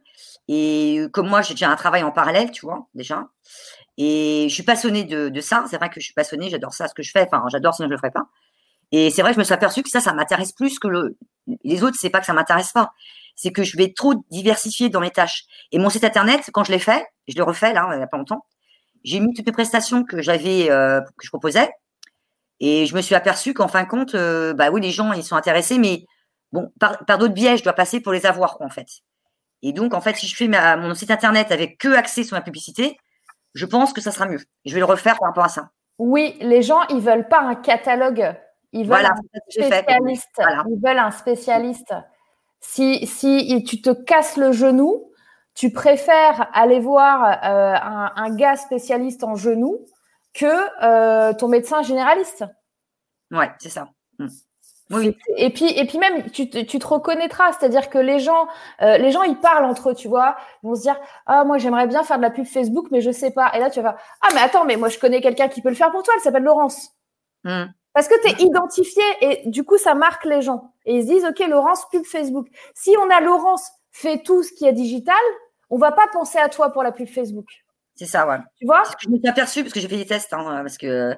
Et 0.49 1.07
comme 1.15 1.31
moi, 1.31 1.41
j'ai 1.41 1.55
déjà 1.55 1.71
un 1.71 1.77
travail 1.77 2.03
en 2.03 2.13
parallèle, 2.13 2.51
tu 2.51 2.67
vois, 2.67 2.89
déjà. 2.93 3.29
Et 3.97 4.49
je 4.51 4.55
suis 4.55 4.65
passionnée 4.65 5.05
de, 5.05 5.41
ça. 5.41 5.65
C'est 5.71 5.79
vrai 5.79 5.89
que 5.89 5.99
je 5.99 6.05
suis 6.05 6.15
passionnée, 6.15 6.51
j'adore 6.51 6.75
ça, 6.75 6.89
ce 6.89 6.95
que 6.95 7.03
je 7.03 7.11
fais. 7.11 7.23
Enfin, 7.23 7.43
j'adore, 7.49 7.73
sinon 7.73 7.89
je 7.89 7.93
le 7.93 7.97
ferais 7.97 8.11
pas. 8.11 8.27
Et 8.93 9.11
c'est 9.11 9.23
vrai 9.23 9.31
que 9.31 9.37
je 9.37 9.41
me 9.41 9.45
suis 9.45 9.55
aperçu 9.55 9.83
que 9.83 9.89
ça, 9.89 10.01
ça 10.01 10.13
m'intéresse 10.13 10.53
plus 10.53 10.79
que 10.79 10.89
le, 10.89 11.17
les 11.65 11.83
autres. 11.83 11.97
C'est 11.99 12.11
pas 12.11 12.21
que 12.21 12.27
ça 12.27 12.35
m'intéresse 12.35 12.73
pas 12.73 12.93
c'est 13.37 13.53
que 13.53 13.63
je 13.63 13.77
vais 13.77 13.93
trop 13.93 14.15
diversifier 14.31 14.89
dans 14.89 15.01
mes 15.01 15.11
tâches. 15.11 15.45
Et 15.71 15.79
mon 15.79 15.91
site 15.91 16.05
internet, 16.05 16.51
quand 16.53 16.65
je 16.65 16.73
l'ai 16.73 16.79
fait, 16.79 17.07
je 17.29 17.37
le 17.37 17.45
refais 17.45 17.73
là, 17.73 17.89
il 17.93 17.99
n'y 17.99 18.03
a 18.03 18.07
pas 18.07 18.17
longtemps, 18.17 18.45
j'ai 19.05 19.21
mis 19.21 19.33
toutes 19.35 19.47
les 19.47 19.53
prestations 19.53 20.03
que 20.03 20.21
j'avais, 20.21 20.71
euh, 20.71 21.01
que 21.01 21.25
je 21.25 21.29
proposais, 21.29 21.71
et 22.59 22.87
je 22.87 22.97
me 22.97 23.03
suis 23.03 23.15
aperçu 23.15 23.55
qu'en 23.55 23.69
fin 23.69 23.85
de 23.85 23.89
compte, 23.89 24.15
euh, 24.15 24.55
bah 24.55 24.71
oui, 24.71 24.81
les 24.81 24.91
gens 24.91 25.13
ils 25.13 25.23
sont 25.23 25.37
intéressés, 25.37 25.79
mais 25.79 26.05
bon, 26.53 26.73
par, 26.81 27.19
d'autres 27.19 27.35
biais, 27.35 27.57
je 27.57 27.63
dois 27.63 27.75
passer 27.75 28.01
pour 28.01 28.13
les 28.13 28.27
avoir 28.27 28.61
en 28.61 28.71
fait. 28.71 28.89
Et 29.63 29.73
donc 29.73 29.95
en 29.95 30.01
fait, 30.01 30.17
si 30.17 30.27
je 30.27 30.35
fais 30.35 30.49
mon 30.49 30.95
site 30.95 31.11
internet 31.11 31.53
avec 31.53 31.79
que 31.79 31.95
accès 31.95 32.25
sur 32.25 32.35
la 32.35 32.43
publicité, 32.43 32.97
je 33.55 33.67
pense 33.67 33.93
que 33.93 34.01
ça 34.01 34.11
sera 34.11 34.27
mieux. 34.27 34.41
Je 34.65 34.73
vais 34.73 34.81
le 34.81 34.87
refaire 34.87 35.19
par 35.19 35.29
rapport 35.29 35.45
à 35.45 35.49
ça. 35.49 35.71
Oui, 35.99 36.37
les 36.41 36.63
gens 36.63 36.83
ils 36.89 37.01
veulent 37.01 37.29
pas 37.29 37.41
un 37.41 37.55
catalogue, 37.55 38.35
ils 38.73 38.87
veulent 38.87 39.07
un 39.07 39.17
spécialiste. 39.51 40.43
Ils 40.69 40.81
veulent 40.83 40.99
un 40.99 41.11
spécialiste. 41.11 41.95
Si, 42.69 43.07
si 43.07 43.65
tu 43.65 43.81
te 43.81 43.91
casses 43.91 44.37
le 44.37 44.53
genou, 44.53 45.11
tu 45.55 45.71
préfères 45.73 46.51
aller 46.53 46.81
voir 46.81 47.25
euh, 47.45 47.75
un, 48.17 48.35
gars 48.35 48.57
spécialiste 48.57 49.25
en 49.25 49.37
genou 49.37 49.87
que 50.35 50.47
euh, 50.83 51.33
ton 51.33 51.49
médecin 51.49 51.83
généraliste. 51.83 52.45
Ouais, 53.31 53.51
c'est 53.61 53.71
ça. 53.71 53.89
Oui. 54.91 55.17
Et 55.37 55.51
puis, 55.51 55.67
et 55.67 55.87
puis 55.87 55.99
même, 55.99 56.31
tu, 56.31 56.51
tu 56.51 56.79
te 56.79 56.87
reconnaîtras, 56.87 57.53
c'est-à-dire 57.53 57.89
que 57.89 57.99
les 57.99 58.19
gens, 58.19 58.47
euh, 58.83 58.99
les 58.99 59.11
gens, 59.11 59.23
ils 59.23 59.39
parlent 59.39 59.65
entre 59.65 59.91
eux, 59.91 59.95
tu 59.95 60.09
vois. 60.09 60.37
Ils 60.63 60.67
vont 60.67 60.75
se 60.75 60.83
dire, 60.83 60.97
ah, 61.27 61.45
moi, 61.45 61.59
j'aimerais 61.59 61.87
bien 61.87 62.03
faire 62.03 62.19
de 62.19 62.23
la 62.23 62.31
pub 62.31 62.45
Facebook, 62.47 62.89
mais 62.91 63.01
je 63.01 63.11
sais 63.11 63.31
pas. 63.31 63.51
Et 63.55 63.61
là, 63.61 63.71
tu 63.71 63.81
vas, 63.81 63.97
ah, 64.21 64.29
mais 64.35 64.41
attends, 64.41 64.65
mais 64.65 64.77
moi, 64.77 64.89
je 64.89 64.99
connais 64.99 65.21
quelqu'un 65.21 65.49
qui 65.49 65.63
peut 65.63 65.71
le 65.71 65.75
faire 65.77 65.91
pour 65.93 66.03
toi. 66.03 66.15
Elle 66.17 66.23
s'appelle 66.23 66.43
Laurence. 66.43 66.91
Hmm. 67.45 67.67
Parce 67.95 68.09
que 68.09 68.21
tu 68.23 68.29
es 68.29 68.45
identifié 68.47 69.03
et 69.23 69.49
du 69.49 69.65
coup, 69.65 69.79
ça 69.79 69.95
marque 69.95 70.25
les 70.25 70.43
gens. 70.43 70.73
Et 70.87 70.97
ils 70.97 71.03
se 71.03 71.09
disent, 71.09 71.25
OK, 71.25 71.47
Laurence, 71.49 71.85
pub 71.91 72.05
Facebook. 72.05 72.49
Si 72.75 72.95
on 72.99 73.11
a 73.11 73.21
Laurence 73.21 73.69
fait 73.93 74.23
tout 74.23 74.43
ce 74.43 74.53
qui 74.53 74.67
est 74.67 74.73
digital, 74.73 75.17
on 75.69 75.79
va 75.79 75.93
pas 75.93 76.07
penser 76.13 76.39
à 76.39 76.49
toi 76.49 76.71
pour 76.71 76.83
la 76.83 76.93
pub 76.93 77.09
Facebook. 77.09 77.47
C'est 77.97 78.07
ça, 78.07 78.27
ouais. 78.27 78.39
Tu 78.59 78.67
vois? 78.67 78.83
Je 79.01 79.09
me 79.09 79.19
suis 79.19 79.29
aperçu 79.29 79.63
parce 79.63 79.73
que 79.73 79.81
j'ai 79.81 79.89
fait 79.89 79.97
des 79.97 80.07
tests, 80.07 80.33
hein, 80.33 80.61
parce 80.63 80.79
que 80.79 81.17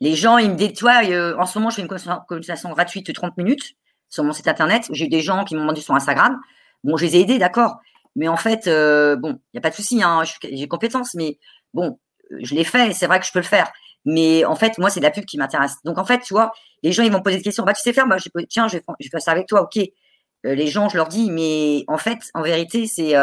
les 0.00 0.14
gens, 0.14 0.38
ils 0.38 0.50
me 0.50 0.56
disent, 0.56 0.74
toi, 0.74 1.02
euh, 1.04 1.36
en 1.38 1.46
ce 1.46 1.58
moment, 1.58 1.70
je 1.70 1.76
fais 1.76 1.82
une 1.82 1.88
consultation 1.88 2.70
gratuite 2.70 3.06
de 3.06 3.12
30 3.12 3.36
minutes 3.36 3.74
sur 4.08 4.24
mon 4.24 4.32
site 4.32 4.48
internet. 4.48 4.84
J'ai 4.90 5.06
eu 5.06 5.08
des 5.08 5.20
gens 5.20 5.44
qui 5.44 5.54
m'ont 5.54 5.62
demandé 5.62 5.80
sur 5.80 5.94
Instagram. 5.94 6.40
Bon, 6.82 6.96
je 6.96 7.04
les 7.04 7.16
ai 7.16 7.20
aidés, 7.20 7.38
d'accord. 7.38 7.76
Mais 8.16 8.28
en 8.28 8.36
fait, 8.36 8.66
euh, 8.66 9.16
bon, 9.16 9.30
il 9.30 9.54
n'y 9.54 9.58
a 9.58 9.60
pas 9.60 9.70
de 9.70 9.74
souci, 9.74 10.02
hein, 10.02 10.22
j'ai 10.42 10.68
compétences, 10.68 11.14
mais 11.14 11.38
bon, 11.72 11.98
je 12.30 12.54
l'ai 12.54 12.64
fait, 12.64 12.92
c'est 12.92 13.06
vrai 13.06 13.20
que 13.20 13.26
je 13.26 13.32
peux 13.32 13.40
le 13.40 13.44
faire. 13.44 13.72
Mais 14.04 14.44
en 14.44 14.54
fait, 14.54 14.78
moi, 14.78 14.90
c'est 14.90 15.00
de 15.00 15.04
la 15.04 15.10
pub 15.10 15.24
qui 15.24 15.38
m'intéresse. 15.38 15.76
Donc, 15.84 15.98
en 15.98 16.04
fait, 16.04 16.20
tu 16.20 16.34
vois, 16.34 16.52
les 16.82 16.92
gens, 16.92 17.02
ils 17.02 17.12
vont 17.12 17.22
poser 17.22 17.38
des 17.38 17.42
questions. 17.42 17.64
Bah, 17.64 17.72
tu 17.72 17.80
sais 17.80 17.92
faire 17.92 18.06
Bah, 18.06 18.16
tiens, 18.48 18.68
je 18.68 18.76
vais, 18.76 18.84
je 19.00 19.06
vais 19.06 19.10
faire 19.10 19.22
ça 19.22 19.32
avec 19.32 19.46
toi, 19.46 19.62
ok. 19.62 19.78
Euh, 19.78 20.54
les 20.54 20.66
gens, 20.66 20.88
je 20.88 20.96
leur 20.96 21.08
dis, 21.08 21.30
mais 21.30 21.84
en 21.88 21.96
fait, 21.96 22.18
en 22.34 22.42
vérité, 22.42 22.86
c'est, 22.86 23.14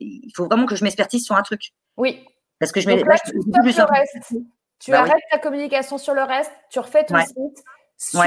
il 0.00 0.32
faut 0.34 0.46
vraiment 0.46 0.66
que 0.66 0.76
je 0.76 0.84
m'expertise 0.84 1.24
sur 1.24 1.36
un 1.36 1.42
truc. 1.42 1.72
Oui. 1.96 2.24
Parce 2.58 2.72
que 2.72 2.80
je 2.80 2.86
mets. 2.86 3.02
Tu 4.82 4.90
bah 4.90 5.00
arrêtes 5.00 5.22
ta 5.30 5.38
communication 5.38 5.96
sur 5.96 6.12
le 6.12 6.22
reste, 6.22 6.50
tu 6.68 6.80
refais 6.80 7.04
ton 7.04 7.16
site 7.20 7.64
sur 7.96 8.20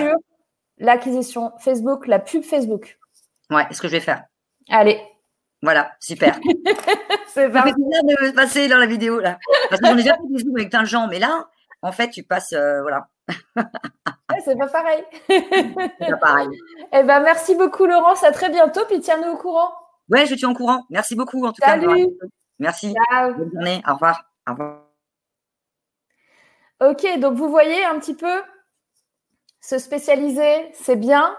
l'acquisition 0.78 1.52
Facebook, 1.60 2.08
la 2.08 2.20
pub 2.20 2.44
Facebook. 2.44 2.98
Ouais, 3.50 3.68
ce 3.72 3.82
que 3.82 3.90
je 3.90 3.94
vais 3.94 4.00
faire. 4.00 4.24
Allez. 4.70 5.02
Voilà, 5.62 5.92
super. 6.00 6.40
c'est 7.28 7.50
pas 7.50 7.64
de 7.64 8.32
passer 8.32 8.70
dans 8.70 8.78
la 8.78 8.86
vidéo 8.86 9.20
là. 9.20 9.38
Parce 9.70 9.82
que 9.82 9.88
j'en 9.88 9.94
ai 9.94 10.04
déjà 10.04 10.16
fait 10.16 10.28
des 10.30 10.40
zooms 10.40 10.56
avec 10.56 10.70
plein 10.70 10.84
de 10.84 10.88
gens, 10.88 11.08
mais 11.08 11.20
là, 11.20 11.46
en 11.86 11.92
fait, 11.92 12.10
tu 12.10 12.24
passes, 12.24 12.54
euh, 12.54 12.82
voilà. 12.82 13.08
c'est 14.44 14.58
pas 14.58 14.68
pareil. 14.68 15.04
c'est 15.30 16.10
pas 16.10 16.18
pareil. 16.18 16.50
Eh 16.92 17.04
ben, 17.04 17.20
merci 17.20 17.54
beaucoup, 17.54 17.86
Laurence. 17.86 18.24
À 18.24 18.32
très 18.32 18.50
bientôt. 18.50 18.82
Puis 18.88 19.00
tiens-nous 19.02 19.34
au 19.34 19.38
courant. 19.38 19.70
Ouais, 20.10 20.26
je 20.26 20.34
suis 20.34 20.46
au 20.48 20.54
courant. 20.56 20.84
Merci 20.90 21.16
beaucoup, 21.16 21.46
en 21.46 21.52
tout 21.52 21.62
Salut. 21.64 22.08
cas. 22.08 22.26
Merci. 22.58 22.96
Bonne 23.22 23.52
journée. 23.54 23.84
Au 23.88 23.94
revoir. 23.94 24.24
Au 24.48 24.52
revoir. 24.54 24.82
Ok, 26.82 27.20
donc 27.20 27.36
vous 27.36 27.50
voyez 27.50 27.86
un 27.86 28.00
petit 28.00 28.16
peu, 28.16 28.42
se 29.62 29.78
spécialiser, 29.78 30.72
c'est 30.74 30.96
bien. 30.96 31.38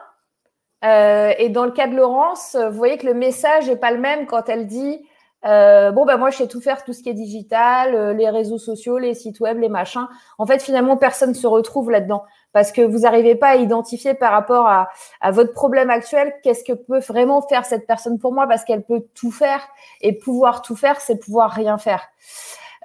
Euh, 0.85 1.35
et 1.39 1.49
dans 1.49 1.65
le 1.65 1.73
cas 1.73 1.89
de 1.89 1.97
Laurence, 1.97 2.57
vous 2.57 2.77
voyez 2.77 2.99
que 2.99 3.07
le 3.07 3.15
message 3.15 3.69
n'est 3.69 3.77
pas 3.77 3.91
le 3.91 3.99
même 3.99 4.27
quand 4.27 4.49
elle 4.49 4.67
dit 4.67 5.07
euh, 5.47 5.93
bon 5.93 6.05
ben 6.05 6.17
moi 6.17 6.31
je 6.31 6.39
sais 6.39 6.49
tout 6.49 6.61
faire, 6.61 6.83
tout 6.85 6.93
ce 6.93 7.03
qui 7.03 7.09
est 7.09 7.15
digital, 7.15 7.95
euh, 7.95 8.13
les 8.13 8.29
réseaux 8.29 8.59
sociaux, 8.59 8.99
les 8.99 9.15
sites 9.15 9.39
web, 9.41 9.59
les 9.59 9.69
machins. 9.69 10.09
En 10.39 10.47
fait, 10.47 10.61
finalement, 10.61 10.97
personne 10.97 11.31
ne 11.31 11.35
se 11.35 11.47
retrouve 11.47 11.91
là-dedans 11.91 12.25
parce 12.53 12.73
que 12.73 12.81
vous 12.81 13.01
n'arrivez 13.01 13.35
pas 13.37 13.49
à 13.49 13.57
identifier 13.57 14.15
par 14.15 14.33
rapport 14.33 14.67
à, 14.67 14.89
votre 15.31 15.53
problème 15.53 15.91
actuel 15.91 16.35
qu'est-ce 16.43 16.65
que 16.65 16.73
peut 16.73 17.01
vraiment 17.01 17.43
faire 17.43 17.65
cette 17.65 17.87
personne 17.87 18.19
pour 18.19 18.33
moi 18.33 18.47
parce 18.47 18.65
qu'elle 18.65 18.83
peut 18.83 19.07
tout 19.15 19.31
faire 19.31 19.61
et 20.01 20.13
pouvoir 20.15 20.63
tout 20.63 20.77
faire, 20.77 21.01
c'est 21.01 21.19
pouvoir 21.19 21.51
rien 21.51 21.79
faire. 21.79 22.03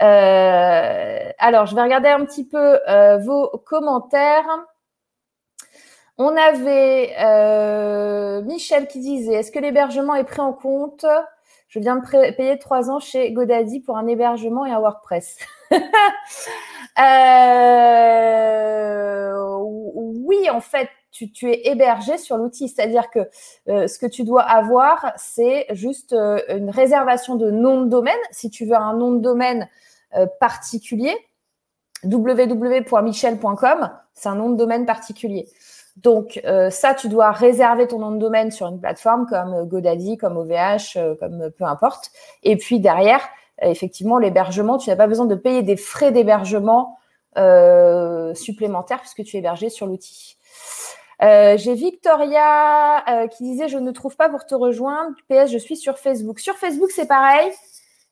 Euh, 0.01 1.31
alors, 1.39 1.65
je 1.67 1.75
vais 1.75 1.81
regarder 1.81 2.09
un 2.09 2.25
petit 2.25 2.45
peu 2.45 2.79
vos 3.23 3.49
commentaires. 3.65 4.45
On 6.17 6.35
avait 6.35 7.15
Michel 8.43 8.87
qui 8.87 8.99
disait 8.99 9.35
Est-ce 9.35 9.51
que 9.51 9.59
l'hébergement 9.59 10.15
est 10.15 10.25
pris 10.25 10.41
en 10.41 10.53
compte? 10.53 11.05
Je 11.71 11.79
viens 11.79 11.95
de 11.95 12.35
payer 12.35 12.59
trois 12.59 12.91
ans 12.91 12.99
chez 12.99 13.31
Godaddy 13.31 13.79
pour 13.79 13.97
un 13.97 14.05
hébergement 14.05 14.65
et 14.65 14.71
un 14.71 14.79
WordPress. 14.79 15.37
oui, 20.11 20.49
en 20.49 20.59
fait, 20.59 20.89
tu, 21.11 21.29
es 21.49 21.69
hébergé 21.71 22.17
sur 22.17 22.35
l'outil. 22.35 22.67
C'est-à-dire 22.67 23.09
que 23.09 23.29
ce 23.67 23.97
que 23.97 24.05
tu 24.05 24.25
dois 24.25 24.43
avoir, 24.43 25.13
c'est 25.15 25.65
juste 25.71 26.13
une 26.13 26.69
réservation 26.69 27.35
de 27.35 27.49
nom 27.49 27.81
de 27.81 27.89
domaine. 27.89 28.19
Si 28.31 28.49
tu 28.49 28.65
veux 28.65 28.75
un 28.75 28.93
nom 28.93 29.13
de 29.13 29.21
domaine 29.21 29.69
euh, 30.15 30.27
particulier. 30.41 31.15
www.michel.com, 32.03 33.89
c'est 34.13 34.27
un 34.27 34.35
nom 34.35 34.49
de 34.49 34.57
domaine 34.57 34.85
particulier. 34.85 35.47
Donc 35.97 36.39
euh, 36.45 36.69
ça, 36.69 36.93
tu 36.93 37.09
dois 37.09 37.31
réserver 37.31 37.87
ton 37.87 37.99
nom 37.99 38.11
de 38.11 38.17
domaine 38.17 38.51
sur 38.51 38.67
une 38.67 38.79
plateforme 38.79 39.27
comme 39.27 39.65
GoDaddy, 39.65 40.17
comme 40.17 40.37
OVH, 40.37 40.97
euh, 40.97 41.15
comme 41.19 41.51
peu 41.51 41.65
importe. 41.65 42.11
Et 42.43 42.57
puis 42.57 42.79
derrière, 42.79 43.21
effectivement, 43.61 44.17
l'hébergement, 44.17 44.77
tu 44.77 44.89
n'as 44.89 44.95
pas 44.95 45.07
besoin 45.07 45.25
de 45.25 45.35
payer 45.35 45.63
des 45.63 45.77
frais 45.77 46.11
d'hébergement 46.11 46.97
supplémentaires 48.35 48.99
puisque 48.99 49.23
tu 49.23 49.37
es 49.37 49.39
hébergé 49.39 49.69
sur 49.69 49.85
l'outil. 49.87 50.37
J'ai 51.21 51.75
Victoria 51.75 53.27
qui 53.31 53.43
disait 53.43 53.69
je 53.69 53.77
ne 53.77 53.91
trouve 53.91 54.17
pas 54.17 54.27
pour 54.27 54.45
te 54.45 54.55
rejoindre. 54.55 55.11
PS, 55.29 55.51
je 55.51 55.57
suis 55.57 55.77
sur 55.77 55.99
Facebook. 55.99 56.39
Sur 56.39 56.55
Facebook, 56.55 56.89
c'est 56.91 57.07
pareil 57.07 57.51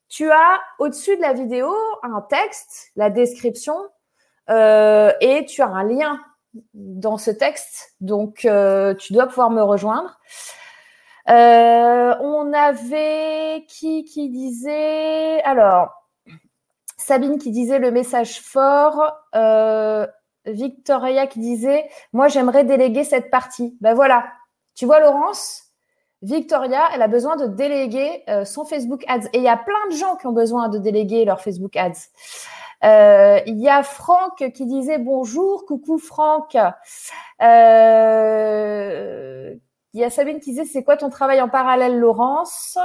tu 0.10 0.30
as 0.32 0.60
au-dessus 0.80 1.16
de 1.16 1.22
la 1.22 1.34
vidéo 1.34 1.72
un 2.02 2.22
texte, 2.22 2.92
la 2.96 3.10
description, 3.10 3.78
euh, 4.50 5.14
et 5.22 5.46
tu 5.46 5.62
as 5.62 5.68
un 5.68 5.84
lien 5.84 6.20
dans 6.74 7.18
ce 7.18 7.32
texte. 7.32 7.96
Donc, 8.02 8.46
euh, 8.46 8.94
tu 8.96 9.14
dois 9.14 9.28
pouvoir 9.28 9.50
me 9.50 9.62
rejoindre. 9.62 10.20
Euh, 11.30 12.16
on 12.22 12.54
avait 12.54 13.66
qui 13.68 14.04
qui 14.04 14.30
disait 14.30 15.44
alors 15.44 15.94
Sabine 16.98 17.38
qui 17.38 17.52
disait 17.52 17.78
le 17.78 17.92
message 17.92 18.42
fort. 18.42 19.14
Victoria 20.46 21.28
qui 21.28 21.40
disait 21.40 21.88
moi 22.14 22.30
j'aimerais 22.30 22.64
déléguer 22.64 23.04
cette 23.04 23.30
partie. 23.30 23.78
Ben 23.82 23.94
voilà, 23.94 24.26
tu 24.74 24.86
vois 24.86 25.00
Laurence, 25.00 25.70
Victoria, 26.22 26.90
elle 26.94 27.02
a 27.02 27.08
besoin 27.08 27.38
de 27.38 27.48
déléguer 27.48 28.24
euh, 28.28 28.44
son 28.44 28.66
Facebook 28.66 29.04
Ads. 29.08 29.28
Et 29.34 29.38
il 29.38 29.44
y 29.44 29.48
a 29.48 29.58
plein 29.58 29.88
de 29.90 29.96
gens 29.96 30.16
qui 30.18 30.28
ont 30.28 30.34
besoin 30.34 30.68
de 30.68 30.78
déléguer 30.78 31.24
leur 31.24 31.42
Facebook 31.42 31.76
Ads. 31.78 32.10
Euh, 32.84 33.40
il 33.46 33.60
y 33.60 33.70
a 33.70 33.84
Franck 33.84 34.52
qui 34.54 34.66
disait 34.66 34.98
bonjour, 34.98 35.66
coucou 35.66 35.98
Franck. 35.98 36.58
Euh, 37.42 38.36
il 39.94 40.00
y 40.00 40.04
a 40.04 40.10
Sabine 40.10 40.40
qui 40.40 40.52
disait 40.52 40.66
c'est 40.66 40.84
quoi 40.84 40.98
ton 40.98 41.10
travail 41.10 41.42
en 41.42 41.50
parallèle, 41.50 41.98
Laurence? 41.98 42.78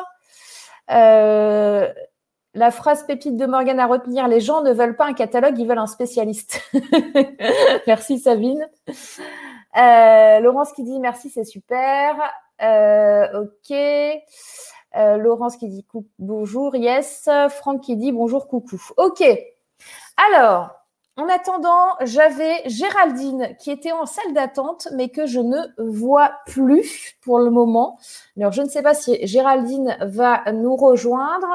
La 2.56 2.70
phrase 2.70 3.04
pépite 3.04 3.36
de 3.36 3.46
Morgan 3.46 3.80
à 3.80 3.86
retenir 3.86 4.28
les 4.28 4.40
gens 4.40 4.62
ne 4.62 4.72
veulent 4.72 4.94
pas 4.94 5.06
un 5.06 5.12
catalogue, 5.12 5.58
ils 5.58 5.66
veulent 5.66 5.78
un 5.78 5.88
spécialiste. 5.88 6.60
merci 7.88 8.20
Sabine. 8.20 8.64
Laurence 9.74 10.72
qui 10.72 10.84
dit 10.84 11.00
merci, 11.00 11.30
c'est 11.30 11.44
super. 11.44 12.16
Euh, 12.62 13.42
ok. 13.42 13.76
Euh, 14.96 15.16
Laurence 15.16 15.56
qui 15.56 15.68
dit 15.68 15.84
bonjour, 16.18 16.76
yes. 16.76 17.28
Franck 17.50 17.82
qui 17.82 17.96
dit 17.96 18.12
bonjour, 18.12 18.46
coucou. 18.46 18.80
Ok. 18.96 19.24
Alors, 20.16 20.70
en 21.16 21.28
attendant, 21.28 21.94
j'avais 22.02 22.62
Géraldine 22.66 23.56
qui 23.60 23.70
était 23.70 23.92
en 23.92 24.06
salle 24.06 24.32
d'attente, 24.32 24.88
mais 24.94 25.08
que 25.08 25.26
je 25.26 25.40
ne 25.40 25.58
vois 25.78 26.32
plus 26.46 27.16
pour 27.20 27.38
le 27.38 27.50
moment. 27.50 27.98
Alors, 28.36 28.50
je 28.50 28.62
ne 28.62 28.68
sais 28.68 28.82
pas 28.82 28.94
si 28.94 29.24
Géraldine 29.24 29.96
va 30.00 30.42
nous 30.52 30.74
rejoindre 30.74 31.46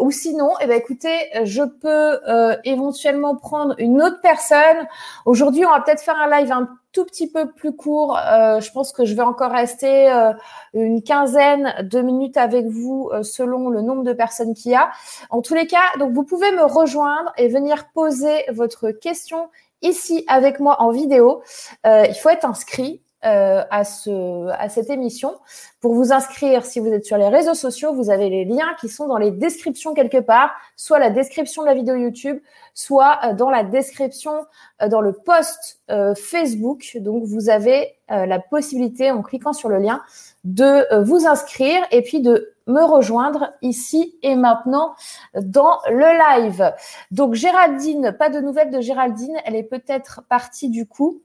ou 0.00 0.10
sinon, 0.10 0.50
eh 0.60 0.66
ben, 0.66 0.76
écoutez, 0.76 1.28
je 1.44 1.62
peux 1.62 2.18
euh, 2.28 2.56
éventuellement 2.64 3.36
prendre 3.36 3.76
une 3.78 4.02
autre 4.02 4.20
personne. 4.20 4.88
Aujourd'hui, 5.26 5.64
on 5.64 5.70
va 5.70 5.80
peut-être 5.80 6.00
faire 6.00 6.20
un 6.20 6.28
live 6.28 6.50
un 6.50 6.68
tout 6.90 7.04
petit 7.04 7.30
peu 7.30 7.52
plus 7.52 7.76
court. 7.76 8.18
Euh, 8.18 8.58
je 8.58 8.72
pense 8.72 8.92
que 8.92 9.04
je 9.04 9.14
vais 9.14 9.22
encore 9.22 9.52
rester 9.52 10.10
euh, 10.10 10.32
une 10.72 11.04
quinzaine 11.04 11.72
de 11.88 12.00
minutes 12.00 12.36
avec 12.36 12.66
vous 12.66 13.10
selon 13.22 13.68
le 13.68 13.80
nombre 13.80 14.02
de 14.02 14.12
personnes 14.12 14.54
qu'il 14.54 14.72
y 14.72 14.74
a. 14.74 14.90
En 15.30 15.40
tous 15.40 15.54
les 15.54 15.68
cas, 15.68 15.84
donc 16.00 16.14
vous 16.14 16.24
pouvez 16.24 16.50
me 16.50 16.64
rejoindre 16.64 17.32
et 17.36 17.46
venir 17.46 17.90
poser 17.94 18.44
votre 18.50 18.90
question 18.90 19.50
ici 19.82 20.24
avec 20.26 20.58
moi 20.58 20.82
en 20.82 20.90
vidéo. 20.90 21.42
il 21.84 22.14
faut 22.20 22.30
être 22.30 22.44
inscrit. 22.44 23.03
À, 23.24 23.84
ce, 23.84 24.48
à 24.50 24.68
cette 24.68 24.90
émission. 24.90 25.34
Pour 25.80 25.94
vous 25.94 26.12
inscrire, 26.12 26.64
si 26.64 26.78
vous 26.78 26.88
êtes 26.88 27.04
sur 27.04 27.16
les 27.16 27.28
réseaux 27.28 27.54
sociaux, 27.54 27.94
vous 27.94 28.10
avez 28.10 28.28
les 28.28 28.44
liens 28.44 28.74
qui 28.80 28.88
sont 28.88 29.06
dans 29.06 29.16
les 29.16 29.30
descriptions 29.30 29.94
quelque 29.94 30.18
part, 30.18 30.50
soit 30.76 30.98
la 30.98 31.10
description 31.10 31.62
de 31.62 31.68
la 31.68 31.74
vidéo 31.74 31.96
YouTube, 31.96 32.38
soit 32.74 33.18
euh, 33.24 33.32
dans 33.32 33.50
la 33.50 33.62
description, 33.62 34.46
euh, 34.82 34.88
dans 34.88 35.00
le 35.00 35.12
post 35.12 35.80
euh, 35.90 36.14
Facebook. 36.14 36.96
Donc, 37.00 37.24
vous 37.24 37.48
avez 37.48 37.94
la 38.08 38.38
possibilité, 38.38 39.10
en 39.10 39.22
cliquant 39.22 39.54
sur 39.54 39.70
le 39.70 39.78
lien, 39.78 40.02
de 40.44 41.02
vous 41.04 41.26
inscrire 41.26 41.82
et 41.90 42.02
puis 42.02 42.20
de 42.20 42.52
me 42.66 42.84
rejoindre 42.84 43.54
ici 43.62 44.18
et 44.22 44.36
maintenant 44.36 44.94
dans 45.34 45.78
le 45.88 46.42
live. 46.42 46.74
Donc, 47.10 47.32
Géraldine, 47.32 48.14
pas 48.18 48.28
de 48.28 48.40
nouvelles 48.40 48.70
de 48.70 48.82
Géraldine. 48.82 49.34
Elle 49.46 49.56
est 49.56 49.62
peut-être 49.62 50.22
partie 50.28 50.68
du 50.68 50.86
coup. 50.86 51.22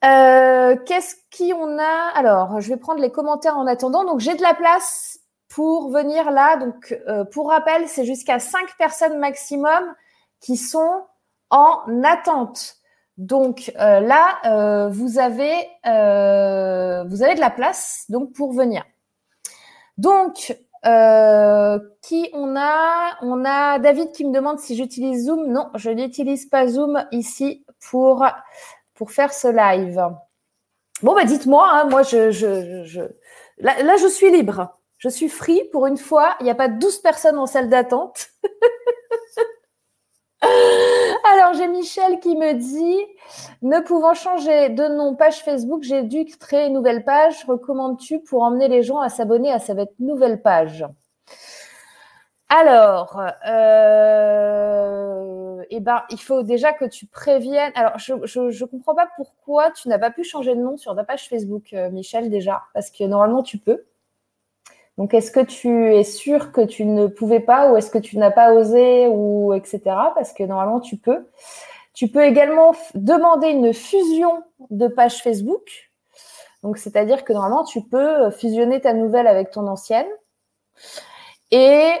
Qu'est-ce 0.00 1.16
qu'on 1.36 1.78
a? 1.78 2.12
Alors, 2.14 2.60
je 2.60 2.68
vais 2.68 2.76
prendre 2.76 3.00
les 3.00 3.10
commentaires 3.10 3.56
en 3.56 3.66
attendant. 3.66 4.04
Donc, 4.04 4.20
j'ai 4.20 4.34
de 4.34 4.42
la 4.42 4.54
place 4.54 5.18
pour 5.48 5.90
venir 5.90 6.30
là. 6.30 6.56
Donc, 6.56 6.96
pour 7.32 7.48
rappel, 7.48 7.88
c'est 7.88 8.04
jusqu'à 8.04 8.38
5 8.38 8.76
personnes 8.78 9.18
maximum 9.18 9.94
qui 10.40 10.56
sont 10.56 11.04
en 11.50 11.80
attente. 12.04 12.76
Donc 13.16 13.72
là, 13.76 14.88
vous 14.90 15.18
avez 15.18 15.68
vous 15.84 17.22
avez 17.22 17.34
de 17.34 17.40
la 17.40 17.50
place 17.50 18.04
donc 18.08 18.32
pour 18.32 18.52
venir. 18.52 18.84
Donc 19.98 20.56
euh, 20.86 21.80
qui 22.02 22.30
on 22.32 22.56
a? 22.56 23.16
On 23.22 23.44
a 23.44 23.78
David 23.78 24.12
qui 24.12 24.24
me 24.24 24.32
demande 24.32 24.60
si 24.60 24.76
j'utilise 24.76 25.26
Zoom. 25.26 25.50
Non, 25.50 25.70
je 25.74 25.90
n'utilise 25.90 26.46
pas 26.46 26.68
Zoom 26.68 27.04
ici 27.10 27.64
pour, 27.90 28.24
pour 28.98 29.12
faire 29.12 29.32
ce 29.32 29.46
live. 29.46 30.02
Bon, 31.02 31.14
bah 31.14 31.24
dites-moi, 31.24 31.70
hein, 31.72 31.84
moi, 31.84 32.02
je, 32.02 32.32
je, 32.32 32.82
je... 32.84 33.00
Là, 33.58 33.80
là, 33.82 33.96
je 33.96 34.08
suis 34.08 34.32
libre. 34.32 34.76
Je 34.98 35.08
suis 35.08 35.28
free 35.28 35.62
pour 35.70 35.86
une 35.86 35.96
fois. 35.96 36.34
Il 36.40 36.44
n'y 36.44 36.50
a 36.50 36.56
pas 36.56 36.66
12 36.66 36.98
personnes 36.98 37.38
en 37.38 37.46
salle 37.46 37.70
d'attente. 37.70 38.26
Alors, 40.42 41.54
j'ai 41.54 41.68
Michel 41.68 42.18
qui 42.18 42.36
me 42.36 42.54
dit 42.54 42.98
Ne 43.62 43.78
pouvant 43.80 44.14
changer 44.14 44.70
de 44.70 44.88
nom 44.88 45.14
page 45.14 45.44
Facebook, 45.44 45.84
j'ai 45.84 46.02
dû 46.02 46.24
créer 46.24 46.66
une 46.66 46.72
nouvelle 46.74 47.04
page. 47.04 47.44
Recommandes-tu 47.46 48.18
pour 48.20 48.42
emmener 48.42 48.66
les 48.66 48.82
gens 48.82 48.98
à 48.98 49.08
s'abonner 49.08 49.52
à 49.52 49.60
cette 49.60 50.00
nouvelle 50.00 50.42
page? 50.42 50.84
Alors, 52.50 53.20
euh, 53.46 55.18
eh 55.68 55.80
ben, 55.80 56.02
il 56.10 56.18
faut 56.18 56.42
déjà 56.42 56.72
que 56.72 56.86
tu 56.86 57.04
préviennes. 57.06 57.72
Alors, 57.74 57.98
je 57.98 58.14
ne 58.14 58.64
comprends 58.64 58.94
pas 58.94 59.08
pourquoi 59.16 59.70
tu 59.70 59.88
n'as 59.88 59.98
pas 59.98 60.10
pu 60.10 60.24
changer 60.24 60.54
de 60.54 60.60
nom 60.60 60.78
sur 60.78 60.96
ta 60.96 61.04
page 61.04 61.28
Facebook, 61.28 61.74
euh, 61.74 61.90
Michel, 61.90 62.30
déjà, 62.30 62.62
parce 62.72 62.90
que 62.90 63.04
normalement, 63.04 63.42
tu 63.42 63.58
peux. 63.58 63.84
Donc, 64.96 65.12
est-ce 65.14 65.30
que 65.30 65.40
tu 65.40 65.94
es 65.94 66.04
sûr 66.04 66.50
que 66.52 66.62
tu 66.62 66.84
ne 66.86 67.06
pouvais 67.06 67.40
pas 67.40 67.70
ou 67.70 67.76
est-ce 67.76 67.90
que 67.90 67.98
tu 67.98 68.16
n'as 68.18 68.30
pas 68.30 68.54
osé 68.54 69.06
ou 69.08 69.52
etc. 69.54 69.80
Parce 70.14 70.32
que 70.32 70.42
normalement, 70.42 70.80
tu 70.80 70.96
peux. 70.96 71.28
Tu 71.92 72.08
peux 72.08 72.24
également 72.24 72.74
demander 72.94 73.48
une 73.48 73.74
fusion 73.74 74.42
de 74.70 74.88
page 74.88 75.22
Facebook. 75.22 75.90
Donc, 76.62 76.78
c'est-à-dire 76.78 77.24
que 77.24 77.32
normalement, 77.32 77.64
tu 77.64 77.82
peux 77.82 78.30
fusionner 78.30 78.80
ta 78.80 78.94
nouvelle 78.94 79.26
avec 79.26 79.50
ton 79.50 79.66
ancienne. 79.66 80.06
Et, 81.50 81.92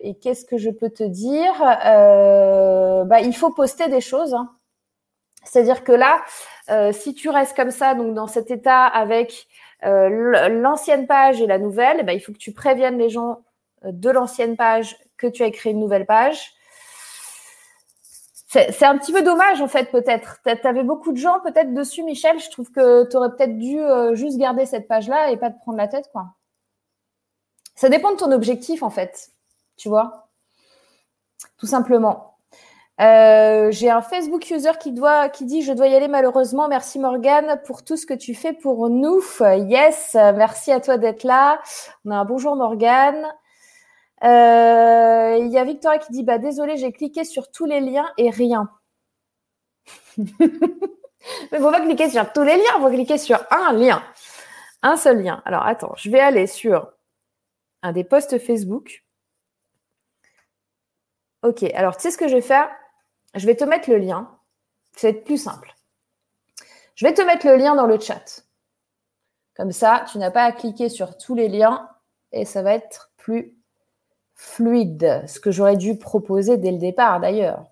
et 0.00 0.14
qu'est-ce 0.20 0.44
que 0.44 0.58
je 0.58 0.70
peux 0.70 0.90
te 0.90 1.04
dire? 1.04 1.52
Euh, 1.86 3.04
bah, 3.04 3.20
Il 3.20 3.34
faut 3.34 3.50
poster 3.50 3.88
des 3.88 4.00
choses. 4.00 4.34
Hein. 4.34 4.50
C'est-à-dire 5.44 5.84
que 5.84 5.92
là, 5.92 6.22
euh, 6.70 6.92
si 6.92 7.14
tu 7.14 7.28
restes 7.28 7.56
comme 7.56 7.70
ça, 7.70 7.94
donc 7.94 8.14
dans 8.14 8.26
cet 8.26 8.50
état 8.50 8.86
avec 8.86 9.46
euh, 9.84 10.48
l'ancienne 10.48 11.06
page 11.06 11.40
et 11.40 11.46
la 11.46 11.58
nouvelle, 11.58 12.04
ben, 12.04 12.12
il 12.12 12.20
faut 12.20 12.32
que 12.32 12.38
tu 12.38 12.52
préviennes 12.52 12.98
les 12.98 13.08
gens 13.08 13.42
euh, 13.84 13.90
de 13.92 14.10
l'ancienne 14.10 14.56
page 14.56 14.96
que 15.16 15.26
tu 15.26 15.42
as 15.42 15.50
créé 15.50 15.72
une 15.72 15.80
nouvelle 15.80 16.06
page. 16.06 16.52
C'est 18.48 18.84
un 18.84 18.98
petit 18.98 19.14
peu 19.14 19.22
dommage 19.22 19.62
en 19.62 19.66
fait 19.66 19.90
peut-être. 19.90 20.40
Tu 20.44 20.66
avais 20.66 20.82
beaucoup 20.82 21.12
de 21.12 21.16
gens 21.16 21.40
peut-être 21.40 21.72
dessus, 21.72 22.02
Michel. 22.02 22.38
Je 22.38 22.50
trouve 22.50 22.70
que 22.70 23.08
tu 23.08 23.16
aurais 23.16 23.30
peut-être 23.30 23.56
dû 23.56 23.80
euh, 23.80 24.14
juste 24.14 24.36
garder 24.36 24.66
cette 24.66 24.86
page-là 24.88 25.30
et 25.30 25.38
pas 25.38 25.48
te 25.50 25.58
prendre 25.58 25.78
la 25.78 25.88
tête. 25.88 26.10
quoi. 26.12 26.26
Ça 27.82 27.88
dépend 27.88 28.12
de 28.12 28.16
ton 28.16 28.30
objectif 28.30 28.84
en 28.84 28.90
fait. 28.90 29.32
Tu 29.76 29.88
vois 29.88 30.28
Tout 31.58 31.66
simplement. 31.66 32.36
Euh, 33.00 33.72
j'ai 33.72 33.90
un 33.90 34.02
Facebook 34.02 34.48
user 34.52 34.70
qui, 34.78 34.92
doit, 34.92 35.28
qui 35.28 35.46
dit 35.46 35.62
Je 35.62 35.72
dois 35.72 35.88
y 35.88 35.94
aller 35.96 36.06
malheureusement. 36.06 36.68
Merci 36.68 37.00
Morgane 37.00 37.60
pour 37.66 37.82
tout 37.82 37.96
ce 37.96 38.06
que 38.06 38.14
tu 38.14 38.36
fais 38.36 38.52
pour 38.52 38.88
nous. 38.88 39.20
Yes, 39.40 40.14
merci 40.14 40.70
à 40.70 40.78
toi 40.78 40.96
d'être 40.96 41.24
là. 41.24 41.60
On 42.04 42.12
a 42.12 42.18
un 42.18 42.24
bonjour 42.24 42.54
Morgane. 42.54 43.26
Euh, 44.22 45.38
il 45.40 45.48
y 45.48 45.58
a 45.58 45.64
Victoria 45.64 45.98
qui 45.98 46.12
dit 46.12 46.22
bah, 46.22 46.38
Désolé, 46.38 46.76
j'ai 46.76 46.92
cliqué 46.92 47.24
sur 47.24 47.50
tous 47.50 47.64
les 47.64 47.80
liens 47.80 48.08
et 48.16 48.30
rien. 48.30 48.70
Mais 50.16 51.58
on 51.58 51.68
va 51.68 51.80
cliquer 51.80 52.08
sur 52.08 52.32
tous 52.32 52.44
les 52.44 52.54
liens, 52.54 52.78
va 52.80 52.90
cliquer 52.90 53.18
sur 53.18 53.40
un 53.50 53.72
lien. 53.72 54.04
Un 54.82 54.96
seul 54.96 55.20
lien. 55.20 55.42
Alors 55.44 55.66
attends, 55.66 55.94
je 55.96 56.10
vais 56.10 56.20
aller 56.20 56.46
sur 56.46 56.86
un 57.82 57.92
des 57.92 58.04
posts 58.04 58.38
Facebook. 58.38 59.04
Ok, 61.42 61.64
alors 61.74 61.96
tu 61.96 62.02
sais 62.02 62.10
ce 62.10 62.18
que 62.18 62.28
je 62.28 62.34
vais 62.34 62.42
faire? 62.42 62.70
Je 63.34 63.46
vais 63.46 63.56
te 63.56 63.64
mettre 63.64 63.90
le 63.90 63.98
lien. 63.98 64.38
Ça 64.96 65.08
va 65.08 65.16
être 65.16 65.24
plus 65.24 65.42
simple. 65.42 65.74
Je 66.94 67.06
vais 67.06 67.14
te 67.14 67.22
mettre 67.22 67.46
le 67.46 67.56
lien 67.56 67.74
dans 67.74 67.86
le 67.86 67.98
chat. 67.98 68.44
Comme 69.56 69.72
ça, 69.72 70.04
tu 70.10 70.18
n'as 70.18 70.30
pas 70.30 70.44
à 70.44 70.52
cliquer 70.52 70.88
sur 70.88 71.18
tous 71.18 71.34
les 71.34 71.48
liens 71.48 71.88
et 72.30 72.44
ça 72.44 72.62
va 72.62 72.74
être 72.74 73.12
plus 73.16 73.56
fluide. 74.34 75.24
Ce 75.26 75.40
que 75.40 75.50
j'aurais 75.50 75.76
dû 75.76 75.98
proposer 75.98 76.56
dès 76.56 76.70
le 76.70 76.78
départ 76.78 77.20
d'ailleurs. 77.20 77.66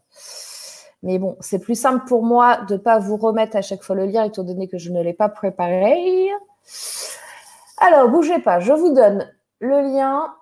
Mais 1.02 1.18
bon, 1.18 1.36
c'est 1.40 1.58
plus 1.58 1.80
simple 1.80 2.04
pour 2.06 2.22
moi 2.22 2.58
de 2.68 2.74
ne 2.74 2.78
pas 2.78 2.98
vous 2.98 3.16
remettre 3.16 3.56
à 3.56 3.62
chaque 3.62 3.82
fois 3.82 3.96
le 3.96 4.06
lien 4.06 4.24
étant 4.24 4.42
donné 4.42 4.68
que 4.68 4.78
je 4.78 4.90
ne 4.90 5.02
l'ai 5.02 5.14
pas 5.14 5.28
préparé. 5.28 6.30
Alors, 7.78 8.08
bougez 8.10 8.40
pas, 8.40 8.60
je 8.60 8.72
vous 8.72 8.92
donne 8.92 9.30
le 9.60 9.80
lien. 9.82 10.34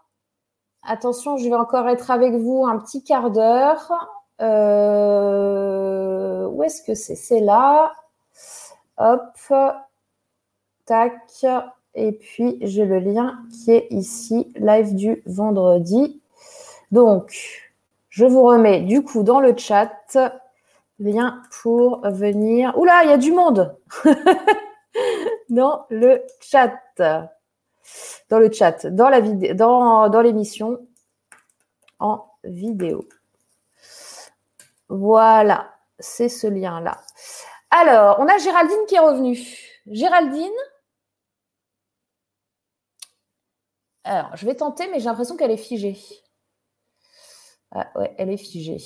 Attention, 0.83 1.37
je 1.37 1.49
vais 1.49 1.55
encore 1.55 1.89
être 1.89 2.11
avec 2.11 2.35
vous 2.35 2.65
un 2.67 2.79
petit 2.79 3.05
quart 3.05 3.31
d'heure. 3.31 3.93
Euh, 4.41 6.47
où 6.47 6.63
est-ce 6.63 6.83
que 6.83 6.95
c'est? 6.95 7.17
C'est 7.17 7.41
là. 7.41 7.93
Hop. 8.97 9.37
Tac. 10.87 11.45
Et 11.95 12.13
puis, 12.13 12.59
j'ai 12.63 12.87
le 12.87 13.01
lien 13.01 13.41
qui 13.53 13.73
est 13.73 13.89
ici, 13.91 14.53
live 14.57 14.95
du 14.95 15.23
vendredi. 15.27 16.23
Donc, 16.93 17.73
je 18.09 18.25
vous 18.25 18.43
remets 18.43 18.81
du 18.81 19.03
coup 19.03 19.23
dans 19.23 19.41
le 19.41 19.55
chat 19.57 20.17
lien 20.99 21.43
pour 21.63 22.01
venir. 22.09 22.77
Oula, 22.79 23.05
il 23.05 23.11
y 23.11 23.13
a 23.13 23.19
du 23.19 23.33
monde 23.33 23.77
dans 25.51 25.85
le 25.91 26.23
chat. 26.41 26.73
Dans 28.29 28.39
le 28.39 28.51
chat, 28.53 28.87
dans 28.87 29.09
la 29.09 29.21
dans 29.21 30.21
l'émission 30.21 30.87
en 31.99 32.25
vidéo. 32.45 33.09
Voilà, 34.89 35.75
c'est 35.99 36.29
ce 36.29 36.47
lien-là. 36.47 37.01
Alors, 37.71 38.17
on 38.21 38.27
a 38.27 38.39
Géraldine 38.39 38.87
qui 38.89 38.95
est 38.95 39.01
revenue. 39.01 39.39
Géraldine 39.87 40.51
Alors, 44.05 44.35
je 44.37 44.47
vais 44.47 44.55
tenter, 44.55 44.89
mais 44.91 45.01
j'ai 45.01 45.07
l'impression 45.07 45.37
qu'elle 45.37 45.51
est 45.51 45.59
figée. 45.59 45.99
Ah 47.73 47.87
ouais, 47.97 48.15
elle 48.17 48.31
est 48.31 48.39
figée. 48.39 48.79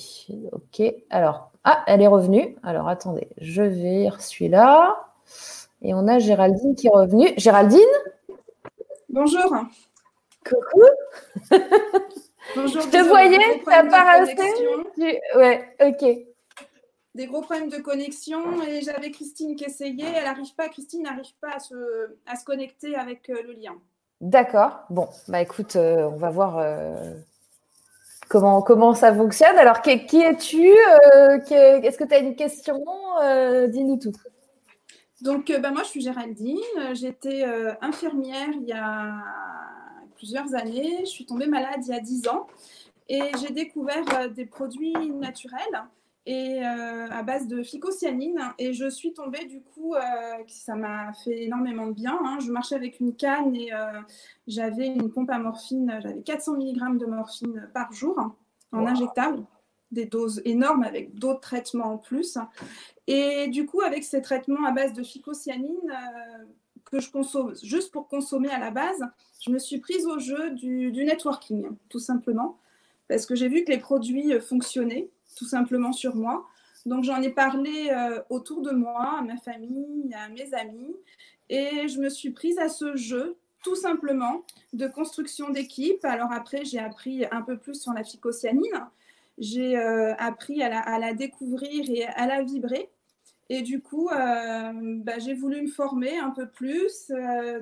Ok. 0.51 0.81
Alors, 1.09 1.51
ah, 1.63 1.83
elle 1.87 2.01
est 2.01 2.07
revenue. 2.07 2.57
Alors, 2.63 2.89
attendez, 2.89 3.29
je 3.37 3.61
vais 3.63 4.09
celui-là. 4.19 5.07
Et 5.81 5.93
on 5.93 6.07
a 6.09 6.19
Géraldine 6.19 6.75
qui 6.75 6.87
est 6.87 6.89
revenue. 6.89 7.33
Géraldine 7.37 7.79
Bonjour. 9.13 9.55
Coucou. 10.43 10.81
Bonjour. 12.55 12.81
Je 12.81 12.89
te 12.89 13.07
voyais, 13.07 13.61
ça 13.63 13.83
part 13.83 14.25
Ouais, 15.35 15.75
ok. 15.79 16.05
Des 17.13 17.27
gros 17.27 17.41
problèmes 17.41 17.69
de 17.69 17.77
connexion 17.77 18.63
et 18.63 18.81
j'avais 18.81 19.11
Christine 19.11 19.55
qui 19.55 19.65
essayait. 19.65 20.11
Elle 20.15 20.23
n'arrive 20.23 20.55
pas, 20.55 20.67
Christine 20.67 21.03
n'arrive 21.03 21.31
pas 21.39 21.51
à 21.51 21.59
se, 21.59 21.75
à 22.25 22.35
se, 22.35 22.43
connecter 22.43 22.95
avec 22.95 23.29
euh, 23.29 23.35
le 23.45 23.53
lien. 23.53 23.75
D'accord. 24.19 24.79
Bon, 24.89 25.07
bah 25.27 25.43
écoute, 25.43 25.75
euh, 25.75 26.09
on 26.11 26.17
va 26.17 26.31
voir 26.31 26.57
euh, 26.57 27.13
comment, 28.29 28.63
comment 28.63 28.95
ça 28.95 29.13
fonctionne. 29.13 29.57
Alors, 29.59 29.83
qui, 29.83 29.91
es-tu 29.91 30.65
Est-ce 30.65 31.97
que 31.99 32.03
tu 32.03 32.13
as 32.15 32.17
une 32.17 32.35
question 32.35 32.83
Dis-nous 33.67 33.97
tout. 33.97 34.13
Donc, 35.23 35.51
bah, 35.61 35.71
moi, 35.71 35.83
je 35.83 35.87
suis 35.87 36.01
Géraldine. 36.01 36.59
J'étais 36.93 37.45
infirmière 37.81 38.49
il 38.53 38.67
y 38.67 38.73
a 38.73 39.15
plusieurs 40.15 40.53
années. 40.53 40.99
Je 41.01 41.09
suis 41.09 41.25
tombée 41.25 41.47
malade 41.47 41.79
il 41.83 41.89
y 41.89 41.95
a 41.95 41.99
10 41.99 42.27
ans 42.27 42.47
et 43.09 43.31
j'ai 43.39 43.53
découvert 43.53 44.03
euh, 44.15 44.29
des 44.29 44.45
produits 44.45 45.11
naturels 45.11 45.83
et 46.25 46.65
euh, 46.65 47.09
à 47.09 47.21
base 47.21 47.47
de 47.47 47.63
phycocyanine 47.63 48.39
et 48.57 48.73
je 48.73 48.89
suis 48.89 49.13
tombée 49.13 49.45
du 49.45 49.61
coup 49.61 49.93
euh, 49.93 49.99
ça 50.47 50.73
m'a 50.75 51.11
fait 51.11 51.43
énormément 51.43 51.87
de 51.87 51.91
bien 51.91 52.17
hein. 52.23 52.37
je 52.39 52.49
marchais 52.49 52.75
avec 52.75 53.01
une 53.01 53.13
canne 53.13 53.53
et 53.55 53.71
j'avais 54.47 54.87
une 54.87 55.11
pompe 55.11 55.31
à 55.31 55.39
morphine 55.39 55.99
j'avais 56.01 56.21
400 56.21 56.53
mg 56.53 56.97
de 56.97 57.05
morphine 57.05 57.69
par 57.73 57.91
jour 57.91 58.17
en 58.71 58.87
injectable 58.87 59.43
des 59.93 60.05
doses 60.05 60.41
énormes 60.45 60.83
avec 60.83 61.15
d'autres 61.15 61.39
traitements 61.39 61.93
en 61.93 61.97
plus 61.97 62.37
et 63.07 63.47
du 63.47 63.65
coup 63.65 63.81
avec 63.81 64.03
ces 64.03 64.21
traitements 64.21 64.65
à 64.65 64.71
base 64.71 64.93
de 64.93 65.03
phycocyanine 65.03 65.91
que 66.93 66.99
je 66.99 67.09
consomme 67.09 67.55
juste 67.63 67.91
pour 67.91 68.07
consommer 68.07 68.49
à 68.49 68.59
la 68.59 68.69
base, 68.69 69.03
je 69.41 69.49
me 69.49 69.57
suis 69.57 69.79
prise 69.79 70.05
au 70.05 70.19
jeu 70.19 70.51
du, 70.51 70.91
networking, 70.91 71.65
tout 71.89 71.99
simplement, 71.99 72.59
parce 73.07 73.25
que 73.25 73.33
j'ai 73.35 73.47
vu 73.47 73.63
que 73.63 73.71
les 73.71 73.79
produits 73.79 74.39
fonctionnaient 74.39 75.09
tout 75.35 75.45
simplement 75.45 75.91
sur 75.91 76.15
moi. 76.15 76.45
Donc 76.85 77.03
j'en 77.03 77.19
ai 77.21 77.31
parlé 77.31 77.89
euh, 77.91 78.21
autour 78.29 78.61
de 78.61 78.71
moi, 78.71 79.17
à 79.19 79.21
ma 79.23 79.37
famille, 79.37 80.13
à 80.13 80.29
mes 80.29 80.53
amis, 80.53 80.95
et 81.49 81.87
je 81.87 81.99
me 81.99 82.09
suis 82.09 82.29
prise 82.29 82.59
à 82.59 82.69
ce 82.69 82.95
jeu 82.95 83.37
tout 83.63 83.75
simplement 83.75 84.43
de 84.73 84.87
construction 84.87 85.49
d'équipe. 85.49 86.05
Alors 86.05 86.31
après, 86.31 86.63
j'ai 86.63 86.79
appris 86.79 87.25
un 87.31 87.41
peu 87.41 87.57
plus 87.57 87.81
sur 87.81 87.93
la 87.93 88.03
phycocyanine. 88.03 88.87
J'ai 89.37 89.77
euh, 89.77 90.13
appris 90.15 90.61
à 90.61 90.99
la, 90.99 91.13
découvrir 91.13 91.89
et 91.89 92.05
à 92.05 92.27
la 92.27 92.43
vibrer. 92.43 92.89
Et 93.49 93.61
du 93.61 93.81
coup, 93.81 94.09
euh, 94.09 94.71
bah, 95.03 95.19
j'ai 95.19 95.33
voulu 95.33 95.61
me 95.61 95.67
former 95.67 96.17
un 96.17 96.29
peu 96.29 96.47
plus. 96.47 97.11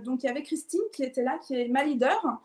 donc 0.04 0.24
il 0.24 0.28
y 0.28 0.30
avait 0.30 0.44
Christine 0.44 0.82
qui 0.94 1.04
était 1.04 1.24
là, 1.24 1.38
qui 1.40 1.56
est 1.56 1.68
ma 1.68 1.84
leader 1.84 2.42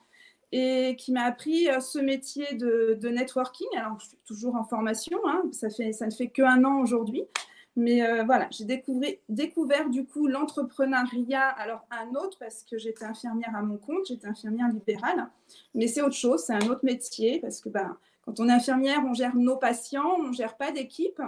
et 0.53 0.97
qui 0.99 1.13
m'a 1.13 1.25
appris 1.25 1.69
euh, 1.69 1.81
ce 1.81 1.99
métier 1.99 2.55
de, 2.55 3.09
networking. 3.09 3.69
Alors, 3.77 3.99
je 4.01 4.09
suis 4.09 4.19
toujours 4.27 4.57
en 4.57 4.65
formation, 4.65 5.19
hein. 5.27 5.43
ça, 5.53 5.69
ne 5.69 6.11
fait 6.11 6.29
qu'un 6.29 6.65
an 6.65 6.81
aujourd'hui. 6.81 7.25
Mais 7.79 8.03
euh, 8.03 8.25
voilà, 8.25 8.49
j'ai 8.51 8.65
découvert 8.65 9.91
du 9.91 10.07
coup 10.07 10.29
l'entrepreneuriat, 10.29 11.47
alors 11.47 11.85
un 11.91 12.15
autre 12.15 12.39
parce 12.39 12.63
que 12.63 12.79
j'étais 12.79 13.05
infirmière 13.05 13.55
à 13.55 13.61
mon 13.61 13.77
compte, 13.77 14.07
j'étais 14.09 14.27
infirmière 14.27 14.73
libérale, 14.73 15.29
mais 15.75 15.87
c'est 15.87 16.01
autre 16.01 16.15
chose, 16.15 16.43
c'est 16.43 16.55
un 16.55 16.69
autre 16.71 16.85
métier 16.85 17.39
parce 17.39 17.61
que 17.61 17.69
ben, 17.69 17.99
quand 18.27 18.41
on 18.41 18.49
est 18.49 18.53
infirmière, 18.53 19.03
on 19.07 19.15
gère 19.15 19.37
nos 19.37 19.57
patients, 19.57 20.17
on 20.19 20.25
ne 20.25 20.33
gère 20.33 20.57
pas 20.57 20.73
d'équipe. 20.73 21.23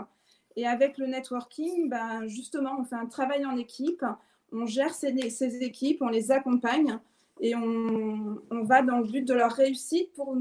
Et 0.57 0.67
avec 0.67 0.99
le 0.99 1.07
networking, 1.07 1.89
ben, 1.89 2.27
justement, 2.27 2.73
on 2.81 2.85
fait 2.85 2.97
un 2.97 3.07
travail 3.07 3.47
en 3.47 3.57
équipe, 3.57 4.05
on 4.53 4.67
gère 4.67 4.93
ces, 4.93 5.31
ces 5.31 5.63
équipes, 5.63 6.03
on 6.03 6.09
les 6.09 6.33
accompagne 6.33 6.99
et 7.41 7.55
on, 7.55 8.41
va 8.51 8.83
dans 8.83 8.99
le 8.99 9.05
but 9.05 9.23
de 9.23 9.35
leur 9.35 9.53
réussite 9.53 10.13
pour 10.15 10.37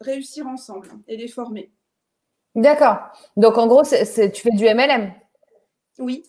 réussir 0.00 0.48
ensemble 0.48 0.88
et 1.06 1.16
les 1.16 1.28
former. 1.28 1.70
D'accord. 2.56 2.96
Donc 3.36 3.56
en 3.58 3.68
gros, 3.68 3.84
tu 3.84 3.94
fais 3.94 4.50
du 4.50 4.64
MLM 4.64 5.12
Oui. 6.00 6.24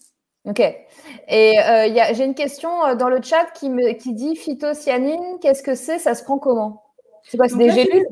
Ok. 0.48 0.60
Et 0.60 1.60
euh, 1.60 2.14
j'ai 2.14 2.26
une 2.26 2.36
question 2.36 2.86
euh, 2.86 2.96
dans 2.96 3.10
le 3.10 3.22
chat 3.22 3.46
qui, 3.54 3.70
me, 3.70 3.94
qui 3.94 4.14
dit 4.14 4.36
phytocyanine, 4.36 5.40
qu'est-ce 5.40 5.64
que 5.64 5.76
c'est? 5.76 6.00
Ça 6.00 6.14
se 6.14 6.24
prend 6.24 6.38
comment? 6.38 6.84
C'est 7.24 7.38
quoi 7.38 7.48
C'est 7.48 7.58
des 7.58 7.72
gélules? 7.72 8.08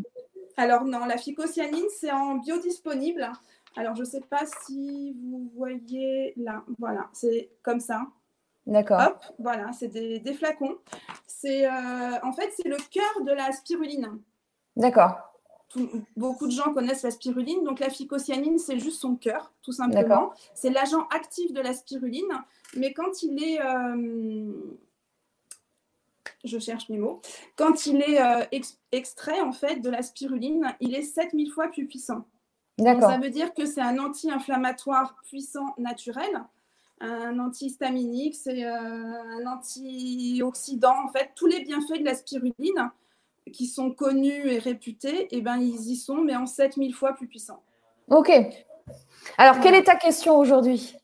Alors 0.60 0.84
non, 0.84 1.06
la 1.06 1.16
phycocyanine, 1.16 1.86
c'est 1.90 2.12
en 2.12 2.36
biodisponible. 2.36 3.32
Alors 3.78 3.96
je 3.96 4.02
ne 4.02 4.06
sais 4.06 4.20
pas 4.20 4.44
si 4.66 5.16
vous 5.24 5.50
voyez 5.56 6.34
là. 6.36 6.64
Voilà, 6.78 7.10
c'est 7.14 7.50
comme 7.64 7.80
ça. 7.80 8.02
D'accord. 8.68 9.00
Hop, 9.00 9.24
voilà, 9.40 9.72
c'est 9.72 9.88
des, 9.88 10.34
flacons. 10.34 10.78
C'est 11.28 11.66
euh, 11.66 12.20
en 12.24 12.34
fait 12.34 12.52
c'est 12.58 12.68
le 12.68 12.76
cœur 12.92 13.24
de 13.26 13.32
la 13.32 13.54
spiruline. 13.54 14.20
D'accord. 14.76 15.18
beaucoup 16.18 16.48
de 16.48 16.52
gens 16.52 16.74
connaissent 16.74 17.04
la 17.04 17.12
spiruline, 17.12 17.64
donc 17.64 17.80
la 17.80 17.90
phycocyanine 17.90 18.60
c'est 18.60 18.80
juste 18.80 19.00
son 19.00 19.16
cœur, 19.16 19.54
tout 19.62 19.72
simplement. 19.72 20.34
C'est 20.54 20.72
l'agent 20.72 21.08
actif 21.16 21.54
de 21.54 21.62
la 21.62 21.74
spiruline, 21.74 22.34
mais 22.76 22.92
quand 22.92 23.24
il 23.24 23.42
est 23.42 23.62
euh, 23.62 24.52
je 26.44 26.60
cherche 26.60 26.90
mes 26.90 26.98
mots. 26.98 27.22
Quand 27.56 27.86
il 27.86 28.02
est 28.02 28.22
euh, 28.22 28.60
extrait 28.92 29.42
en 29.42 29.52
fait 29.52 29.78
de 29.78 29.90
la 29.90 30.02
spiruline, 30.02 30.76
il 30.80 30.96
est 30.96 31.04
7000 31.04 31.52
fois 31.52 31.68
plus 31.68 31.86
puissant. 31.86 32.26
D'accord. 32.78 33.10
Ça 33.10 33.18
veut 33.18 33.30
dire 33.30 33.54
que 33.54 33.66
c'est 33.66 33.82
un 33.82 34.00
anti-inflammatoire 34.00 35.16
puissant 35.26 35.76
naturel 35.78 36.44
un 37.02 37.40
antihistaminique, 37.40 38.36
c'est 38.36 38.66
euh, 38.66 38.74
un 38.76 39.46
antioxydant. 39.46 40.96
En 41.06 41.10
fait, 41.10 41.32
tous 41.36 41.48
les 41.48 41.62
bienfaits 41.64 42.00
de 42.00 42.06
la 42.06 42.16
spiruline 42.16 42.92
qui 43.54 43.68
sont 43.68 43.92
connus 43.92 44.52
et 44.52 44.60
réputés, 44.60 45.28
eh 45.32 45.42
ben, 45.42 45.58
ils 45.58 45.92
y 45.92 45.96
sont, 45.96 46.18
mais 46.18 46.36
en 46.36 46.46
7000 46.46 46.94
fois 46.94 47.14
plus 47.14 47.28
puissants. 47.28 47.64
Ok. 48.10 48.32
Alors, 49.38 49.60
quelle 49.60 49.76
est 49.76 49.84
ta 49.84 49.96
question 49.96 50.38
aujourd'hui? 50.38 50.96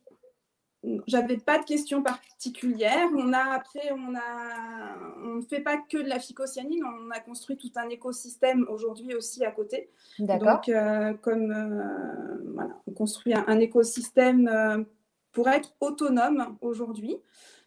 J'avais 1.07 1.37
pas 1.37 1.59
de 1.59 1.65
questions 1.65 2.03
particulières. 2.03 3.09
On 3.15 3.33
a 3.33 3.53
après, 3.53 3.91
on 3.91 4.15
a, 4.15 4.97
on 5.23 5.35
ne 5.35 5.41
fait 5.41 5.61
pas 5.61 5.77
que 5.77 5.97
de 5.97 6.07
la 6.07 6.19
phycocyanine, 6.19 6.83
on 6.83 7.11
a 7.11 7.19
construit 7.19 7.57
tout 7.57 7.71
un 7.75 7.89
écosystème 7.89 8.65
aujourd'hui 8.69 9.15
aussi 9.15 9.43
à 9.45 9.51
côté. 9.51 9.89
Donc, 10.19 10.69
euh, 10.69 11.13
comme 11.21 11.51
euh, 11.51 12.51
voilà, 12.53 12.79
on 12.87 12.91
construit 12.91 13.33
un, 13.33 13.59
écosystème 13.59 14.85
pour 15.31 15.49
être 15.49 15.75
autonome 15.81 16.57
aujourd'hui, 16.61 17.17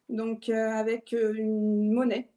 donc 0.09 0.49
euh, 0.49 0.71
avec 0.71 1.13
euh, 1.13 1.35
une 1.35 1.93
monnaie, 1.93 2.31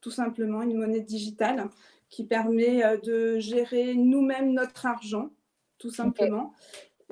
tout 0.00 0.10
simplement, 0.10 0.62
une 0.62 0.76
monnaie 0.76 1.00
digitale 1.00 1.68
qui 2.10 2.24
permet 2.24 2.84
euh, 2.84 2.96
de 2.98 3.38
gérer 3.38 3.94
nous-mêmes 3.94 4.52
notre 4.52 4.86
argent, 4.86 5.30
tout 5.78 5.90
simplement. 5.90 6.52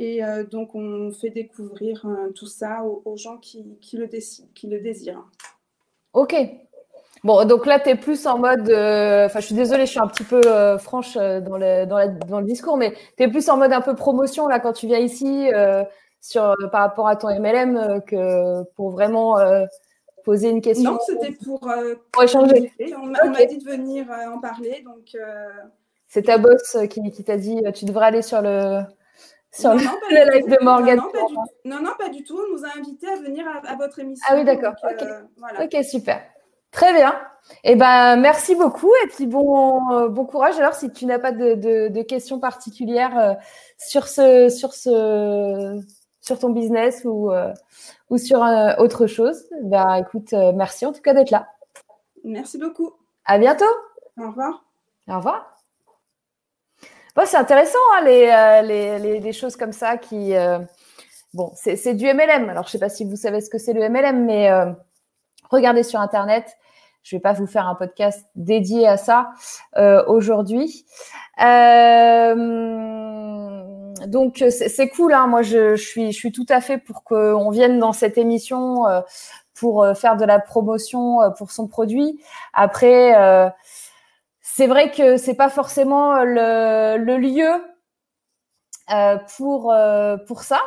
Et 0.02 0.22
donc, 0.50 0.74
on 0.74 1.12
fait 1.12 1.28
découvrir 1.28 2.06
tout 2.34 2.46
ça 2.46 2.82
aux, 2.82 3.16
gens 3.18 3.36
qui, 3.36 3.78
le 3.92 4.06
décident, 4.06 4.48
qui 4.54 4.66
le 4.66 4.80
désirent. 4.80 5.28
Ok. 6.14 6.34
Bon, 7.22 7.44
donc 7.44 7.66
là, 7.66 7.78
tu 7.78 7.90
es 7.90 7.96
plus 7.96 8.26
en 8.26 8.38
mode. 8.38 8.62
Enfin, 8.62 9.40
je 9.40 9.44
suis 9.44 9.54
désolée, 9.54 9.84
je 9.84 9.90
suis 9.90 10.00
un 10.00 10.06
petit 10.06 10.24
peu 10.24 10.40
franche 10.78 11.16
dans 11.16 11.58
le, 11.58 11.84
dans, 11.84 12.40
le 12.40 12.46
discours, 12.46 12.78
mais 12.78 12.94
tu 13.18 13.24
es 13.24 13.28
plus 13.28 13.46
en 13.50 13.58
mode 13.58 13.74
un 13.74 13.82
peu 13.82 13.94
promotion 13.94 14.48
là 14.48 14.58
quand 14.58 14.72
tu 14.72 14.86
viens 14.86 14.98
ici 14.98 15.50
sur, 16.20 16.42
euh, 16.42 16.68
par 16.70 16.82
rapport 16.82 17.08
à 17.08 17.16
ton 17.16 17.28
MLM 17.28 17.76
euh, 17.76 18.00
que 18.00 18.62
pour 18.74 18.90
vraiment 18.90 19.38
euh, 19.38 19.64
poser 20.24 20.50
une 20.50 20.60
question 20.60 20.92
Non, 20.92 20.98
c'était 21.06 21.32
pour, 21.32 21.60
échanger. 22.22 22.72
On 22.98 23.06
m'a 23.06 23.44
dit 23.46 23.58
de 23.58 23.64
venir 23.64 24.06
en 24.32 24.38
parler. 24.38 24.84
donc. 24.84 25.16
C'est 26.08 26.22
ta 26.22 26.38
boss 26.38 26.76
qui, 26.90 27.08
qui 27.12 27.22
t'a 27.24 27.36
dit 27.36 27.62
tu 27.72 27.84
devrais 27.84 28.06
aller 28.06 28.22
sur 28.22 28.42
le, 28.42 28.80
sur 29.52 29.74
non, 29.74 29.80
le, 30.10 30.32
live 30.34 30.48
de 30.48 30.64
Morgan. 30.64 31.00
Non 31.64 31.80
non, 31.80 31.90
pas 31.98 32.08
du 32.08 32.24
tout. 32.24 32.38
On 32.38 32.56
nous 32.56 32.64
a 32.64 32.68
invités 32.78 33.08
à 33.08 33.16
venir 33.16 33.44
à, 33.64 33.74
votre 33.76 33.98
émission. 33.98 34.24
Ah 34.28 34.36
oui, 34.36 34.44
d'accord. 34.44 34.74
ok, 35.60 35.84
super. 35.84 36.22
Très 36.70 36.92
bien. 36.92 37.14
Eh 37.64 37.74
ben, 37.74 38.16
merci 38.16 38.54
beaucoup 38.54 38.92
et 39.04 39.08
puis 39.08 39.26
bon, 39.26 40.08
bon 40.08 40.24
courage. 40.24 40.56
Alors, 40.58 40.74
si 40.74 40.92
tu 40.92 41.04
n'as 41.04 41.18
pas 41.18 41.32
de, 41.32 41.54
de, 41.54 41.88
de, 41.88 42.02
questions 42.02 42.38
particulières 42.38 43.36
sur 43.76 44.06
ce, 44.06 44.48
sur 44.48 44.72
ce, 44.72 45.80
sur 46.20 46.38
ton 46.38 46.50
business 46.50 47.02
ou, 47.04 47.32
euh, 47.32 47.52
ou 48.10 48.18
sur 48.18 48.42
euh, 48.42 48.74
autre 48.78 49.06
chose, 49.06 49.46
ben, 49.62 49.94
écoute, 49.94 50.32
euh, 50.32 50.52
merci 50.54 50.86
en 50.86 50.92
tout 50.92 51.02
cas 51.02 51.14
d'être 51.14 51.30
là. 51.30 51.48
Merci 52.24 52.58
beaucoup. 52.58 52.92
À 53.24 53.38
bientôt. 53.38 53.64
Au 54.18 54.28
revoir. 54.28 54.64
Au 55.08 55.16
revoir. 55.16 55.59
Bon, 57.16 57.22
c'est 57.26 57.36
intéressant, 57.36 57.78
hein, 57.94 58.02
les, 58.04 58.98
les, 58.98 59.20
les, 59.20 59.32
choses 59.32 59.56
comme 59.56 59.72
ça 59.72 59.96
qui. 59.96 60.32
bon, 61.34 61.52
c'est 61.54 61.94
du 61.94 62.06
MLM. 62.06 62.48
Alors, 62.48 62.64
je 62.64 62.68
ne 62.68 62.72
sais 62.72 62.78
pas 62.78 62.88
si 62.88 63.04
vous 63.04 63.16
savez 63.16 63.40
ce 63.40 63.50
que 63.50 63.58
c'est 63.58 63.72
le 63.72 63.88
MLM, 63.88 64.24
mais 64.24 64.50
regardez 65.50 65.82
sur 65.82 66.00
Internet. 66.00 66.56
Je 67.02 67.16
ne 67.16 67.18
vais 67.18 67.22
pas 67.22 67.32
vous 67.32 67.46
faire 67.46 67.66
un 67.66 67.74
podcast 67.74 68.24
dédié 68.36 68.86
à 68.86 68.96
ça 68.96 69.30
aujourd'hui. 70.06 70.86
Euh, 71.42 72.70
donc 74.06 74.44
c'est 74.50 74.88
cool. 74.88 75.12
Hein. 75.14 75.26
Moi, 75.26 75.42
je, 75.42 75.76
suis, 75.76 76.12
je 76.12 76.16
suis 76.16 76.32
tout 76.32 76.46
à 76.48 76.60
fait 76.60 76.78
pour 76.78 77.04
qu'on 77.04 77.50
vienne 77.50 77.78
dans 77.78 77.92
cette 77.92 78.18
émission 78.18 78.86
euh, 78.86 79.00
pour 79.54 79.82
euh, 79.82 79.94
faire 79.94 80.16
de 80.16 80.24
la 80.24 80.38
promotion 80.38 81.22
euh, 81.22 81.30
pour 81.30 81.50
son 81.50 81.66
produit. 81.66 82.20
Après, 82.52 83.52
c'est 84.60 84.66
vrai 84.66 84.90
que 84.90 85.16
c'est 85.16 85.32
pas 85.32 85.48
forcément 85.48 86.22
le, 86.22 86.98
le 86.98 87.16
lieu 87.16 87.48
pour 89.38 89.74
pour 90.26 90.42
ça. 90.42 90.60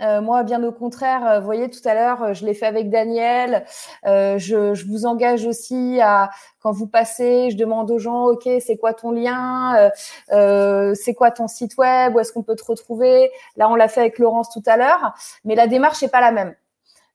Euh, 0.00 0.20
moi, 0.20 0.42
bien 0.42 0.62
au 0.62 0.72
contraire, 0.72 1.26
euh, 1.26 1.40
vous 1.40 1.44
voyez, 1.46 1.68
tout 1.70 1.86
à 1.86 1.94
l'heure, 1.94 2.22
euh, 2.22 2.34
je 2.34 2.44
l'ai 2.46 2.54
fait 2.54 2.66
avec 2.66 2.90
Daniel. 2.90 3.64
Je, 4.04 4.74
je, 4.74 4.86
vous 4.86 5.06
engage 5.06 5.46
aussi 5.46 6.00
à, 6.02 6.30
quand 6.60 6.72
vous 6.72 6.86
passez, 6.86 7.50
je 7.50 7.56
demande 7.56 7.90
aux 7.90 7.98
gens, 7.98 8.26
OK, 8.26 8.48
c'est 8.60 8.76
quoi 8.76 8.94
ton 8.94 9.10
lien 9.10 9.90
C'est 10.28 11.14
quoi 11.14 11.30
ton 11.30 11.48
site 11.48 11.76
web 11.78 12.14
Où 12.14 12.20
est-ce 12.20 12.32
qu'on 12.32 12.42
peut 12.42 12.56
te 12.56 12.64
retrouver? 12.64 13.30
Là, 13.56 13.70
on 13.70 13.74
l'a 13.74 13.88
fait 13.88 14.00
avec 14.00 14.18
Laurence 14.18 14.50
tout 14.50 14.62
à 14.66 14.76
l'heure, 14.76 15.14
mais 15.44 15.54
la 15.54 15.66
démarche 15.66 16.02
n'est 16.02 16.08
pas 16.08 16.20
la 16.20 16.32
même. 16.32 16.54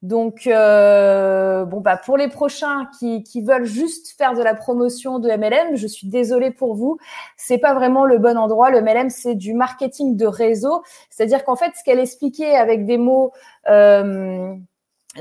Donc, 0.01 0.45
euh, 0.45 1.65
bon, 1.65 1.81
bah, 1.81 1.97
pour 1.97 2.17
les 2.17 2.27
prochains 2.27 2.87
qui, 2.99 3.23
qui, 3.23 3.41
veulent 3.41 3.65
juste 3.65 4.15
faire 4.17 4.33
de 4.33 4.43
la 4.43 4.53
promotion 4.53 5.19
de 5.19 5.29
MLM, 5.29 5.75
je 5.75 5.87
suis 5.87 6.07
désolée 6.07 6.51
pour 6.51 6.75
vous. 6.75 6.97
C'est 7.37 7.57
pas 7.57 7.73
vraiment 7.73 8.05
le 8.05 8.19
bon 8.19 8.37
endroit. 8.37 8.69
Le 8.69 8.81
MLM, 8.81 9.09
c'est 9.09 9.35
du 9.35 9.53
marketing 9.53 10.15
de 10.15 10.27
réseau. 10.27 10.83
C'est-à-dire 11.09 11.43
qu'en 11.43 11.55
fait, 11.55 11.71
ce 11.75 11.83
qu'elle 11.83 11.99
expliquait 11.99 12.55
avec 12.55 12.85
des 12.85 12.97
mots, 12.97 13.31
euh, 13.69 14.53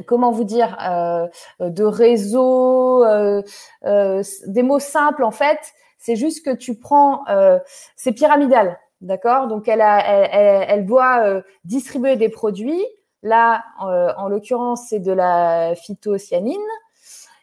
comment 0.06 0.30
vous 0.32 0.44
dire, 0.44 0.76
euh, 0.82 1.28
de 1.60 1.84
réseau, 1.84 3.04
euh, 3.04 3.42
euh, 3.86 4.22
des 4.46 4.62
mots 4.62 4.80
simples, 4.80 5.24
en 5.24 5.30
fait, 5.30 5.60
c'est 5.98 6.16
juste 6.16 6.44
que 6.44 6.54
tu 6.54 6.78
prends, 6.78 7.26
euh, 7.28 7.58
c'est 7.96 8.12
pyramidal. 8.12 8.78
D'accord? 9.00 9.48
Donc, 9.48 9.68
elle, 9.68 9.82
a, 9.82 10.00
elle, 10.32 10.66
elle 10.68 10.86
doit 10.86 11.42
distribuer 11.64 12.16
des 12.16 12.30
produits 12.30 12.82
Là, 13.24 13.64
euh, 13.82 14.12
en 14.18 14.28
l'occurrence, 14.28 14.88
c'est 14.90 15.00
de 15.00 15.10
la 15.10 15.74
phytocyanine. 15.74 16.60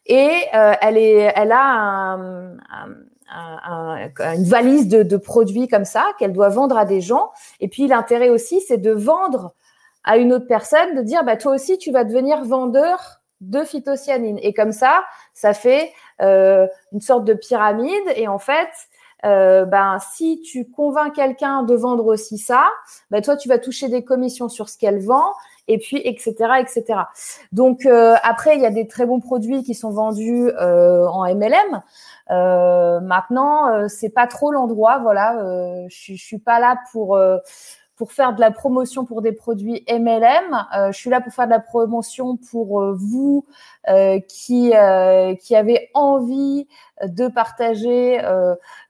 Et 0.06 0.30
euh, 0.54 0.74
elle, 0.80 0.96
est, 0.96 1.34
elle 1.36 1.52
a 1.52 2.18
une 4.36 4.44
valise 4.44 4.88
de, 4.88 5.18
produits 5.18 5.68
comme 5.68 5.86
ça 5.86 6.06
qu'elle 6.20 6.34
doit 6.34 6.50
vendre 6.50 6.78
à 6.78 6.86
des 6.86 7.02
gens. 7.02 7.32
Et 7.60 7.68
puis 7.68 7.88
l'intérêt 7.88 8.30
aussi, 8.30 8.62
c'est 8.62 8.78
de 8.78 8.92
vendre 8.92 9.56
à 10.04 10.18
une 10.18 10.34
autre 10.34 10.46
personne 10.46 10.96
de 10.96 11.02
dire, 11.02 11.24
bah, 11.24 11.36
toi 11.36 11.54
aussi, 11.54 11.80
tu 11.80 11.92
vas 11.92 12.04
devenir 12.04 12.44
vendeur 12.44 13.22
de 13.40 13.64
phytocyanine. 13.64 14.38
Et 14.44 14.54
comme 14.54 14.74
ça, 14.74 15.04
ça 15.34 15.56
fait 15.56 15.92
euh, 16.22 16.68
une 16.92 17.02
sorte 17.02 17.26
de 17.26 17.34
pyramide. 17.34 18.14
Et 18.16 18.28
en 18.28 18.38
fait, 18.38 18.70
ben, 19.24 19.98
si 20.14 20.42
tu 20.42 20.70
convaincs 20.70 21.14
quelqu'un 21.16 21.64
de 21.64 21.74
vendre 21.74 22.06
aussi 22.06 22.38
ça, 22.38 22.70
ben, 23.10 23.24
toi, 23.24 23.36
tu 23.36 23.50
vas 23.50 23.58
toucher 23.58 23.90
des 23.90 24.04
commissions 24.04 24.48
sur 24.48 24.70
ce 24.70 24.78
qu'elle 24.78 25.04
vend, 25.04 25.34
et 25.68 25.78
puis, 25.78 26.02
etc., 26.04 26.34
etc. 26.60 27.02
Donc, 27.52 27.86
euh, 27.86 28.16
après, 28.24 28.56
il 28.56 28.62
y 28.62 28.66
a 28.66 28.72
des 28.72 28.88
très 28.88 29.06
bons 29.06 29.20
produits 29.20 29.64
qui 29.64 29.74
sont 29.74 29.92
vendus 29.92 30.50
euh, 30.50 31.08
en 31.08 31.24
MLM. 31.34 31.82
Euh, 32.32 33.00
maintenant, 33.02 33.88
c'est 33.88 34.10
pas 34.10 34.28
trop 34.28 34.52
l'endroit. 34.52 35.00
Voilà, 35.00 35.38
je, 35.90 36.14
je 36.14 36.24
suis 36.24 36.40
pas 36.40 36.60
là 36.60 36.78
pour 36.92 37.20
pour 38.02 38.14
faire 38.14 38.34
de 38.34 38.42
la 38.42 38.50
promotion 38.50 39.06
pour 39.06 39.22
des 39.22 39.32
produits 39.32 39.86
MLM. 39.88 40.66
Euh, 40.76 40.92
je 40.92 40.98
suis 40.98 41.12
là 41.12 41.22
pour 41.22 41.32
faire 41.32 41.46
de 41.46 41.52
la 41.52 41.60
promotion 41.60 42.36
pour 42.36 42.82
euh, 42.82 42.96
vous 42.98 43.46
euh, 43.90 44.20
qui, 44.28 44.74
qui 45.40 45.56
avez 45.56 45.92
envie 45.94 46.68
de 47.04 47.28
partager 47.28 48.20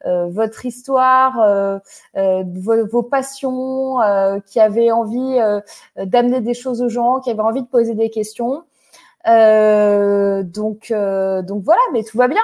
votre 0.05 0.65
histoire, 0.65 1.69
vos, 2.15 3.03
passions, 3.03 3.97
qui 4.45 4.61
avez 4.61 4.93
envie 4.93 5.39
d'amener 5.97 6.39
des 6.39 6.53
choses 6.53 6.81
aux 6.81 6.87
gens, 6.87 7.19
qui 7.19 7.31
avez 7.31 7.41
envie 7.41 7.63
de 7.63 7.67
poser 7.67 7.95
des 7.95 8.09
questions. 8.09 8.63
donc, 9.25 10.93
donc 10.93 11.63
voilà, 11.63 11.81
mais 11.91 12.03
tout 12.03 12.17
va 12.17 12.29
bien. 12.29 12.43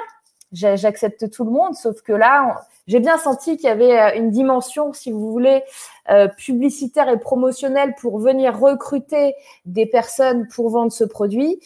J'accepte 0.51 1.29
tout 1.31 1.45
le 1.45 1.51
monde, 1.51 1.75
sauf 1.75 2.01
que 2.01 2.11
là, 2.11 2.65
j'ai 2.87 2.99
bien 2.99 3.17
senti 3.17 3.57
qu'il 3.57 3.67
y 3.67 3.71
avait 3.71 3.99
euh, 3.99 4.15
une 4.15 4.31
dimension, 4.31 4.93
si 4.93 5.11
vous 5.11 5.31
voulez, 5.31 5.63
euh, 6.09 6.27
publicitaire 6.27 7.09
et 7.09 7.19
promotionnelle 7.19 7.93
pour 7.99 8.19
venir 8.19 8.57
recruter 8.57 9.35
des 9.65 9.85
personnes 9.85 10.47
pour 10.47 10.69
vendre 10.69 10.91
ce 10.91 11.03
produit. 11.03 11.59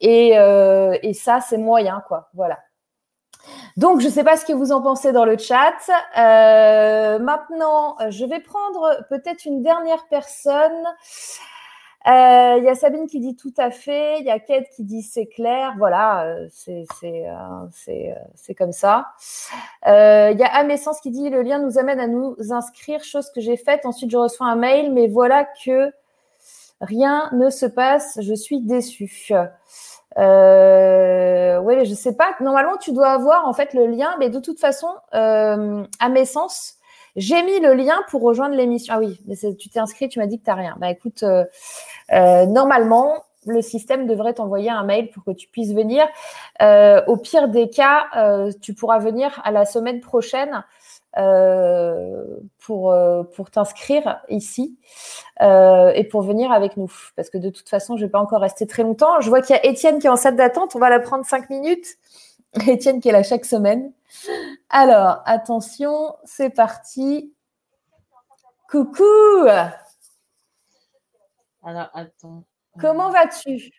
Et, 0.00 0.38
euh, 0.38 0.96
et 1.02 1.14
ça, 1.14 1.40
c'est 1.40 1.58
moyen, 1.58 2.02
quoi. 2.06 2.28
Voilà. 2.34 2.58
Donc, 3.76 4.00
je 4.00 4.06
ne 4.06 4.12
sais 4.12 4.24
pas 4.24 4.36
ce 4.36 4.44
que 4.44 4.52
vous 4.52 4.72
en 4.72 4.82
pensez 4.82 5.12
dans 5.12 5.24
le 5.24 5.38
chat. 5.38 5.74
Euh, 6.18 7.18
maintenant, 7.18 7.96
je 8.10 8.24
vais 8.24 8.40
prendre 8.40 9.04
peut-être 9.08 9.44
une 9.44 9.62
dernière 9.62 10.06
personne. 10.08 10.84
Il 12.06 12.12
euh, 12.12 12.58
y 12.58 12.68
a 12.68 12.76
Sabine 12.76 13.08
qui 13.08 13.18
dit 13.18 13.34
tout 13.34 13.52
à 13.56 13.72
fait. 13.72 14.20
Il 14.20 14.26
y 14.26 14.30
a 14.30 14.38
Kate 14.38 14.68
qui 14.76 14.84
dit 14.84 15.02
c'est 15.02 15.26
clair. 15.26 15.74
Voilà, 15.76 16.24
euh, 16.26 16.46
c'est 16.52 16.86
euh, 17.26 18.54
comme 18.56 18.70
ça. 18.70 19.08
Il 19.84 20.38
y 20.38 20.42
a 20.44 20.54
Amessence 20.54 21.00
qui 21.00 21.10
dit 21.10 21.30
le 21.30 21.42
lien 21.42 21.58
nous 21.58 21.78
amène 21.78 21.98
à 21.98 22.06
nous 22.06 22.36
inscrire, 22.50 23.02
chose 23.02 23.30
que 23.30 23.40
j'ai 23.40 23.56
faite. 23.56 23.86
Ensuite, 23.86 24.12
je 24.12 24.16
reçois 24.16 24.46
un 24.46 24.54
mail, 24.54 24.92
mais 24.92 25.08
voilà 25.08 25.48
que 25.64 25.90
rien 26.80 27.28
ne 27.32 27.50
se 27.50 27.66
passe. 27.66 28.18
Je 28.20 28.34
suis 28.34 28.60
déçue. 28.60 29.32
Euh, 30.16 31.58
oui, 31.58 31.84
je 31.86 31.94
sais 31.94 32.14
pas. 32.14 32.36
Normalement, 32.38 32.76
tu 32.76 32.92
dois 32.92 33.08
avoir 33.08 33.48
en 33.48 33.52
fait 33.52 33.74
le 33.74 33.86
lien, 33.86 34.14
mais 34.20 34.30
de 34.30 34.38
toute 34.38 34.60
façon, 34.60 34.94
à 35.10 36.08
j'ai 37.16 37.42
mis 37.42 37.60
le 37.60 37.74
lien 37.74 37.98
pour 38.10 38.22
rejoindre 38.22 38.54
l'émission. 38.54 38.94
Ah 38.94 38.98
oui, 38.98 39.18
mais 39.26 39.36
tu 39.56 39.70
t'es 39.70 39.78
inscrit, 39.78 40.08
tu 40.08 40.18
m'as 40.18 40.26
dit 40.26 40.38
que 40.38 40.44
tu 40.44 40.50
n'as 40.50 40.56
rien. 40.56 40.76
Bah 40.78 40.90
écoute, 40.90 41.22
euh, 41.22 41.44
euh, 42.12 42.44
normalement, 42.46 43.24
le 43.46 43.62
système 43.62 44.06
devrait 44.06 44.34
t'envoyer 44.34 44.70
un 44.70 44.84
mail 44.84 45.10
pour 45.10 45.24
que 45.24 45.30
tu 45.30 45.48
puisses 45.48 45.72
venir. 45.72 46.06
Euh, 46.60 47.02
au 47.06 47.16
pire 47.16 47.48
des 47.48 47.70
cas, 47.70 48.04
tu 48.60 48.74
pourras 48.74 48.98
venir 48.98 49.40
à 49.44 49.50
la 49.50 49.64
semaine 49.64 50.00
prochaine 50.00 50.64
pour, 52.58 52.94
pour 53.34 53.50
t'inscrire 53.50 54.20
ici 54.28 54.76
et 55.40 56.08
pour 56.10 56.22
venir 56.22 56.50
avec 56.50 56.76
nous. 56.76 56.92
Parce 57.14 57.30
que 57.30 57.38
de 57.38 57.48
toute 57.50 57.68
façon, 57.68 57.96
je 57.96 58.02
ne 58.02 58.08
vais 58.08 58.10
pas 58.10 58.18
encore 58.18 58.40
rester 58.40 58.66
très 58.66 58.82
longtemps. 58.82 59.20
Je 59.20 59.28
vois 59.28 59.40
qu'il 59.40 59.54
y 59.54 59.58
a 59.58 59.64
Étienne 59.64 60.00
qui 60.00 60.08
est 60.08 60.10
en 60.10 60.16
salle 60.16 60.36
d'attente. 60.36 60.74
On 60.74 60.80
va 60.80 60.90
la 60.90 60.98
prendre 60.98 61.24
cinq 61.24 61.48
minutes. 61.48 61.86
Étienne 62.66 63.00
qui 63.00 63.08
est 63.08 63.12
là 63.12 63.22
chaque 63.22 63.44
semaine. 63.44 63.92
Alors, 64.70 65.22
attention, 65.26 66.16
c'est 66.24 66.50
parti. 66.50 67.32
Coucou 68.68 69.46
Alors, 71.62 71.90
attends. 71.94 72.44
Comment 72.80 73.10
vas-tu? 73.10 73.70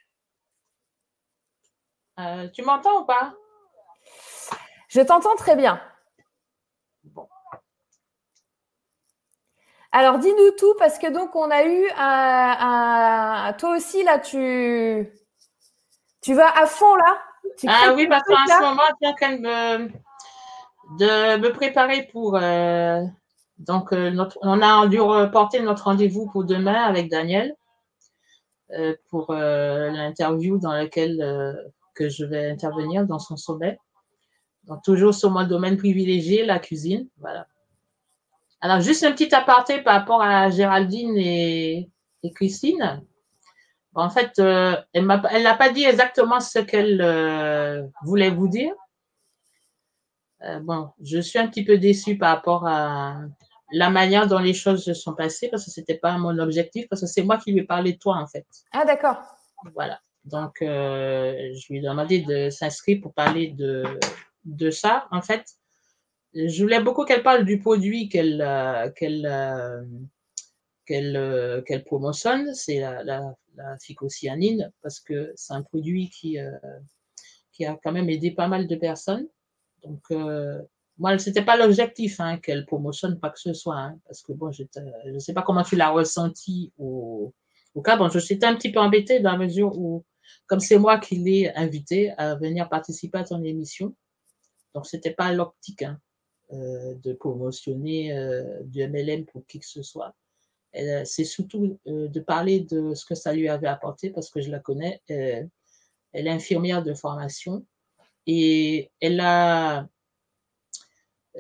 Euh, 2.20 2.48
Tu 2.50 2.62
m'entends 2.64 3.02
ou 3.02 3.06
pas? 3.06 3.34
Je 4.90 5.02
t'entends 5.02 5.36
très 5.36 5.56
bien. 5.56 5.82
Bon. 7.04 7.28
Alors, 9.92 10.20
dis-nous 10.20 10.52
tout 10.58 10.74
parce 10.80 11.00
que 11.00 11.08
donc 11.12 11.36
on 11.36 11.50
a 11.50 11.64
eu 11.64 11.90
un, 11.98 13.54
toi 13.58 13.76
aussi 13.76 14.04
là, 14.04 14.20
tu 14.20 15.10
tu 16.22 16.34
vas 16.34 16.50
à 16.58 16.66
fond 16.68 16.96
là? 16.96 17.27
Ah 17.68 17.94
oui, 17.96 18.08
parce 18.08 18.24
qu'en 18.24 18.36
ce 18.48 18.62
moment, 18.62 18.82
je 18.90 18.96
suis 19.06 19.08
en 19.08 19.16
train 19.16 19.36
de 19.36 19.42
me, 19.42 19.88
de 21.00 21.38
me 21.38 21.52
préparer 21.52 22.08
pour. 22.12 22.36
Euh, 22.36 23.04
donc, 23.58 23.92
euh, 23.92 24.12
notre, 24.12 24.38
on 24.42 24.62
a 24.62 24.88
dû 24.88 25.00
reporter 25.00 25.62
notre 25.62 25.86
rendez-vous 25.86 26.28
pour 26.28 26.44
demain 26.44 26.84
avec 26.84 27.10
Daniel 27.10 27.56
euh, 28.72 28.96
pour 29.10 29.34
l'interview 29.34 30.60
dans 30.60 30.74
laquelle 30.74 31.66
que 31.96 32.10
je 32.10 32.26
vais 32.26 32.52
intervenir 32.52 33.06
dans 33.06 33.20
son 33.20 33.38
sommet. 33.38 33.80
Donc, 34.66 34.84
toujours 34.84 35.14
sur 35.14 35.32
mon 35.32 35.48
domaine 35.48 35.78
privilégié, 35.78 36.46
la 36.46 36.60
cuisine. 36.60 37.08
Voilà. 37.20 37.48
Alors, 38.62 38.82
juste 38.82 39.04
un 39.04 39.12
petit 39.12 39.34
aparté 39.34 39.82
par 39.82 39.96
rapport 39.96 40.22
à 40.22 40.50
Géraldine 40.50 41.18
et, 41.18 41.90
et 42.24 42.32
Christine. 42.34 43.02
En 43.98 44.12
fait, 44.12 44.38
euh, 44.38 44.76
elle 44.94 45.06
n'a 45.08 45.56
pas 45.56 45.70
dit 45.72 45.84
exactement 45.84 46.40
ce 46.40 46.60
qu'elle 46.60 47.02
euh, 47.02 47.84
voulait 48.04 48.30
vous 48.30 48.48
dire. 48.48 48.74
Euh, 50.44 50.60
bon, 50.60 50.92
je 51.04 51.20
suis 51.20 51.40
un 51.40 51.48
petit 51.48 51.66
peu 51.66 51.80
déçue 51.80 52.16
par 52.16 52.36
rapport 52.36 52.68
à 52.68 53.22
la 53.72 53.90
manière 53.90 54.28
dont 54.28 54.38
les 54.38 54.54
choses 54.54 54.86
se 54.86 54.94
sont 54.94 55.16
passées 55.16 55.50
parce 55.50 55.66
que 55.66 55.72
ce 55.72 55.80
n'était 55.80 55.98
pas 55.98 56.16
mon 56.20 56.38
objectif, 56.38 56.88
parce 56.88 57.02
que 57.02 57.08
c'est 57.08 57.24
moi 57.24 57.38
qui 57.38 57.52
lui 57.52 57.62
ai 57.62 57.64
parlé 57.64 57.94
de 57.94 57.98
toi, 57.98 58.18
en 58.18 58.28
fait. 58.28 58.46
Ah, 58.72 58.86
d'accord. 58.86 59.18
Voilà. 59.74 60.00
Donc, 60.26 60.58
je 60.62 61.68
lui 61.70 61.80
ai 61.80 61.82
demandé 61.82 62.20
de 62.20 62.52
s'inscrire 62.52 63.00
pour 63.02 63.16
parler 63.16 63.48
de, 63.48 63.84
de 64.46 64.70
ça, 64.70 65.08
en 65.12 65.24
fait. 65.24 65.44
Je 66.36 66.62
voulais 66.62 66.82
beaucoup 66.82 67.04
qu'elle 67.04 67.24
parle 67.24 67.46
du 67.46 67.60
produit 67.60 68.10
qu'elle 68.10 68.46
qu'elle 68.96 69.28
qu'elle 70.86 71.84
promotionne, 71.84 72.54
c'est 72.54 72.80
la, 72.80 73.04
la, 73.04 73.36
la 73.58 73.78
phycocyanine 73.80 74.72
parce 74.82 75.00
que 75.00 75.34
c'est 75.36 75.54
un 75.54 75.64
produit 75.64 76.10
qui, 76.10 76.40
euh, 76.40 76.52
qui 77.52 77.66
a 77.66 77.78
quand 77.84 77.92
même 77.92 78.10
aidé 78.10 78.32
pas 78.32 78.48
mal 78.48 78.68
de 78.68 78.76
personnes. 78.76 79.28
Donc, 79.84 80.02
euh, 80.12 80.62
moi, 80.98 81.18
ce 81.18 81.30
n'était 81.30 81.44
pas 81.44 81.58
l'objectif 81.58 82.20
hein, 82.20 82.38
qu'elle 82.38 82.66
promotionne 82.66 83.20
pas 83.20 83.30
que 83.30 83.40
ce 83.40 83.54
soit, 83.54 83.78
hein, 83.78 84.00
parce 84.06 84.22
que 84.22 84.32
bon, 84.32 84.52
je 84.52 84.64
ne 85.06 85.20
sais 85.20 85.34
pas 85.34 85.42
comment 85.42 85.64
tu 85.64 85.76
l'as 85.76 85.90
ressenti 85.90 86.72
au, 86.78 87.34
au 87.76 87.82
cas. 87.82 87.98
Bon, 87.98 88.10
je 88.10 88.20
suis 88.20 88.40
un 88.44 88.56
petit 88.56 88.72
peu 88.72 88.80
embêtée 88.80 89.20
dans 89.20 89.32
la 89.32 89.38
mesure 89.38 89.78
où, 89.78 90.06
comme 90.48 90.60
c'est 90.60 90.80
moi 90.80 91.00
qui 91.00 91.16
l'ai 91.16 91.52
invité 91.56 92.12
à 92.18 92.36
venir 92.36 92.70
participer 92.70 93.20
à 93.20 93.24
ton 93.24 93.44
émission, 93.44 93.96
donc 94.74 94.86
ce 94.88 94.96
n'était 94.96 95.14
pas 95.14 95.32
l'optique 95.34 95.84
hein, 95.84 96.00
euh, 96.54 96.96
de 96.96 97.14
promotionner 97.14 98.14
du 98.64 98.88
MLM 98.88 99.26
pour 99.26 99.46
qui 99.46 99.60
que 99.60 99.68
ce 99.68 99.84
soit 99.84 100.16
c'est 101.06 101.26
surtout 101.26 101.80
euh, 101.88 102.08
de 102.08 102.20
parler 102.20 102.62
de 102.62 102.94
ce 102.94 103.06
que 103.06 103.16
ça 103.16 103.34
lui 103.34 103.50
avait 103.50 103.68
apporté 103.68 104.10
parce 104.10 104.30
que 104.30 104.42
je 104.42 104.52
la 104.52 104.60
connais. 104.60 105.02
Euh, 105.12 105.44
elle 106.14 106.28
est 106.28 106.32
infirmière 106.32 106.84
de 106.84 106.94
formation 106.94 107.66
et 108.26 108.92
elle 109.00 109.20
a 109.20 109.88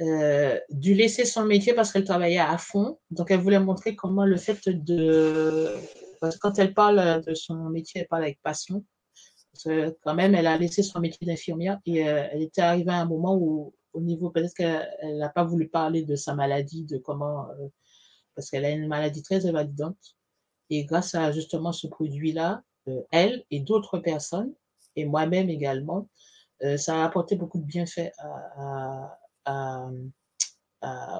euh, 0.01 0.59
dû 0.69 0.93
laisser 0.93 1.25
son 1.25 1.45
métier 1.45 1.73
parce 1.73 1.91
qu'elle 1.91 2.03
travaillait 2.03 2.39
à 2.39 2.57
fond. 2.57 2.99
Donc, 3.11 3.31
elle 3.31 3.39
voulait 3.39 3.59
montrer 3.59 3.95
comment 3.95 4.25
le 4.25 4.38
fait 4.38 4.69
de... 4.69 5.75
Parce 6.19 6.35
que 6.35 6.39
quand 6.39 6.59
elle 6.59 6.73
parle 6.73 7.23
de 7.23 7.33
son 7.33 7.55
métier, 7.69 8.01
elle 8.01 8.07
parle 8.07 8.23
avec 8.23 8.41
passion. 8.41 8.83
Parce 9.51 9.63
que 9.63 9.97
quand 10.03 10.15
même, 10.15 10.35
elle 10.35 10.47
a 10.47 10.57
laissé 10.57 10.83
son 10.83 10.99
métier 10.99 11.25
d'infirmière 11.25 11.79
et 11.85 11.99
elle 11.99 12.41
était 12.41 12.61
arrivée 12.61 12.91
à 12.91 13.01
un 13.01 13.05
moment 13.05 13.35
où, 13.35 13.73
au 13.93 14.01
niveau, 14.01 14.29
peut-être 14.29 14.53
qu'elle 14.53 15.17
n'a 15.17 15.29
pas 15.29 15.43
voulu 15.43 15.67
parler 15.67 16.03
de 16.03 16.15
sa 16.15 16.33
maladie, 16.35 16.85
de 16.85 16.97
comment 16.97 17.47
parce 18.38 18.51
qu'elle 18.51 18.65
a 18.65 18.69
une 18.69 18.88
maladie 18.88 19.23
très 19.23 19.47
invalidante. 19.47 19.97
Et 20.69 20.85
grâce 20.85 21.15
à 21.15 21.31
justement 21.31 21.71
ce 21.73 21.88
produit-là, 21.88 22.61
euh, 22.88 23.01
elle 23.11 23.43
et 23.49 23.59
d'autres 23.59 23.97
personnes, 23.97 24.53
et 24.95 25.05
moi-même 25.05 25.49
également, 25.49 26.07
euh, 26.61 26.77
ça 26.77 27.01
a 27.01 27.05
apporté 27.05 27.35
beaucoup 27.35 27.57
de 27.57 27.65
bienfaits 27.65 28.11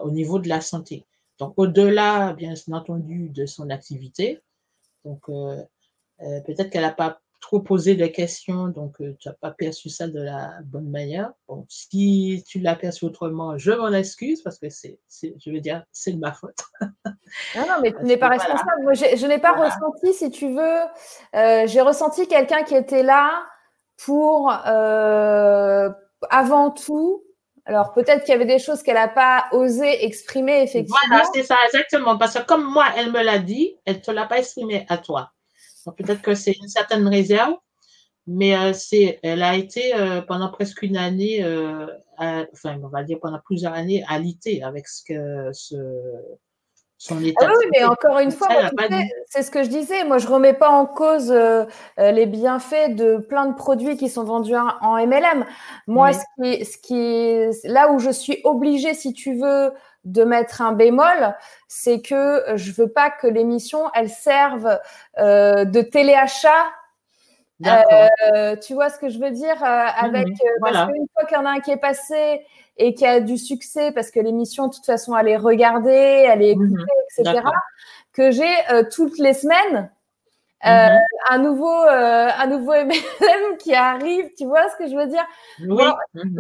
au 0.04 0.12
niveau 0.12 0.40
de 0.40 0.48
la 0.48 0.62
santé. 0.62 1.06
Donc, 1.40 1.54
au-delà, 1.58 2.34
bien 2.34 2.54
entendu, 2.72 3.30
de 3.30 3.48
son 3.48 3.72
activité, 3.72 4.40
donc 5.04 5.28
euh, 5.30 5.64
peut-être 6.18 6.70
qu'elle 6.70 6.84
n'a 6.84 6.92
pas 6.92 7.20
trop 7.40 7.60
posé 7.60 7.96
des 7.96 8.12
questions, 8.12 8.68
donc 8.68 8.98
tu 8.98 9.28
n'as 9.28 9.34
pas 9.34 9.52
perçu 9.52 9.90
ça 9.90 10.08
de 10.08 10.20
la 10.20 10.52
bonne 10.66 10.90
manière. 10.90 11.32
Bon, 11.48 11.66
si 11.70 12.44
tu 12.48 12.60
l'as 12.60 12.76
perçu 12.76 13.06
autrement, 13.06 13.58
je 13.58 13.72
m'en 13.72 13.92
excuse 13.92 14.42
parce 14.42 14.60
que 14.60 14.70
c'est, 14.70 15.00
je 15.22 15.52
veux 15.52 15.60
dire, 15.60 15.84
c'est 15.92 16.14
de 16.14 16.20
ma 16.20 16.34
faute. 16.34 16.60
non, 16.82 17.68
non, 17.68 17.76
mais 17.82 17.94
tu 17.94 18.04
n'es 18.04 18.18
pas 18.18 18.30
responsable. 18.30 18.84
Moi, 18.84 18.94
je 18.94 19.28
n'ai 19.28 19.40
pas 19.40 19.54
ressenti, 19.54 20.14
si 20.14 20.32
tu 20.32 20.54
veux, 20.54 21.68
j'ai 21.68 21.82
ressenti 21.82 22.28
quelqu'un 22.28 22.64
qui 22.64 22.76
était 22.76 23.04
là 23.04 23.46
pour, 23.98 24.52
avant 24.52 26.72
tout, 26.72 27.24
alors 27.68 27.92
peut-être 27.92 28.24
qu'il 28.24 28.32
y 28.32 28.36
avait 28.36 28.46
des 28.46 28.60
choses 28.60 28.82
qu'elle 28.82 28.96
n'a 28.96 29.10
pas 29.10 29.48
osé 29.52 30.06
exprimer 30.06 30.64
effectivement. 30.64 30.98
Voilà, 31.10 31.26
c'est 31.34 31.44
ça, 31.44 31.58
exactement. 31.66 32.18
Parce 32.18 32.36
que 32.36 32.46
comme 32.46 32.64
moi, 32.64 32.86
elle 32.96 33.12
me 33.12 33.22
l'a 33.22 33.40
dit, 33.40 33.78
elle 33.86 33.98
ne 33.98 34.02
te 34.02 34.12
l'a 34.12 34.26
pas 34.26 34.40
exprimé 34.40 34.86
à 34.88 34.98
toi. 34.98 35.32
Peut-être 35.92 36.22
que 36.22 36.36
c'est 36.36 36.54
une 36.54 36.68
certaine 36.68 37.08
réserve, 37.08 37.54
mais 38.28 38.56
euh, 38.56 38.74
c'est, 38.74 39.20
elle 39.24 39.42
a 39.42 39.56
été 39.56 39.96
euh, 39.96 40.22
pendant 40.22 40.50
presque 40.50 40.82
une 40.82 40.98
année, 40.98 41.44
euh, 41.44 41.88
enfin 42.20 42.78
on 42.84 42.90
va 42.90 43.04
dire 43.04 43.20
pendant 43.22 43.40
plusieurs 43.44 43.74
années, 43.74 44.04
alitée 44.08 44.62
avec 44.64 44.88
ce 44.88 45.02
que 45.08 45.50
ce, 45.54 45.76
son 46.98 47.24
état. 47.24 47.48
Ah 47.48 47.54
oui, 47.58 47.66
mais 47.72 47.86
encore 47.86 48.20
une 48.20 48.32
fois, 48.32 48.50
c'est 49.28 49.44
ce 49.44 49.52
que 49.52 49.64
je 49.64 49.70
disais. 49.70 50.04
Moi, 50.04 50.18
je 50.18 50.28
remets 50.28 50.54
pas 50.54 50.70
en 50.70 50.86
cause 50.86 51.34
les 51.98 52.26
bienfaits 52.26 52.96
de 52.96 53.18
plein 53.18 53.46
de 53.46 53.56
produits 53.56 53.96
qui 53.96 54.10
sont 54.10 54.26
vendus 54.26 54.56
en 54.56 54.98
MLM. 55.08 55.46
Moi, 55.88 56.12
ce, 56.12 56.24
qui, 56.42 56.66
ce 56.66 56.78
qui 56.80 57.68
là 57.68 57.92
où 57.92 58.00
je 58.00 58.10
suis 58.10 58.42
obligée, 58.44 58.94
si 58.94 59.14
tu 59.14 59.36
veux, 59.36 59.72
de 60.08 60.24
mettre 60.24 60.62
un 60.62 60.72
bémol, 60.72 61.36
c'est 61.68 62.02
que 62.02 62.44
je 62.56 62.72
veux 62.72 62.88
pas 62.88 63.10
que 63.10 63.28
l'émission 63.28 63.90
elle 63.94 64.10
serve 64.10 64.80
euh, 65.20 65.66
de 65.66 65.82
téléachat 65.82 66.66
euh, 67.66 68.56
tu 68.58 68.76
vois 68.76 68.90
ce 68.90 69.00
que 69.00 69.10
je 69.10 69.18
veux 69.18 69.32
dire 69.32 69.64
avec 69.64 70.28
parce 70.62 70.92
qu'une 70.92 71.08
fois 71.14 71.26
qu'il 71.28 71.38
y 71.38 71.40
en 71.40 71.46
a 71.46 71.52
un 71.52 71.60
qui 71.60 71.72
est 71.72 71.78
passé 71.78 72.46
et 72.78 72.94
qui 72.94 73.06
a 73.06 73.20
du 73.20 73.38
succès 73.38 73.92
parce 73.92 74.12
que 74.12 74.20
l'émission, 74.20 74.68
de 74.68 74.76
toute 74.76 74.86
façon, 74.86 75.18
elle 75.18 75.28
est 75.28 75.38
regardée, 75.38 75.90
elle 75.92 76.42
est 76.42 76.52
écoutée, 76.52 76.70
mhm. 76.70 77.26
etc. 77.26 77.42
Que 78.14 78.32
j'ai 78.32 78.56
euh, 78.72 78.84
toutes 78.92 79.18
les 79.18 79.34
semaines 79.34 79.90
euh, 80.66 80.70
mhm. 80.70 81.00
un 81.30 81.38
nouveau 81.38 81.84
euh, 81.84 82.30
un 82.36 82.48
nouveau 82.48 82.74
MLM 82.74 83.58
qui 83.60 83.76
arrive, 83.76 84.30
tu 84.36 84.46
vois 84.46 84.68
ce 84.70 84.76
que 84.78 84.90
je 84.90 84.96
veux 84.96 85.08
dire? 85.08 85.26
Oui. 85.60 85.84
Mhm. 86.14 86.36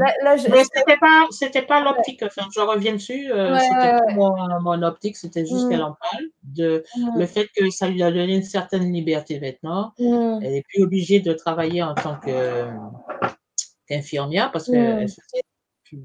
Mais 0.49 0.63
c'était 0.63 0.97
pas 0.97 1.28
c'était 1.32 1.61
pas 1.61 1.82
l'optique. 1.82 2.24
Enfin, 2.24 2.47
je 2.53 2.59
reviens 2.59 2.93
dessus. 2.93 3.28
c'était 3.28 3.99
pas 3.99 4.13
mon, 4.13 4.34
mon, 4.61 4.82
optique. 4.84 5.18
C'était 5.18 5.45
juste 5.45 5.70
qu'elle 5.70 5.84
en 5.84 5.95
parle 5.99 6.26
de 6.43 6.84
le 7.15 7.26
fait 7.26 7.47
que 7.55 7.70
ça 7.70 7.88
lui 7.88 8.01
a 8.01 8.11
donné 8.11 8.36
une 8.36 8.43
certaine 8.43 8.91
liberté 8.91 9.39
maintenant. 9.39 9.93
Elle 9.99 10.55
est 10.55 10.65
plus 10.68 10.84
obligée 10.84 11.20
de 11.20 11.34
travailler 11.34 11.84
en 11.84 11.93
tant 11.93 12.15
que 12.15 12.68
qu'infirmière 13.88 14.51
parce 14.51 14.65
qu'elle 14.65 15.07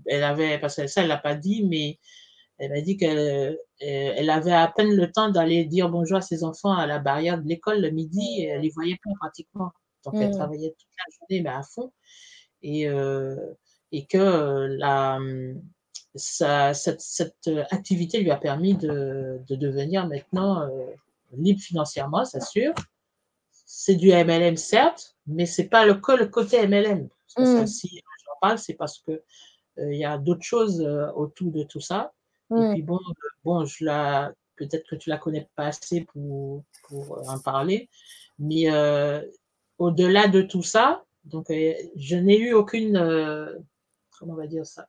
elle 0.06 0.24
avait, 0.24 0.58
parce 0.58 0.76
que 0.76 0.86
ça, 0.86 1.02
elle 1.02 1.08
l'a 1.08 1.16
pas 1.16 1.34
dit, 1.34 1.64
mais 1.64 1.98
elle 2.62 2.70
m'a 2.70 2.80
dit 2.80 2.96
qu'elle 2.96 3.18
euh, 3.18 3.56
elle 3.80 4.30
avait 4.30 4.52
à 4.52 4.68
peine 4.68 4.94
le 4.94 5.10
temps 5.10 5.30
d'aller 5.30 5.64
dire 5.64 5.88
bonjour 5.88 6.18
à 6.18 6.20
ses 6.20 6.44
enfants 6.44 6.72
à 6.72 6.86
la 6.86 6.98
barrière 6.98 7.42
de 7.42 7.48
l'école 7.48 7.80
le 7.80 7.90
midi, 7.90 8.38
et 8.38 8.44
elle 8.46 8.60
les 8.62 8.70
voyait 8.70 8.98
pas 9.02 9.10
pratiquement. 9.18 9.72
Donc, 10.04 10.14
elle 10.16 10.30
mm. 10.30 10.36
travaillait 10.36 10.74
toute 10.78 10.88
la 10.96 11.14
journée, 11.18 11.42
mais 11.42 11.56
à 11.56 11.62
fond. 11.62 11.92
Et, 12.62 12.88
euh, 12.88 13.36
et 13.90 14.06
que 14.06 14.18
euh, 14.18 14.76
la, 14.78 15.18
cette, 16.14 17.00
cette, 17.00 17.50
activité 17.70 18.20
lui 18.20 18.30
a 18.30 18.36
permis 18.36 18.74
de, 18.74 19.40
de 19.48 19.56
devenir 19.56 20.06
maintenant 20.06 20.68
libre 21.32 21.60
financièrement, 21.60 22.24
c'est 22.24 22.42
sûr. 22.42 22.72
C'est 23.66 23.96
du 23.96 24.08
MLM, 24.10 24.56
certes, 24.56 25.16
mais 25.26 25.46
c'est 25.46 25.68
pas 25.68 25.86
le, 25.86 25.94
le 25.94 26.26
côté 26.26 26.66
MLM. 26.66 27.08
Parce 27.34 27.48
que 27.48 27.62
mm. 27.62 27.66
si 27.66 27.88
j'en 27.88 28.38
parle, 28.40 28.58
c'est 28.58 28.74
parce 28.74 28.98
que 28.98 29.22
euh, 29.78 29.92
il 29.92 29.98
y 29.98 30.04
a 30.04 30.18
d'autres 30.18 30.42
choses 30.42 30.80
euh, 30.80 31.10
autour 31.12 31.50
de 31.50 31.62
tout 31.62 31.80
ça. 31.80 32.12
Et 32.50 32.72
puis 32.74 32.82
bon, 32.82 32.96
euh, 32.96 33.28
bon 33.44 33.64
je 33.64 33.84
la, 33.84 34.32
peut-être 34.56 34.86
que 34.88 34.96
tu 34.96 35.08
la 35.08 35.18
connais 35.18 35.48
pas 35.56 35.66
assez 35.66 36.04
pour, 36.04 36.64
pour 36.88 37.28
en 37.28 37.38
parler, 37.38 37.88
mais 38.38 38.68
au-delà 39.78 40.28
de 40.28 40.42
tout 40.42 40.62
ça, 40.62 41.04
donc 41.24 41.46
je 41.48 42.16
n'ai 42.16 42.38
eu 42.38 42.52
aucune, 42.52 42.98
comment 44.18 44.34
on 44.34 44.36
va 44.36 44.46
dire 44.46 44.66
ça, 44.66 44.86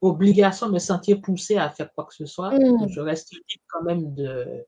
obligation 0.00 0.68
de 0.68 0.72
me 0.72 0.78
sentir 0.78 1.20
poussée 1.20 1.56
à 1.56 1.70
faire 1.70 1.92
quoi 1.92 2.04
que 2.04 2.14
ce 2.14 2.26
soit. 2.26 2.50
Mmh. 2.50 2.88
Je 2.88 3.00
reste 3.00 3.32
libre 3.32 3.64
quand 3.68 3.82
même 3.82 4.14
de, 4.14 4.64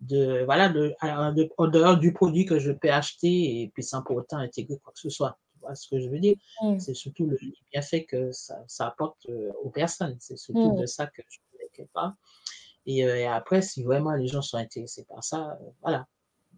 de 0.00 0.44
voilà, 0.44 0.68
de, 0.68 0.94
en 1.02 1.68
dehors 1.68 1.98
du 1.98 2.12
produit 2.12 2.46
que 2.46 2.58
je 2.58 2.72
peux 2.72 2.90
acheter 2.90 3.62
et 3.62 3.70
puis 3.72 3.82
sans 3.82 4.02
pour 4.02 4.16
autant 4.16 4.38
intégrer 4.38 4.78
quoi 4.78 4.92
que 4.92 5.00
ce 5.00 5.10
soit 5.10 5.38
ce 5.74 5.88
que 5.88 6.00
je 6.00 6.08
veux 6.08 6.18
dire? 6.18 6.36
Mmh. 6.62 6.78
C'est 6.78 6.94
surtout 6.94 7.26
le 7.26 7.38
bienfait 7.70 8.04
que 8.04 8.32
ça, 8.32 8.64
ça 8.66 8.86
apporte 8.86 9.26
euh, 9.28 9.52
aux 9.62 9.68
personnes. 9.68 10.16
C'est 10.18 10.38
surtout 10.38 10.72
mmh. 10.72 10.80
de 10.80 10.86
ça 10.86 11.06
que 11.06 11.22
je 11.28 11.38
euh, 11.96 12.14
et, 12.86 13.26
après, 13.26 13.62
si 13.62 13.82
vraiment 13.82 14.12
les 14.14 14.26
gens 14.26 14.42
sont 14.42 14.56
intéressés 14.56 15.04
par 15.04 15.22
ça, 15.22 15.58
euh, 15.60 15.70
voilà. 15.82 16.06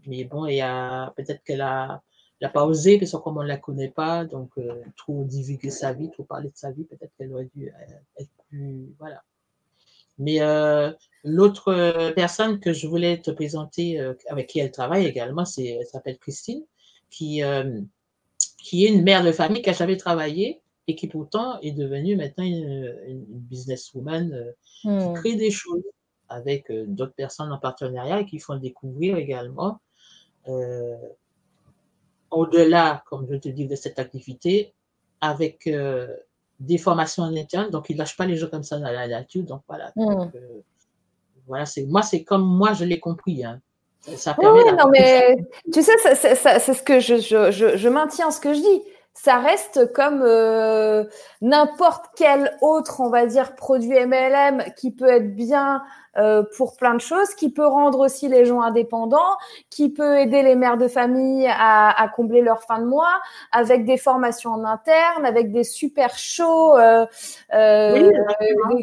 Mais 0.06 0.24
bon, 0.24 0.46
il 0.46 0.56
y 0.56 0.60
a 0.60 1.12
peut-être 1.16 1.42
qu'elle 1.44 1.60
a, 1.60 2.02
n'a 2.40 2.48
pas 2.48 2.64
osé, 2.64 2.98
parce 2.98 3.12
que 3.12 3.16
comme 3.18 3.38
on 3.38 3.42
ne 3.42 3.48
la 3.48 3.58
connaît 3.58 3.90
pas, 3.90 4.24
donc 4.24 4.50
trop 4.96 5.24
divulguer 5.24 5.70
sa 5.70 5.92
vie, 5.92 6.10
trop 6.10 6.24
parler 6.24 6.48
de 6.48 6.56
sa 6.56 6.72
vie, 6.72 6.84
peut-être 6.84 7.12
qu'elle 7.16 7.32
aurait 7.32 7.48
dû 7.54 7.72
être 8.18 8.30
plus. 8.48 8.92
Voilà. 8.98 9.22
Mais 10.18 10.40
l'autre 11.22 12.12
personne 12.16 12.58
que 12.58 12.72
je 12.72 12.88
voulais 12.88 13.20
te 13.20 13.30
présenter, 13.30 14.00
avec 14.26 14.48
qui 14.48 14.58
elle 14.58 14.72
travaille 14.72 15.06
également, 15.06 15.44
c'est, 15.44 15.66
elle 15.66 15.86
s'appelle 15.86 16.18
Christine, 16.18 16.64
qui 17.08 17.42
qui 18.58 18.86
est 18.86 18.88
une 18.88 19.02
mère 19.02 19.22
de 19.22 19.32
famille 19.32 19.62
qui 19.62 19.70
a 19.70 19.74
jamais 19.74 19.96
travaillé 19.96 20.61
et 20.88 20.96
qui 20.96 21.06
pourtant 21.06 21.60
est 21.60 21.72
devenue 21.72 22.16
maintenant 22.16 22.44
une, 22.44 23.24
businesswoman 23.28 24.32
euh, 24.32 24.52
qui 24.80 24.88
hmm. 24.88 25.14
crée 25.14 25.36
des 25.36 25.50
choses 25.50 25.82
avec 26.28 26.70
euh, 26.70 26.84
d'autres 26.86 27.14
personnes 27.14 27.52
en 27.52 27.58
partenariat 27.58 28.20
et 28.20 28.26
qui 28.26 28.38
font 28.38 28.56
découvrir 28.56 29.16
également, 29.16 29.80
euh, 30.48 30.96
au-delà, 32.30 33.04
comme 33.06 33.26
je 33.30 33.36
te 33.36 33.48
dis, 33.48 33.66
de 33.66 33.76
cette 33.76 33.98
activité, 33.98 34.72
avec 35.20 35.70
des 36.58 36.78
formations 36.78 37.22
en 37.22 37.36
interne. 37.36 37.70
Donc, 37.70 37.90
ils 37.90 37.92
ne 37.92 37.98
lâchent 37.98 38.16
pas 38.16 38.26
les 38.26 38.36
gens 38.36 38.48
comme 38.48 38.64
ça 38.64 38.78
dans 38.78 38.90
la 38.90 39.06
nature. 39.06 39.44
Donc, 39.44 39.62
voilà. 39.68 39.92
Hmm. 39.94 40.30
voilà, 41.46 41.66
c'est 41.66 41.84
moi, 41.84 42.02
c'est 42.02 42.24
comme 42.24 42.44
moi, 42.44 42.72
je 42.72 42.84
l'ai 42.84 42.98
compris. 42.98 43.44
Hein 43.44 43.60
oui, 44.08 44.72
non, 44.78 44.88
mais 44.90 45.36
tu 45.72 45.82
sais, 45.82 45.92
c'est 46.16 46.34
ce 46.74 46.82
que 46.82 46.98
je, 46.98 47.18
je, 47.18 47.76
je, 47.76 47.88
maintiens 47.88 48.30
ce 48.30 48.40
que 48.40 48.52
je 48.52 48.60
dis. 48.60 48.82
Ça 49.14 49.38
reste 49.38 49.92
comme 49.92 50.22
euh, 50.22 51.04
n'importe 51.42 52.06
quel 52.16 52.56
autre, 52.60 53.00
on 53.00 53.10
va 53.10 53.26
dire, 53.26 53.54
produit 53.54 54.04
MLM 54.04 54.64
qui 54.76 54.90
peut 54.90 55.08
être 55.08 55.34
bien 55.36 55.82
euh, 56.18 56.42
pour 56.58 56.76
plein 56.76 56.94
de 56.94 57.00
choses, 57.00 57.34
qui 57.34 57.50
peut 57.50 57.66
rendre 57.66 58.00
aussi 58.00 58.28
les 58.28 58.44
gens 58.44 58.60
indépendants, 58.60 59.38
qui 59.70 59.88
peut 59.88 60.18
aider 60.18 60.42
les 60.42 60.56
mères 60.56 60.76
de 60.76 60.86
famille 60.86 61.46
à, 61.48 61.88
à 61.88 62.08
combler 62.08 62.42
leur 62.42 62.62
fin 62.62 62.80
de 62.80 62.84
mois, 62.84 63.20
avec 63.50 63.86
des 63.86 63.96
formations 63.96 64.50
en 64.50 64.64
interne, 64.64 65.24
avec 65.24 65.52
des 65.52 65.64
super 65.64 66.18
shows, 66.18 66.76
euh, 66.76 67.06
euh 67.54 68.10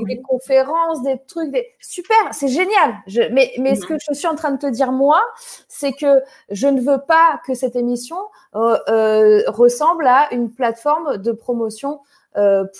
des, 0.07 0.21
conférences, 0.21 1.03
des 1.03 1.21
trucs, 1.27 1.51
des... 1.51 1.67
super, 1.79 2.17
c'est 2.31 2.47
génial. 2.47 2.95
Je, 3.05 3.21
mais 3.31 3.51
mais 3.59 3.75
ce 3.75 3.85
que 3.85 3.93
je 3.99 4.13
suis 4.15 4.27
en 4.27 4.35
train 4.35 4.51
de 4.51 4.57
te 4.57 4.67
dire 4.67 4.91
moi, 4.91 5.21
c'est 5.67 5.93
que 5.93 6.23
je 6.49 6.67
ne 6.67 6.81
veux 6.81 7.01
pas 7.07 7.39
que 7.45 7.53
cette 7.53 7.75
émission 7.75 8.17
euh, 8.55 9.43
ressemble 9.47 10.07
à 10.07 10.33
une 10.33 10.51
plateforme 10.51 11.17
de 11.17 11.31
promotion 11.31 11.99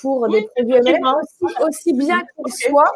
pour 0.02 0.28
des 0.30 0.48
produits 0.56 0.80
aussi, 0.80 1.56
aussi 1.62 1.94
bien 1.94 2.20
qu'il 2.20 2.54
soit 2.54 2.92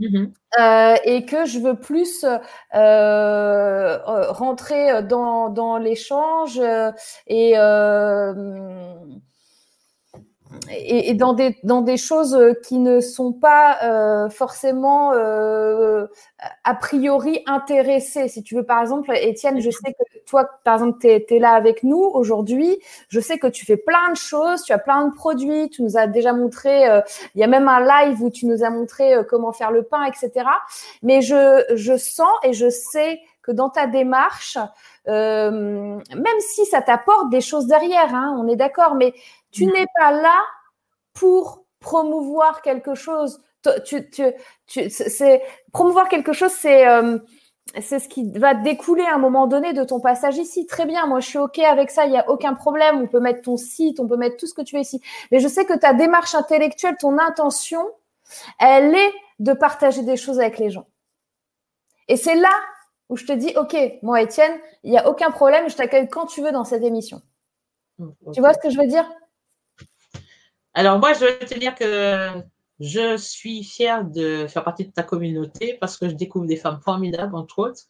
Mmh 0.00 0.32
euh, 0.58 0.96
et 1.04 1.26
que 1.26 1.44
je 1.44 1.60
veux 1.60 1.78
plus 1.78 2.24
euh, 2.24 2.38
euh, 2.74 3.98
rentrer 4.32 5.00
dans, 5.04 5.48
dans 5.50 5.78
l'échange 5.78 6.60
et 7.28 7.54
et, 10.70 11.14
dans, 11.14 11.32
des, 11.32 11.56
dans 11.62 11.80
des 11.80 11.96
choses 11.96 12.36
qui 12.64 12.78
ne 12.78 13.00
sont 13.00 13.32
pas 13.32 13.78
euh, 13.82 14.28
forcément 14.28 15.12
euh, 15.12 16.06
a 16.64 16.74
priori 16.74 17.42
intéressées. 17.46 18.28
Si 18.28 18.42
tu 18.42 18.56
veux, 18.56 18.64
par 18.64 18.80
exemple, 18.80 19.12
Étienne, 19.14 19.60
je 19.60 19.70
sais 19.70 19.92
que 19.92 20.18
toi, 20.26 20.48
par 20.64 20.74
exemple, 20.74 20.98
tu 21.00 21.08
es, 21.08 21.38
là 21.38 21.52
avec 21.52 21.82
nous 21.82 21.98
aujourd'hui. 21.98 22.78
Je 23.08 23.20
sais 23.20 23.38
que 23.38 23.46
tu 23.46 23.64
fais 23.64 23.76
plein 23.76 24.10
de 24.10 24.16
choses, 24.16 24.62
tu 24.62 24.72
as 24.72 24.78
plein 24.78 25.06
de 25.06 25.14
produits, 25.14 25.70
tu 25.70 25.82
nous 25.82 25.96
as 25.96 26.06
déjà 26.06 26.32
montré, 26.32 26.88
euh, 26.88 27.00
il 27.34 27.40
y 27.40 27.44
a 27.44 27.46
même 27.46 27.68
un 27.68 27.80
live 27.80 28.22
où 28.22 28.30
tu 28.30 28.46
nous 28.46 28.64
as 28.64 28.70
montré 28.70 29.14
comment 29.28 29.52
faire 29.52 29.70
le 29.70 29.84
pain, 29.84 30.04
etc. 30.04 30.46
Mais 31.02 31.22
je, 31.22 31.64
je 31.74 31.96
sens 31.96 32.30
et 32.42 32.52
je 32.52 32.68
sais 32.70 33.20
que 33.42 33.52
dans 33.52 33.70
ta 33.70 33.86
démarche, 33.86 34.58
même 35.06 36.40
si 36.40 36.66
ça 36.66 36.82
t'apporte 36.82 37.30
des 37.30 37.40
choses 37.40 37.66
derrière, 37.66 38.14
hein, 38.14 38.36
on 38.38 38.46
est 38.48 38.56
d'accord, 38.56 38.94
mais 38.94 39.14
tu 39.50 39.66
n'es 39.66 39.86
pas 39.98 40.12
là 40.12 40.40
pour 41.14 41.64
promouvoir 41.80 42.62
quelque 42.62 42.94
chose. 42.94 43.42
Tu, 43.84 44.08
tu, 44.10 44.24
tu, 44.66 44.90
c'est 44.90 45.42
promouvoir 45.72 46.08
quelque 46.08 46.32
chose, 46.32 46.52
c'est 46.52 46.88
euh, 46.88 47.18
c'est 47.80 47.98
ce 47.98 48.08
qui 48.08 48.30
va 48.32 48.54
découler 48.54 49.04
à 49.04 49.14
un 49.14 49.18
moment 49.18 49.46
donné 49.46 49.72
de 49.72 49.84
ton 49.84 50.00
passage 50.00 50.38
ici. 50.38 50.66
Très 50.66 50.86
bien, 50.86 51.06
moi 51.06 51.20
je 51.20 51.28
suis 51.28 51.38
OK 51.38 51.58
avec 51.58 51.90
ça, 51.90 52.04
il 52.04 52.10
n'y 52.10 52.18
a 52.18 52.28
aucun 52.28 52.54
problème. 52.54 53.02
On 53.02 53.06
peut 53.06 53.20
mettre 53.20 53.42
ton 53.42 53.56
site, 53.56 54.00
on 54.00 54.08
peut 54.08 54.16
mettre 54.16 54.36
tout 54.36 54.46
ce 54.46 54.54
que 54.54 54.62
tu 54.62 54.76
veux 54.76 54.82
ici. 54.82 55.00
Mais 55.30 55.40
je 55.40 55.48
sais 55.48 55.64
que 55.64 55.76
ta 55.76 55.92
démarche 55.92 56.34
intellectuelle, 56.34 56.96
ton 56.98 57.18
intention, 57.18 57.86
elle 58.58 58.94
est 58.94 59.12
de 59.38 59.52
partager 59.52 60.02
des 60.02 60.16
choses 60.16 60.40
avec 60.40 60.58
les 60.58 60.70
gens. 60.70 60.86
Et 62.08 62.16
c'est 62.16 62.34
là 62.34 62.52
où 63.08 63.16
je 63.16 63.24
te 63.24 63.32
dis, 63.32 63.52
OK, 63.56 63.76
moi 64.02 64.22
Étienne, 64.22 64.58
il 64.82 64.90
n'y 64.90 64.98
a 64.98 65.08
aucun 65.08 65.30
problème, 65.30 65.68
je 65.68 65.76
t'accueille 65.76 66.08
quand 66.08 66.26
tu 66.26 66.42
veux 66.42 66.52
dans 66.52 66.64
cette 66.64 66.82
émission. 66.82 67.22
Mmh, 67.98 68.08
tu 68.32 68.40
vois 68.40 68.54
ce 68.54 68.58
que 68.58 68.70
je 68.70 68.78
veux 68.78 68.86
dire? 68.86 69.08
Alors 70.74 70.98
moi, 70.98 71.12
je 71.12 71.20
veux 71.20 71.38
te 71.46 71.58
dire 71.58 71.74
que 71.74 72.42
je 72.80 73.16
suis 73.16 73.62
fière 73.62 74.04
de 74.04 74.46
faire 74.46 74.64
partie 74.64 74.86
de 74.86 74.90
ta 74.90 75.02
communauté 75.02 75.76
parce 75.80 75.96
que 75.96 76.08
je 76.08 76.14
découvre 76.14 76.46
des 76.46 76.56
femmes 76.56 76.80
formidables, 76.82 77.34
entre 77.36 77.58
autres. 77.58 77.82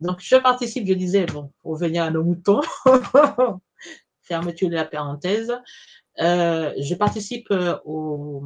Donc, 0.00 0.20
je 0.20 0.36
participe, 0.36 0.86
je 0.86 0.94
disais, 0.94 1.26
bon, 1.26 1.52
pour 1.60 1.76
venir 1.76 2.04
à 2.04 2.10
nos 2.10 2.22
moutons, 2.22 2.60
fermeture 4.22 4.70
de 4.70 4.74
la 4.74 4.84
parenthèse, 4.84 5.52
euh, 6.20 6.72
je 6.78 6.94
participe 6.94 7.50
euh, 7.50 7.78
au, 7.84 8.44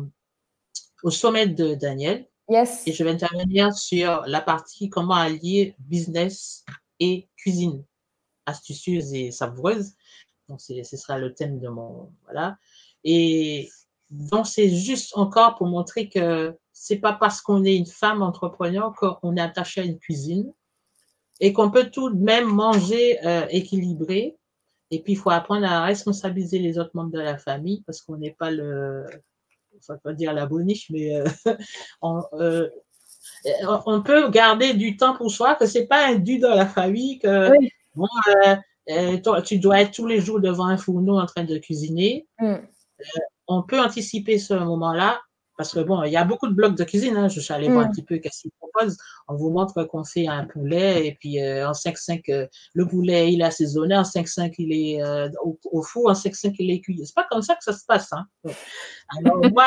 au, 1.02 1.10
sommet 1.10 1.46
de 1.46 1.74
Daniel. 1.74 2.26
Yes. 2.48 2.86
Et 2.86 2.92
je 2.92 3.04
vais 3.04 3.10
intervenir 3.10 3.72
sur 3.74 4.22
la 4.26 4.40
partie 4.40 4.88
comment 4.88 5.14
allier 5.14 5.76
business 5.78 6.64
et 7.00 7.28
cuisine 7.36 7.84
astucieuse 8.46 9.14
et 9.14 9.30
savoureuse. 9.30 9.92
Donc, 10.48 10.60
ce 10.60 10.96
sera 10.96 11.18
le 11.18 11.34
thème 11.34 11.60
de 11.60 11.68
mon. 11.68 12.12
Voilà. 12.24 12.56
Et 13.04 13.68
donc, 14.12 14.46
c'est 14.46 14.68
juste 14.68 15.16
encore 15.16 15.54
pour 15.54 15.66
montrer 15.66 16.10
que 16.10 16.54
c'est 16.74 16.98
pas 16.98 17.14
parce 17.14 17.40
qu'on 17.40 17.64
est 17.64 17.74
une 17.74 17.86
femme 17.86 18.22
entrepreneur 18.22 18.94
qu'on 18.94 19.36
est 19.36 19.40
attaché 19.40 19.80
à 19.80 19.84
une 19.84 19.98
cuisine 19.98 20.52
et 21.40 21.54
qu'on 21.54 21.70
peut 21.70 21.88
tout 21.90 22.10
de 22.10 22.22
même 22.22 22.44
manger 22.46 23.24
euh, 23.26 23.46
équilibré. 23.48 24.36
Et 24.90 25.02
puis, 25.02 25.14
il 25.14 25.16
faut 25.16 25.30
apprendre 25.30 25.64
à 25.66 25.84
responsabiliser 25.84 26.58
les 26.58 26.78
autres 26.78 26.90
membres 26.92 27.10
de 27.10 27.20
la 27.20 27.38
famille 27.38 27.82
parce 27.86 28.02
qu'on 28.02 28.18
n'est 28.18 28.36
pas 28.38 28.50
le, 28.50 29.06
enfin, 29.78 29.96
pas 30.04 30.12
dire 30.12 30.34
la 30.34 30.44
boniche, 30.44 30.90
mais 30.90 31.16
euh, 31.16 31.24
euh, 32.34 32.68
on, 33.86 34.02
peut 34.02 34.28
garder 34.28 34.74
du 34.74 34.98
temps 34.98 35.16
pour 35.16 35.30
soi, 35.30 35.54
que 35.54 35.64
c'est 35.64 35.86
pas 35.86 36.06
un 36.06 36.16
dû 36.16 36.38
dans 36.38 36.54
la 36.54 36.66
famille, 36.66 37.18
que 37.18 37.50
bon, 37.94 38.08
tu 39.42 39.58
dois 39.58 39.80
être 39.80 39.92
tous 39.92 40.06
les 40.06 40.20
jours 40.20 40.40
devant 40.40 40.66
un 40.66 40.76
fourneau 40.76 41.18
en 41.18 41.24
train 41.24 41.44
de 41.44 41.56
cuisiner. 41.56 42.26
Mm 42.38 42.56
on 43.48 43.62
peut 43.62 43.80
anticiper 43.80 44.38
ce 44.38 44.54
moment-là 44.54 45.20
parce 45.56 45.74
que 45.74 45.80
bon, 45.80 46.02
il 46.02 46.12
y 46.12 46.16
a 46.16 46.24
beaucoup 46.24 46.48
de 46.48 46.54
blocs 46.54 46.76
de 46.76 46.84
cuisine. 46.84 47.16
Hein. 47.16 47.28
Je 47.28 47.40
suis 47.40 47.52
allée 47.52 47.68
voir 47.68 47.84
un 47.84 47.88
mm. 47.88 47.92
petit 47.92 48.02
peu 48.02 48.18
qu'est-ce 48.18 48.42
qu'ils 48.42 48.52
proposent. 48.52 48.96
On 49.28 49.36
vous 49.36 49.50
montre 49.50 49.84
qu'on 49.84 50.04
fait 50.04 50.26
un 50.26 50.44
poulet 50.44 51.06
et 51.06 51.14
puis 51.14 51.40
euh, 51.40 51.68
en 51.68 51.72
5-5, 51.72 52.22
euh, 52.30 52.46
le 52.74 52.86
poulet 52.86 53.32
il 53.32 53.42
est 53.42 53.44
assaisonné, 53.44 53.96
en 53.96 54.02
5-5 54.02 54.54
il 54.58 54.72
est 54.72 55.02
euh, 55.02 55.28
au, 55.40 55.82
four, 55.82 56.08
en 56.10 56.14
5-5 56.14 56.54
il 56.58 56.70
est 56.70 56.80
cuit. 56.80 57.00
C'est 57.04 57.14
pas 57.14 57.26
comme 57.30 57.42
ça 57.42 57.54
que 57.54 57.62
ça 57.62 57.72
se 57.72 57.84
passe. 57.86 58.12
Hein. 58.12 58.26
Alors 59.18 59.40
moi, 59.52 59.66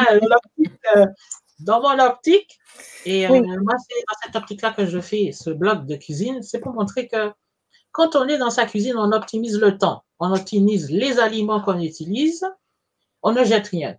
dans 1.59 1.81
mon 1.81 2.03
optique, 2.03 2.57
et 3.05 3.27
moi 3.27 3.75
c'est 3.87 4.03
dans 4.07 4.17
cette 4.23 4.35
optique-là 4.35 4.71
que 4.71 4.85
je 4.87 4.99
fais 4.99 5.31
ce 5.31 5.51
bloc 5.51 5.85
de 5.85 5.95
cuisine, 5.95 6.41
c'est 6.41 6.59
pour 6.59 6.73
montrer 6.73 7.07
que 7.07 7.31
quand 7.91 8.17
on 8.17 8.27
est 8.27 8.37
dans 8.37 8.49
sa 8.49 8.65
cuisine, 8.65 8.95
on 8.97 9.13
optimise 9.13 9.57
le 9.57 9.77
temps, 9.77 10.03
on 10.19 10.33
optimise 10.33 10.89
les 10.91 11.19
aliments 11.19 11.61
qu'on 11.61 11.79
utilise 11.79 12.45
on 13.25 13.33
ne 13.33 13.43
jette 13.43 13.67
rien. 13.67 13.97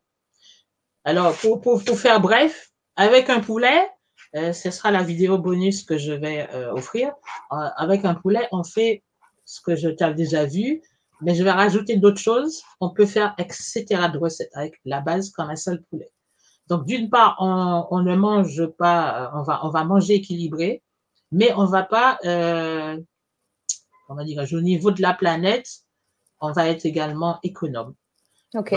Alors, 1.05 1.35
pour, 1.37 1.81
faire 1.99 2.21
bref, 2.21 2.71
avec 2.95 3.29
un 3.29 3.41
poulet, 3.41 3.91
euh, 4.37 4.53
ce 4.53 4.71
sera 4.71 4.93
la 4.93 5.03
vidéo 5.03 5.37
bonus 5.37 5.83
que 5.83 5.99
je 5.99 6.13
vais 6.13 6.49
euh, 6.55 6.73
offrir. 6.73 7.09
Euh, 7.53 7.57
avec 7.77 8.05
un 8.05 8.15
poulet, 8.15 8.49
on 8.53 8.63
fait 8.63 9.03
ce 9.45 9.61
que 9.61 9.75
je 9.75 9.89
t'ai 9.89 10.15
déjà 10.15 10.47
vu, 10.47 10.81
mais 11.21 11.35
je 11.35 11.43
vais 11.43 11.51
rajouter 11.51 11.97
d'autres 11.97 12.21
choses. 12.21 12.63
On 12.81 12.91
peut 12.91 13.05
faire 13.05 13.35
etc. 13.39 13.85
de 14.13 14.19
recettes 14.19 14.55
avec 14.55 14.81
la 14.85 15.01
base 15.01 15.31
comme 15.31 15.51
un 15.51 15.57
seul 15.57 15.83
poulet. 15.91 16.11
Donc, 16.69 16.85
d'une 16.87 17.11
part, 17.11 17.37
on, 17.41 18.03
ne 18.03 18.15
mange 18.15 18.67
pas, 18.79 19.33
on 19.35 19.43
va, 19.43 19.65
on 19.65 19.71
va 19.71 19.83
manger 19.83 20.15
équilibré, 20.15 20.85
mais 21.33 21.53
on 21.55 21.67
va 21.67 21.83
pas, 21.83 22.19
comment 24.07 24.25
dire, 24.25 24.45
au 24.53 24.61
niveau 24.61 24.93
de 24.93 25.03
la 25.03 25.15
planète, 25.15 25.69
on 26.41 26.53
va 26.53 26.69
être 26.69 26.87
également 26.87 27.41
économe. 27.43 27.95
OK. 28.55 28.75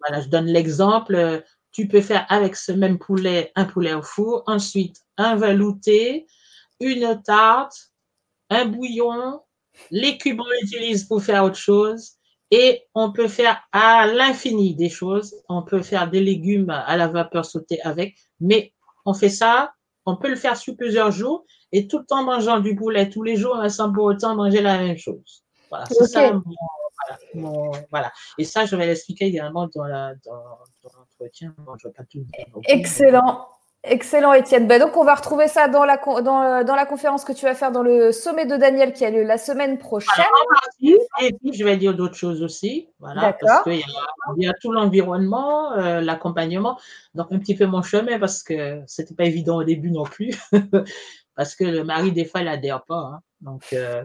Voilà, 0.00 0.22
je 0.22 0.28
donne 0.28 0.46
l'exemple. 0.46 1.42
Tu 1.72 1.88
peux 1.88 2.00
faire 2.00 2.26
avec 2.28 2.56
ce 2.56 2.72
même 2.72 2.98
poulet 2.98 3.52
un 3.54 3.64
poulet 3.64 3.94
au 3.94 4.02
four, 4.02 4.42
ensuite 4.46 4.96
un 5.16 5.36
velouté, 5.36 6.26
une 6.80 7.20
tarte, 7.22 7.92
un 8.50 8.64
bouillon, 8.64 9.40
les 9.90 10.18
cubes 10.18 10.40
on 10.40 10.64
utilise 10.64 11.04
pour 11.04 11.22
faire 11.22 11.44
autre 11.44 11.56
chose 11.56 12.12
et 12.50 12.86
on 12.94 13.12
peut 13.12 13.28
faire 13.28 13.62
à 13.72 14.06
l'infini 14.06 14.74
des 14.74 14.88
choses. 14.88 15.34
On 15.48 15.62
peut 15.62 15.82
faire 15.82 16.10
des 16.10 16.20
légumes 16.20 16.70
à 16.70 16.96
la 16.96 17.08
vapeur 17.08 17.44
sautés 17.44 17.80
avec, 17.82 18.16
mais 18.40 18.72
on 19.04 19.14
fait 19.14 19.28
ça, 19.28 19.72
on 20.06 20.16
peut 20.16 20.28
le 20.28 20.36
faire 20.36 20.56
sur 20.56 20.76
plusieurs 20.76 21.10
jours 21.10 21.44
et 21.72 21.86
tout 21.86 22.04
en 22.10 22.22
mangeant 22.22 22.60
du 22.60 22.74
poulet 22.74 23.10
tous 23.10 23.22
les 23.22 23.36
jours 23.36 23.58
sans 23.70 23.92
pour 23.92 24.04
autant 24.04 24.34
manger 24.34 24.62
la 24.62 24.78
même 24.78 24.96
chose. 24.96 25.44
Voilà, 25.70 25.84
c'est 25.86 26.06
ça 26.06 26.32
voilà. 27.90 28.12
Et 28.38 28.44
ça, 28.44 28.66
je 28.66 28.76
vais 28.76 28.86
l'expliquer 28.86 29.26
également 29.26 29.68
dans 29.74 29.86
l'entretien. 29.86 31.54
Excellent. 32.66 33.46
Excellent, 33.84 34.32
Étienne. 34.32 34.66
Ben 34.66 34.80
donc, 34.80 34.96
on 34.96 35.04
va 35.04 35.14
retrouver 35.14 35.46
ça 35.46 35.68
dans 35.68 35.84
la, 35.84 35.96
dans, 35.98 36.64
dans, 36.64 36.74
la 36.74 36.84
conférence 36.84 37.24
que 37.24 37.32
tu 37.32 37.44
vas 37.44 37.54
faire 37.54 37.70
dans 37.70 37.84
le 37.84 38.10
sommet 38.10 38.44
de 38.44 38.56
Daniel 38.56 38.92
qui 38.92 39.04
a 39.04 39.10
lieu 39.10 39.22
la 39.22 39.38
semaine 39.38 39.78
prochaine. 39.78 40.24
et 40.80 41.32
puis, 41.32 41.52
je 41.52 41.64
vais 41.64 41.76
dire 41.76 41.94
d'autres 41.94 42.16
choses 42.16 42.42
aussi. 42.42 42.88
Voilà, 42.98 43.34
parce 43.40 43.62
qu'il 43.62 43.74
y, 43.74 44.42
y, 44.42 44.48
a 44.48 44.52
tout 44.60 44.72
l'environnement, 44.72 45.72
euh, 45.74 46.00
l'accompagnement. 46.00 46.76
Donc, 47.14 47.28
un 47.30 47.38
petit 47.38 47.54
peu 47.54 47.66
mon 47.66 47.82
chemin 47.82 48.18
parce 48.18 48.42
que 48.42 48.82
ce 48.88 49.00
n'était 49.00 49.14
pas 49.14 49.24
évident 49.24 49.58
au 49.58 49.64
début 49.64 49.92
non 49.92 50.04
plus. 50.04 50.34
parce 51.38 51.54
que 51.54 51.62
le 51.62 51.84
mari, 51.84 52.10
des 52.10 52.24
fois, 52.24 52.40
il 52.40 52.46
n'adhère 52.46 52.82
pas. 52.82 52.98
Hein. 52.98 53.20
Donc, 53.40 53.72
euh, 53.72 54.04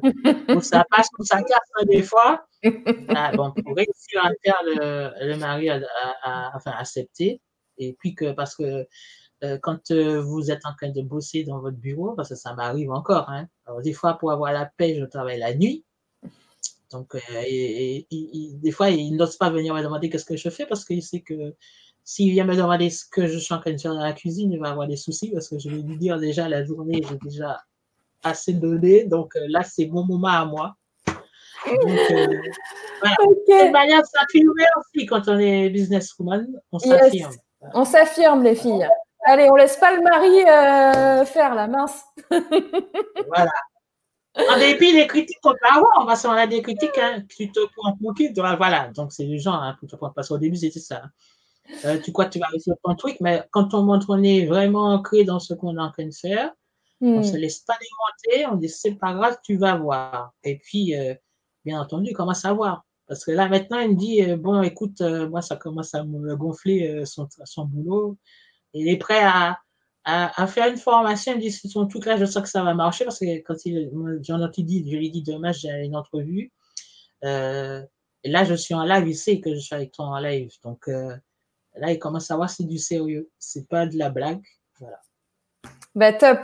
ça 0.61 0.85
passe 0.87 1.07
ou 1.17 1.23
ça 1.23 1.41
casse 1.41 1.67
hein, 1.79 1.85
des 1.87 2.03
fois. 2.03 2.45
Ah, 3.09 3.31
bon, 3.35 3.51
pour 3.51 3.75
réussir 3.75 4.23
à 4.23 4.29
faire 4.43 4.61
le, 4.63 5.35
mari 5.37 5.67
à, 5.67 6.51
enfin, 6.55 6.73
accepter. 6.77 7.41
Et 7.79 7.93
puis 7.93 8.13
que, 8.13 8.33
parce 8.33 8.55
que 8.55 8.87
euh, 9.43 9.57
quand 9.63 9.89
euh, 9.89 10.21
vous 10.21 10.51
êtes 10.51 10.63
en 10.63 10.75
train 10.75 10.91
de 10.91 11.01
bosser 11.01 11.43
dans 11.43 11.59
votre 11.59 11.77
bureau, 11.77 12.13
parce 12.13 12.29
que 12.29 12.35
ça 12.35 12.53
m'arrive 12.53 12.91
encore, 12.91 13.27
hein, 13.31 13.47
alors 13.65 13.81
des 13.81 13.93
fois, 13.93 14.13
pour 14.19 14.31
avoir 14.31 14.53
la 14.53 14.67
paix, 14.77 14.95
je 14.99 15.05
travaille 15.05 15.39
la 15.39 15.55
nuit. 15.55 15.83
Donc, 16.91 17.15
et, 17.47 18.05
des 18.11 18.71
fois, 18.71 18.91
il 18.91 19.15
n'ose 19.15 19.37
pas 19.37 19.49
venir 19.49 19.73
me 19.73 19.81
demander 19.81 20.11
qu'est-ce 20.11 20.25
que 20.25 20.37
je 20.37 20.49
fais 20.49 20.67
parce 20.67 20.85
qu'il 20.85 21.01
sait 21.01 21.21
que 21.21 21.55
s'il 22.03 22.31
vient 22.31 22.45
me 22.45 22.55
demander 22.55 22.89
ce 22.89 23.05
que 23.09 23.27
je 23.27 23.37
suis 23.37 23.53
en 23.53 23.59
train 23.59 23.71
de 23.71 23.77
faire 23.77 23.93
dans 23.93 24.03
la 24.03 24.13
cuisine, 24.13 24.51
il 24.51 24.59
va 24.59 24.69
avoir 24.69 24.87
des 24.87 24.97
soucis 24.97 25.31
parce 25.31 25.47
que 25.47 25.57
je 25.59 25.69
vais 25.69 25.81
lui 25.81 25.97
dire 25.97 26.19
déjà 26.19 26.49
la 26.49 26.63
journée, 26.63 27.01
j'ai 27.07 27.17
déjà 27.23 27.61
assez 28.23 28.53
donné. 28.53 29.05
Donc 29.05 29.35
euh, 29.35 29.45
là, 29.47 29.63
c'est 29.63 29.87
mon 29.87 30.05
moment 30.05 30.27
à 30.27 30.45
moi. 30.45 30.75
Donc, 31.65 32.11
euh, 32.11 32.41
voilà. 33.01 33.71
manière 33.71 34.01
de 34.01 34.07
s'affirmer 34.07 34.65
aussi 34.77 35.05
quand 35.05 35.27
on 35.27 35.39
est 35.39 35.69
businesswoman. 35.69 36.47
On 36.71 36.79
s'affirme. 36.79 37.31
On 37.73 37.85
s'affirme, 37.85 38.43
les 38.43 38.55
filles. 38.55 38.87
Allez, 39.25 39.49
on 39.49 39.55
laisse 39.55 39.77
pas 39.77 39.95
le 39.95 40.01
mari 40.01 40.43
euh, 40.45 41.25
faire 41.25 41.55
la 41.55 41.67
mince. 41.67 42.03
voilà. 43.27 43.51
En 44.35 44.57
dépit 44.57 44.93
des 44.93 45.07
critiques 45.07 45.39
qu'on 45.41 45.51
peut 45.51 45.59
avoir, 45.73 46.05
parce 46.05 46.23
qu'on 46.23 46.31
a 46.31 46.47
des 46.47 46.61
critiques, 46.61 46.97
hein, 46.97 47.23
tu 47.29 47.51
te 47.51 47.59
prends 47.77 47.95
pour 47.95 48.13
qui 48.15 48.33
Voilà, 48.33 48.89
donc 48.89 49.13
c'est 49.13 49.25
les 49.25 49.37
gens, 49.37 49.53
hein, 49.53 49.77
pour 49.79 49.87
te 49.87 49.95
prendre, 49.95 50.13
parce 50.13 50.27
qu'au 50.27 50.39
début, 50.39 50.57
c'était 50.57 50.79
ça. 50.79 51.03
Euh, 51.85 51.99
tu 51.99 52.11
crois 52.11 52.25
que 52.25 52.33
tu 52.33 52.39
vas 52.39 52.47
réussir 52.47 52.75
ton 52.83 52.95
truc, 52.95 53.17
mais 53.21 53.43
quand 53.51 53.73
on 53.73 53.83
montre 53.83 54.07
on 54.09 54.21
est 54.21 54.45
vraiment 54.45 54.93
ancré 54.93 55.23
dans 55.23 55.39
ce 55.39 55.53
qu'on 55.53 55.77
est 55.77 55.81
en 55.81 55.91
train 55.91 56.05
de 56.05 56.13
faire, 56.13 56.51
on 57.01 57.05
ne 57.05 57.19
hmm. 57.19 57.23
se 57.23 57.35
laisse 57.35 57.59
pas 57.59 57.75
démonter, 57.79 58.47
on 58.53 58.57
dit 58.57 58.69
c'est 58.69 58.95
pas 58.95 59.13
grave, 59.13 59.37
tu 59.43 59.57
vas 59.57 59.75
voir. 59.75 60.33
Et 60.43 60.57
puis, 60.57 60.95
euh, 60.95 61.13
bien 61.65 61.79
entendu, 61.81 62.11
il 62.11 62.13
commence 62.13 62.45
à 62.45 62.53
voir. 62.53 62.85
Parce 63.07 63.25
que 63.25 63.31
là, 63.31 63.49
maintenant, 63.49 63.79
il 63.79 63.91
me 63.91 63.95
dit 63.95 64.23
euh, 64.23 64.37
bon, 64.37 64.61
écoute, 64.61 65.01
moi, 65.01 65.41
ça 65.41 65.55
commence 65.57 65.93
à 65.95 66.03
me 66.03 66.35
gonfler 66.35 67.05
son, 67.05 67.27
son 67.45 67.65
boulot. 67.65 68.17
Il 68.73 68.87
est 68.87 68.97
prêt 68.97 69.21
à, 69.21 69.59
à, 70.05 70.47
faire 70.47 70.69
une 70.69 70.77
formation. 70.77 71.33
Il 71.33 71.37
me 71.37 71.41
dit 71.41 71.51
son 71.51 71.87
truc 71.87 72.05
là, 72.05 72.17
je 72.17 72.25
sens 72.25 72.43
que 72.43 72.49
ça 72.49 72.63
va 72.63 72.73
marcher. 72.73 73.03
Parce 73.05 73.19
que 73.19 73.39
quand 73.41 73.55
j'en 74.21 74.49
ai 74.49 74.63
dit, 74.63 74.89
je 74.89 74.97
lui 74.97 75.07
ai 75.07 75.09
dit 75.09 75.23
demain, 75.23 75.51
j'ai 75.51 75.69
une 75.83 75.95
entrevue. 75.95 76.53
et 77.21 78.29
là, 78.29 78.43
je 78.45 78.53
suis 78.53 78.73
en 78.73 78.83
live, 78.83 79.07
il 79.07 79.15
sait 79.15 79.41
que 79.41 79.53
je 79.53 79.59
suis 79.59 79.75
avec 79.75 79.91
toi 79.91 80.05
en 80.05 80.19
live. 80.19 80.51
Donc, 80.63 80.87
Là, 81.75 81.91
il 81.91 81.99
commence 81.99 82.29
à 82.31 82.35
voir 82.35 82.49
c'est 82.49 82.65
du 82.65 82.77
sérieux. 82.77 83.29
C'est 83.39 83.67
pas 83.67 83.85
de 83.85 83.97
la 83.97 84.09
blague. 84.09 84.41
Voilà. 84.79 84.99
Bah, 85.95 86.11
top. 86.11 86.39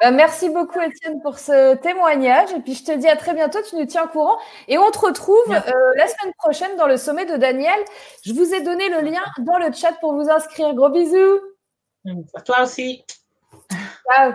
Bah, 0.00 0.10
merci 0.10 0.50
beaucoup, 0.50 0.80
Étienne, 0.80 1.20
pour 1.22 1.38
ce 1.38 1.76
témoignage. 1.76 2.52
Et 2.52 2.60
puis, 2.60 2.74
je 2.74 2.84
te 2.84 2.92
dis 2.92 3.08
à 3.08 3.16
très 3.16 3.34
bientôt. 3.34 3.58
Tu 3.68 3.76
nous 3.76 3.86
tiens 3.86 4.04
au 4.04 4.08
courant. 4.08 4.38
Et 4.68 4.78
on 4.78 4.90
te 4.90 4.98
retrouve 4.98 5.50
euh, 5.50 5.92
la 5.96 6.06
semaine 6.06 6.34
prochaine 6.38 6.76
dans 6.76 6.86
le 6.86 6.96
sommet 6.96 7.24
de 7.24 7.36
Daniel. 7.36 7.78
Je 8.24 8.32
vous 8.32 8.54
ai 8.54 8.62
donné 8.62 8.88
le 8.88 9.00
lien 9.00 9.22
dans 9.38 9.58
le 9.58 9.72
chat 9.72 9.92
pour 10.00 10.14
vous 10.14 10.28
inscrire. 10.28 10.74
Gros 10.74 10.90
bisous. 10.90 11.40
À 12.34 12.40
toi 12.42 12.62
aussi. 12.62 13.04
Ciao. 14.10 14.32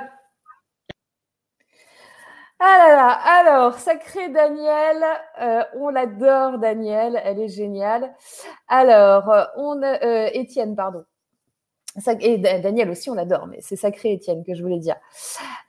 Ah 2.60 2.78
là 2.80 2.95
là, 2.95 3.10
alors, 3.12 3.78
sacré 3.78 4.30
Daniel, 4.30 5.03
euh, 5.39 5.64
on 5.76 5.89
l'adore 5.89 6.58
Daniel, 6.58 7.22
elle 7.24 7.39
est 7.39 7.49
géniale. 7.49 8.16
Alors, 8.68 9.30
euh, 9.30 9.43
on 9.58 9.84
euh, 9.84 10.30
Étienne, 10.34 10.76
pardon. 10.76 11.03
Et 12.20 12.38
Daniel 12.38 12.89
aussi, 12.91 13.10
on 13.10 13.16
l'adore, 13.16 13.47
mais 13.47 13.58
c'est 13.62 13.76
sacré 13.76 14.14
Étienne 14.14 14.43
que 14.43 14.53
je 14.55 14.62
voulais 14.62 14.78
dire. 14.80 14.95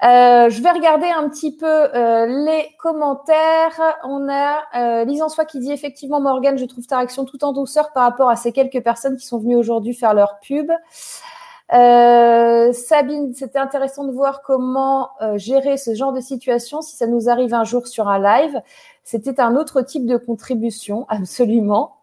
je 0.02 0.62
vais 0.62 0.70
regarder 0.70 1.06
un 1.06 1.28
petit 1.28 1.56
peu 1.56 1.88
les 2.44 2.68
commentaires. 2.78 3.96
On 4.04 4.28
a 4.28 4.62
euh, 4.76 5.22
en 5.22 5.28
Soi 5.30 5.46
qui 5.46 5.58
dit 5.58 5.72
effectivement, 5.72 6.20
Morgane, 6.20 6.58
je 6.58 6.66
trouve 6.66 6.86
ta 6.86 6.98
réaction 6.98 7.24
tout 7.24 7.44
en 7.44 7.52
douceur 7.54 7.92
par 7.92 8.02
rapport 8.02 8.28
à 8.28 8.36
ces 8.36 8.52
quelques 8.52 8.82
personnes 8.82 9.16
qui 9.16 9.26
sont 9.26 9.38
venues 9.38 9.56
aujourd'hui 9.56 9.94
faire 9.94 10.12
leur 10.12 10.38
pub. 10.40 10.70
Euh, 11.74 12.72
Sabine, 12.72 13.34
c'était 13.34 13.58
intéressant 13.58 14.04
de 14.04 14.12
voir 14.12 14.42
comment 14.42 15.10
euh, 15.20 15.36
gérer 15.36 15.76
ce 15.76 15.94
genre 15.94 16.12
de 16.12 16.20
situation 16.20 16.80
si 16.80 16.96
ça 16.96 17.06
nous 17.06 17.28
arrive 17.28 17.52
un 17.52 17.64
jour 17.64 17.86
sur 17.86 18.08
un 18.08 18.18
live. 18.18 18.60
C'était 19.04 19.40
un 19.40 19.54
autre 19.54 19.82
type 19.82 20.06
de 20.06 20.16
contribution, 20.16 21.06
absolument. 21.08 21.94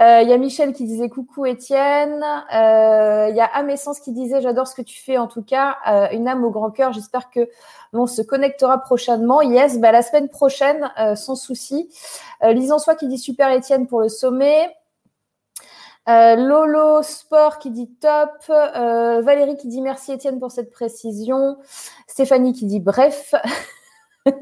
Euh, 0.00 0.20
il 0.22 0.28
y 0.28 0.32
a 0.32 0.38
Michel 0.38 0.72
qui 0.72 0.84
disait 0.84 1.08
coucou 1.08 1.46
Étienne. 1.46 2.24
Il 2.50 3.36
y 3.36 3.40
a 3.40 3.50
Amessence 3.54 4.00
qui 4.00 4.10
disait 4.10 4.40
j'adore 4.40 4.66
ce 4.66 4.74
que 4.74 4.82
tu 4.82 5.00
fais 5.00 5.16
en 5.16 5.28
tout 5.28 5.42
cas. 5.42 5.76
une 6.12 6.26
âme 6.26 6.44
au 6.44 6.50
grand 6.50 6.70
cœur. 6.70 6.92
J'espère 6.92 7.30
que 7.30 7.48
l'on 7.92 8.08
se 8.08 8.20
connectera 8.20 8.78
prochainement. 8.78 9.42
Yes, 9.42 9.78
bah, 9.78 9.92
la 9.92 10.02
semaine 10.02 10.28
prochaine, 10.28 10.90
sans 11.14 11.36
souci. 11.36 11.88
Lise 12.42 12.72
en 12.72 12.80
soi 12.80 12.96
qui 12.96 13.06
dit 13.06 13.18
super 13.18 13.52
Étienne 13.52 13.86
pour 13.86 14.00
le 14.00 14.08
sommet. 14.08 14.74
Euh, 16.08 16.34
Lolo 16.34 17.02
Sport 17.02 17.58
qui 17.58 17.70
dit 17.70 17.88
top. 18.00 18.30
Euh, 18.50 19.22
Valérie 19.22 19.56
qui 19.56 19.68
dit 19.68 19.80
merci 19.80 20.12
Étienne 20.12 20.40
pour 20.40 20.50
cette 20.50 20.70
précision. 20.70 21.58
Stéphanie 22.06 22.52
qui 22.52 22.66
dit 22.66 22.80
bref. 22.80 23.34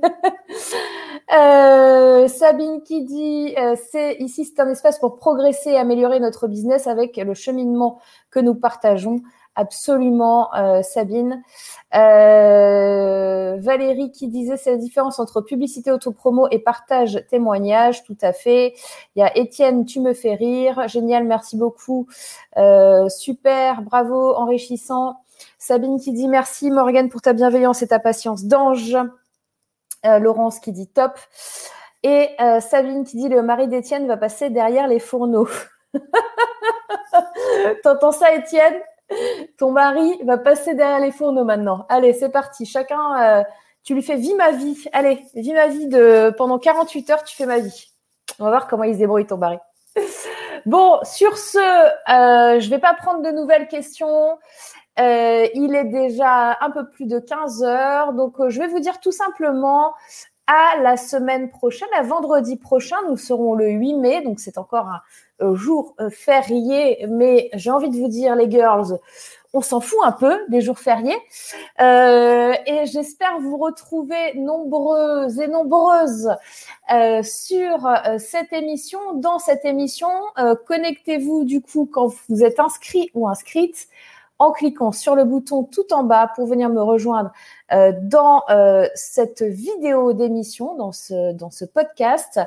Euh, 1.33 2.27
Sabine 2.27 2.83
qui 2.83 3.05
dit 3.05 3.55
c'est 3.93 4.17
ici 4.17 4.45
c'est 4.45 4.61
un 4.61 4.69
espace 4.69 4.99
pour 4.99 5.15
progresser 5.15 5.71
et 5.71 5.77
améliorer 5.77 6.19
notre 6.19 6.49
business 6.49 6.89
avec 6.89 7.17
le 7.19 7.35
cheminement 7.35 8.01
que 8.31 8.41
nous 8.41 8.57
partageons. 8.57 9.23
Absolument, 9.61 10.55
euh, 10.55 10.81
Sabine. 10.81 11.43
Euh, 11.95 13.59
Valérie 13.59 14.11
qui 14.11 14.29
disait 14.29 14.57
c'est 14.57 14.79
différence 14.79 15.19
entre 15.19 15.43
publicité 15.43 15.93
autopromo 15.93 16.49
et 16.51 16.61
partage 16.61 17.23
témoignage, 17.29 18.03
tout 18.05 18.17
à 18.23 18.33
fait. 18.33 18.73
Il 19.15 19.21
y 19.21 19.23
a 19.23 19.37
Étienne, 19.37 19.85
tu 19.85 20.01
me 20.01 20.15
fais 20.15 20.35
rire, 20.35 20.89
génial, 20.89 21.25
merci 21.25 21.59
beaucoup, 21.59 22.07
euh, 22.57 23.11
super, 23.11 23.83
bravo, 23.83 24.35
enrichissant. 24.35 25.17
Sabine 25.59 26.01
qui 26.01 26.13
dit 26.13 26.27
merci 26.27 26.71
Morgane 26.71 27.11
pour 27.11 27.21
ta 27.21 27.35
bienveillance 27.35 27.83
et 27.83 27.89
ta 27.89 27.99
patience 27.99 28.45
d'ange. 28.45 28.97
Laurence 30.03 30.59
qui 30.59 30.73
dit 30.73 30.89
top. 30.89 31.19
Et 32.03 32.31
Sabine 32.61 33.05
qui 33.05 33.19
dit 33.19 33.29
le 33.29 33.43
mari 33.43 33.69
d'Étienne 33.69 34.07
va 34.07 34.17
passer 34.17 34.49
derrière 34.49 34.89
les 34.89 35.01
fourneaux. 35.01 35.49
T'entends 37.83 38.13
ça, 38.13 38.35
Étienne? 38.35 38.81
Ton 39.59 39.71
mari 39.71 40.19
va 40.25 40.39
passer 40.39 40.75
derrière 40.75 41.01
les 41.01 41.13
fourneaux 41.13 41.45
maintenant. 41.45 41.87
Allez, 41.89 42.13
c'est 42.13 42.31
parti. 42.31 42.67
Chacun, 42.67 43.23
euh, 43.23 43.45
tu 43.83 43.95
lui 43.95 44.03
fais 44.03 44.17
vie 44.17 44.35
ma 44.35 44.53
vie. 44.53 44.85
Allez, 44.93 45.21
vie 45.35 45.53
ma 45.53 45.69
vie 45.69 45.89
pendant 46.37 46.59
48 46.59 47.11
heures, 47.11 47.25
tu 47.25 47.37
fais 47.37 47.47
ma 47.47 47.59
vie. 47.59 47.87
On 48.39 48.45
va 48.45 48.51
voir 48.51 48.69
comment 48.69 48.85
il 48.85 48.95
se 48.95 48.99
débrouille 48.99 49.27
ton 49.27 49.37
mari. 49.37 49.59
Bon, 50.67 50.99
sur 51.05 51.39
ce, 51.39 51.59
euh, 51.59 52.61
je 52.61 52.67
ne 52.67 52.71
vais 52.71 52.79
pas 52.79 52.95
prendre 52.95 53.23
de 53.23 53.31
nouvelles 53.31 53.67
questions. 53.67 54.39
Euh, 54.99 55.47
il 55.55 55.75
est 55.75 55.85
déjà 55.85 56.59
un 56.61 56.71
peu 56.71 56.89
plus 56.89 57.07
de 57.07 57.19
15 57.19 57.63
heures. 57.63 58.13
Donc, 58.13 58.35
je 58.49 58.61
vais 58.61 58.69
vous 58.69 58.81
dire 58.81 59.01
tout 59.01 59.13
simplement 59.13 59.95
à 60.51 60.81
la 60.81 60.97
semaine 60.97 61.49
prochaine, 61.49 61.89
à 61.97 62.03
vendredi 62.03 62.57
prochain. 62.57 62.97
Nous 63.09 63.17
serons 63.17 63.55
le 63.55 63.71
8 63.71 63.95
mai, 63.95 64.23
donc 64.23 64.41
c'est 64.41 64.59
encore 64.59 64.89
un, 64.89 65.01
euh, 65.43 65.55
jour 65.55 65.95
euh, 66.01 66.11
férié, 66.11 67.07
mais 67.09 67.51
j'ai 67.55 67.71
envie 67.71 67.89
de 67.89 67.97
vous 67.97 68.09
dire, 68.09 68.35
les 68.35 68.51
girls, 68.51 68.99
on 69.53 69.61
s'en 69.61 69.81
fout 69.81 70.01
un 70.03 70.11
peu 70.11 70.37
des 70.49 70.61
jours 70.61 70.81
fériés. 70.81 71.17
Euh, 71.81 72.53
et 72.67 72.87
j'espère 72.87 73.39
vous 73.39 73.59
retrouver 73.59 74.35
nombreuses 74.35 75.39
et 75.39 75.47
nombreuses 75.47 76.31
sur 77.23 77.89
cette 78.19 78.53
émission. 78.53 78.99
Dans 79.15 79.39
cette 79.39 79.65
émission, 79.65 80.11
connectez-vous 80.67 81.45
du 81.45 81.61
coup 81.61 81.89
quand 81.91 82.13
vous 82.29 82.45
êtes 82.45 82.61
inscrit 82.61 83.11
ou 83.15 83.29
inscrite 83.29 83.89
en 84.41 84.53
cliquant 84.53 84.91
sur 84.91 85.15
le 85.15 85.25
bouton 85.25 85.63
tout 85.65 85.93
en 85.93 86.03
bas 86.03 86.33
pour 86.35 86.47
venir 86.47 86.71
me 86.71 86.83
rejoindre 86.83 87.31
euh, 87.73 87.93
dans 88.03 88.43
euh, 88.51 88.89
cette 88.95 89.43
vidéo 89.43 90.15
d'émission, 90.15 90.75
dans 90.77 90.93
ce, 90.93 91.33
dans 91.33 91.51
ce 91.51 91.67
podcast, 91.67 92.41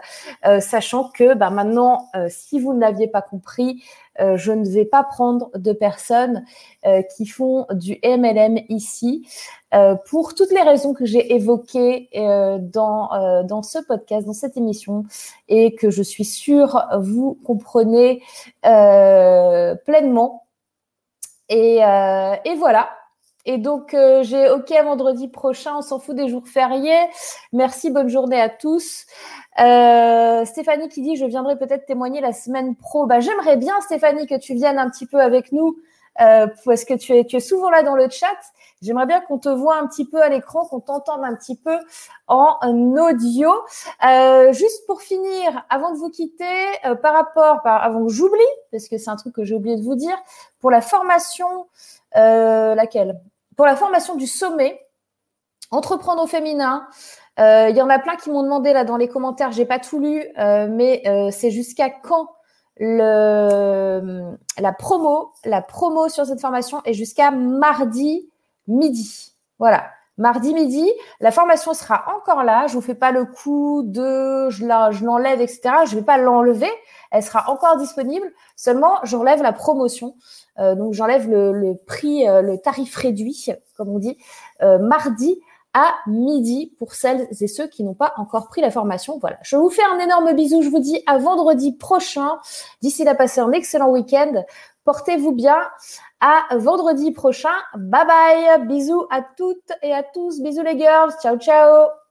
euh, 0.46 0.60
sachant 0.60 1.10
que 1.10 1.36
bah, 1.36 1.52
maintenant, 1.52 2.10
si 2.30 2.60
vous 2.60 2.74
ne 2.74 2.80
l'aviez 2.80 3.08
pas 3.08 3.22
compris, 3.22 3.84
je 4.20 4.52
ne 4.52 4.68
vais 4.70 4.86
pas 4.86 5.04
prendre 5.04 5.50
de 5.56 5.74
personnes 5.74 6.46
qui 7.16 7.26
font 7.26 7.66
du 7.72 8.00
MLM 8.04 8.60
ici 8.70 9.28
pour 10.06 10.36
toutes 10.36 10.52
les 10.52 10.62
raisons 10.62 10.94
que 10.94 11.06
j'ai 11.06 11.34
évoquées 11.34 12.10
dans, 12.14 13.44
dans 13.44 13.64
ce 13.64 13.80
podcast, 13.80 14.28
dans 14.28 14.34
cette 14.34 14.56
émission, 14.56 15.06
et 15.48 15.74
que 15.74 15.90
je 15.90 16.04
suis 16.04 16.26
sûre 16.26 16.86
vous 17.00 17.40
comprenez 17.44 18.22
pleinement 18.62 20.43
euh, 21.52 22.36
et, 22.46 22.56
voilà. 22.56 22.90
Et 23.46 23.58
donc, 23.58 23.94
euh, 23.94 24.24
j'ai 24.24 24.50
OK 24.50 24.72
vendredi 24.84 25.28
prochain. 25.28 25.78
On 25.78 25.82
s'en 25.82 26.00
fout 26.00 26.16
des 26.16 26.30
jours 26.30 26.48
fériés. 26.48 27.08
Merci, 27.52 27.92
bonne 27.92 28.10
journée 28.10 28.40
à 28.40 28.50
tous. 28.50 29.06
Euh, 29.60 30.46
Stéphanie 30.46 30.88
qui 30.88 31.02
dit, 31.02 31.16
je 31.16 31.26
viendrai 31.26 31.58
peut-être 31.58 31.86
témoigner 31.86 32.22
la 32.22 32.32
semaine 32.32 32.76
pro. 32.76 33.06
Bah, 33.06 33.20
J'aimerais 33.20 33.58
bien, 33.58 33.74
Stéphanie, 33.82 34.28
que 34.28 34.38
tu 34.40 34.54
viennes 34.54 34.80
un 34.80 34.90
petit 34.90 35.06
peu 35.06 35.20
avec 35.20 35.52
nous 35.52 35.78
parce 36.18 36.86
que 36.86 36.94
tu 36.96 37.14
es, 37.14 37.40
souvent 37.40 37.70
là 37.70 37.84
dans 37.84 37.96
le 37.96 38.10
chat? 38.10 38.28
J'aimerais 38.82 39.06
bien 39.06 39.22
qu'on 39.22 39.40
te 39.40 39.50
voit 39.50 39.78
un 39.78 39.88
petit 39.88 40.06
peu 40.06 40.22
à 40.22 40.30
l'écran, 40.30 40.66
qu'on 40.66 40.82
t'entende 40.82 41.24
un 41.24 41.36
petit 41.36 41.56
peu 41.56 41.78
en 42.28 42.58
audio. 42.98 43.52
juste 44.52 44.86
pour 44.86 45.02
finir, 45.02 45.66
avant 45.70 45.92
de 45.92 45.98
vous 45.98 46.10
quitter, 46.10 46.66
par 47.02 47.14
rapport, 47.14 47.62
avant 47.66 48.06
que 48.06 48.12
j'oublie, 48.12 48.40
parce 48.72 48.88
que 48.88 48.98
c'est 48.98 49.10
un 49.10 49.16
truc 49.16 49.34
que 49.34 49.44
j'ai 49.44 49.56
oublié 49.56 49.78
de 49.78 49.84
vous 49.84 49.96
dire, 49.96 50.18
pour 50.60 50.72
la 50.72 50.82
formation, 50.82 51.68
euh, 52.16 52.76
laquelle? 52.76 53.20
Pour 53.56 53.66
la 53.66 53.76
formation 53.76 54.16
du 54.16 54.28
sommet, 54.28 54.80
entreprendre 55.72 56.24
au 56.24 56.28
féminin. 56.28 56.88
Euh, 57.40 57.68
il 57.70 57.76
y 57.76 57.82
en 57.82 57.90
a 57.90 58.00
plein 58.00 58.16
qui 58.16 58.30
m'ont 58.30 58.44
demandé 58.44 58.74
là 58.74 58.84
dans 58.84 58.98
les 58.98 59.08
commentaires, 59.08 59.52
j'ai 59.52 59.66
pas 59.66 59.80
tout 59.80 60.00
lu, 60.00 60.24
euh, 60.38 60.68
mais 60.70 61.04
c'est 61.32 61.52
jusqu'à 61.52 61.90
quand 61.90 62.30
le, 62.78 64.36
la 64.60 64.74
promo, 64.74 65.32
la 65.46 65.62
promo 65.62 66.10
sur 66.10 66.26
cette 66.26 66.42
formation 66.42 66.82
est 66.86 66.94
jusqu'à 66.94 67.32
mardi 67.32 68.30
midi. 68.68 69.34
Voilà. 69.60 69.86
Mardi 70.20 70.54
midi, 70.54 70.88
la 71.22 71.32
formation 71.32 71.74
sera 71.74 72.06
encore 72.16 72.44
là. 72.44 72.68
Je 72.68 72.76
vous 72.76 72.82
fais 72.82 72.94
pas 72.94 73.12
le 73.12 73.26
coup 73.26 73.82
de 73.84 74.48
je 74.52 74.64
l'enlève, 75.04 75.42
etc. 75.42 75.72
Je 75.88 75.96
vais 75.96 76.04
pas 76.04 76.20
l'enlever. 76.20 76.70
Elle 77.10 77.24
sera 77.24 77.50
encore 77.50 77.78
disponible. 77.78 78.32
Seulement, 78.56 79.00
j'enlève 79.04 79.42
la 79.42 79.54
promotion. 79.54 80.16
Euh, 80.60 80.76
donc, 80.76 80.94
j'enlève 80.94 81.28
le, 81.30 81.74
prix, 81.88 82.28
euh, 82.28 82.44
le 82.44 82.60
tarif 82.60 82.96
réduit, 82.96 83.48
comme 83.76 83.90
on 83.90 83.98
dit, 83.98 84.18
euh, 84.62 84.78
mardi 84.78 85.40
à 85.74 85.94
midi 86.08 86.74
pour 86.78 86.94
celles 86.94 87.28
et 87.40 87.48
ceux 87.48 87.68
qui 87.68 87.84
n'ont 87.84 87.96
pas 87.96 88.14
encore 88.18 88.48
pris 88.48 88.62
la 88.62 88.72
formation. 88.72 89.18
Voilà. 89.20 89.38
Je 89.42 89.56
vous 89.56 89.70
fais 89.70 89.84
un 89.84 90.00
énorme 90.00 90.34
bisou. 90.34 90.62
Je 90.62 90.70
vous 90.70 90.80
dis 90.80 91.02
à 91.08 91.18
vendredi 91.18 91.74
prochain. 91.74 92.38
D'ici 92.82 93.04
là, 93.04 93.16
passez 93.16 93.42
un 93.42 93.52
excellent 93.52 93.90
week-end. 93.90 94.44
Portez-vous 94.86 95.32
bien. 95.32 95.58
À 96.20 96.58
vendredi 96.58 97.12
prochain. 97.12 97.54
Bye 97.76 98.06
bye. 98.06 98.68
Bisous 98.68 99.06
à 99.10 99.22
toutes 99.22 99.72
et 99.82 99.94
à 99.94 100.04
tous. 100.04 100.42
Bisous 100.42 100.64
les 100.64 100.78
girls. 100.78 101.14
Ciao, 101.22 101.38
ciao. 101.38 102.03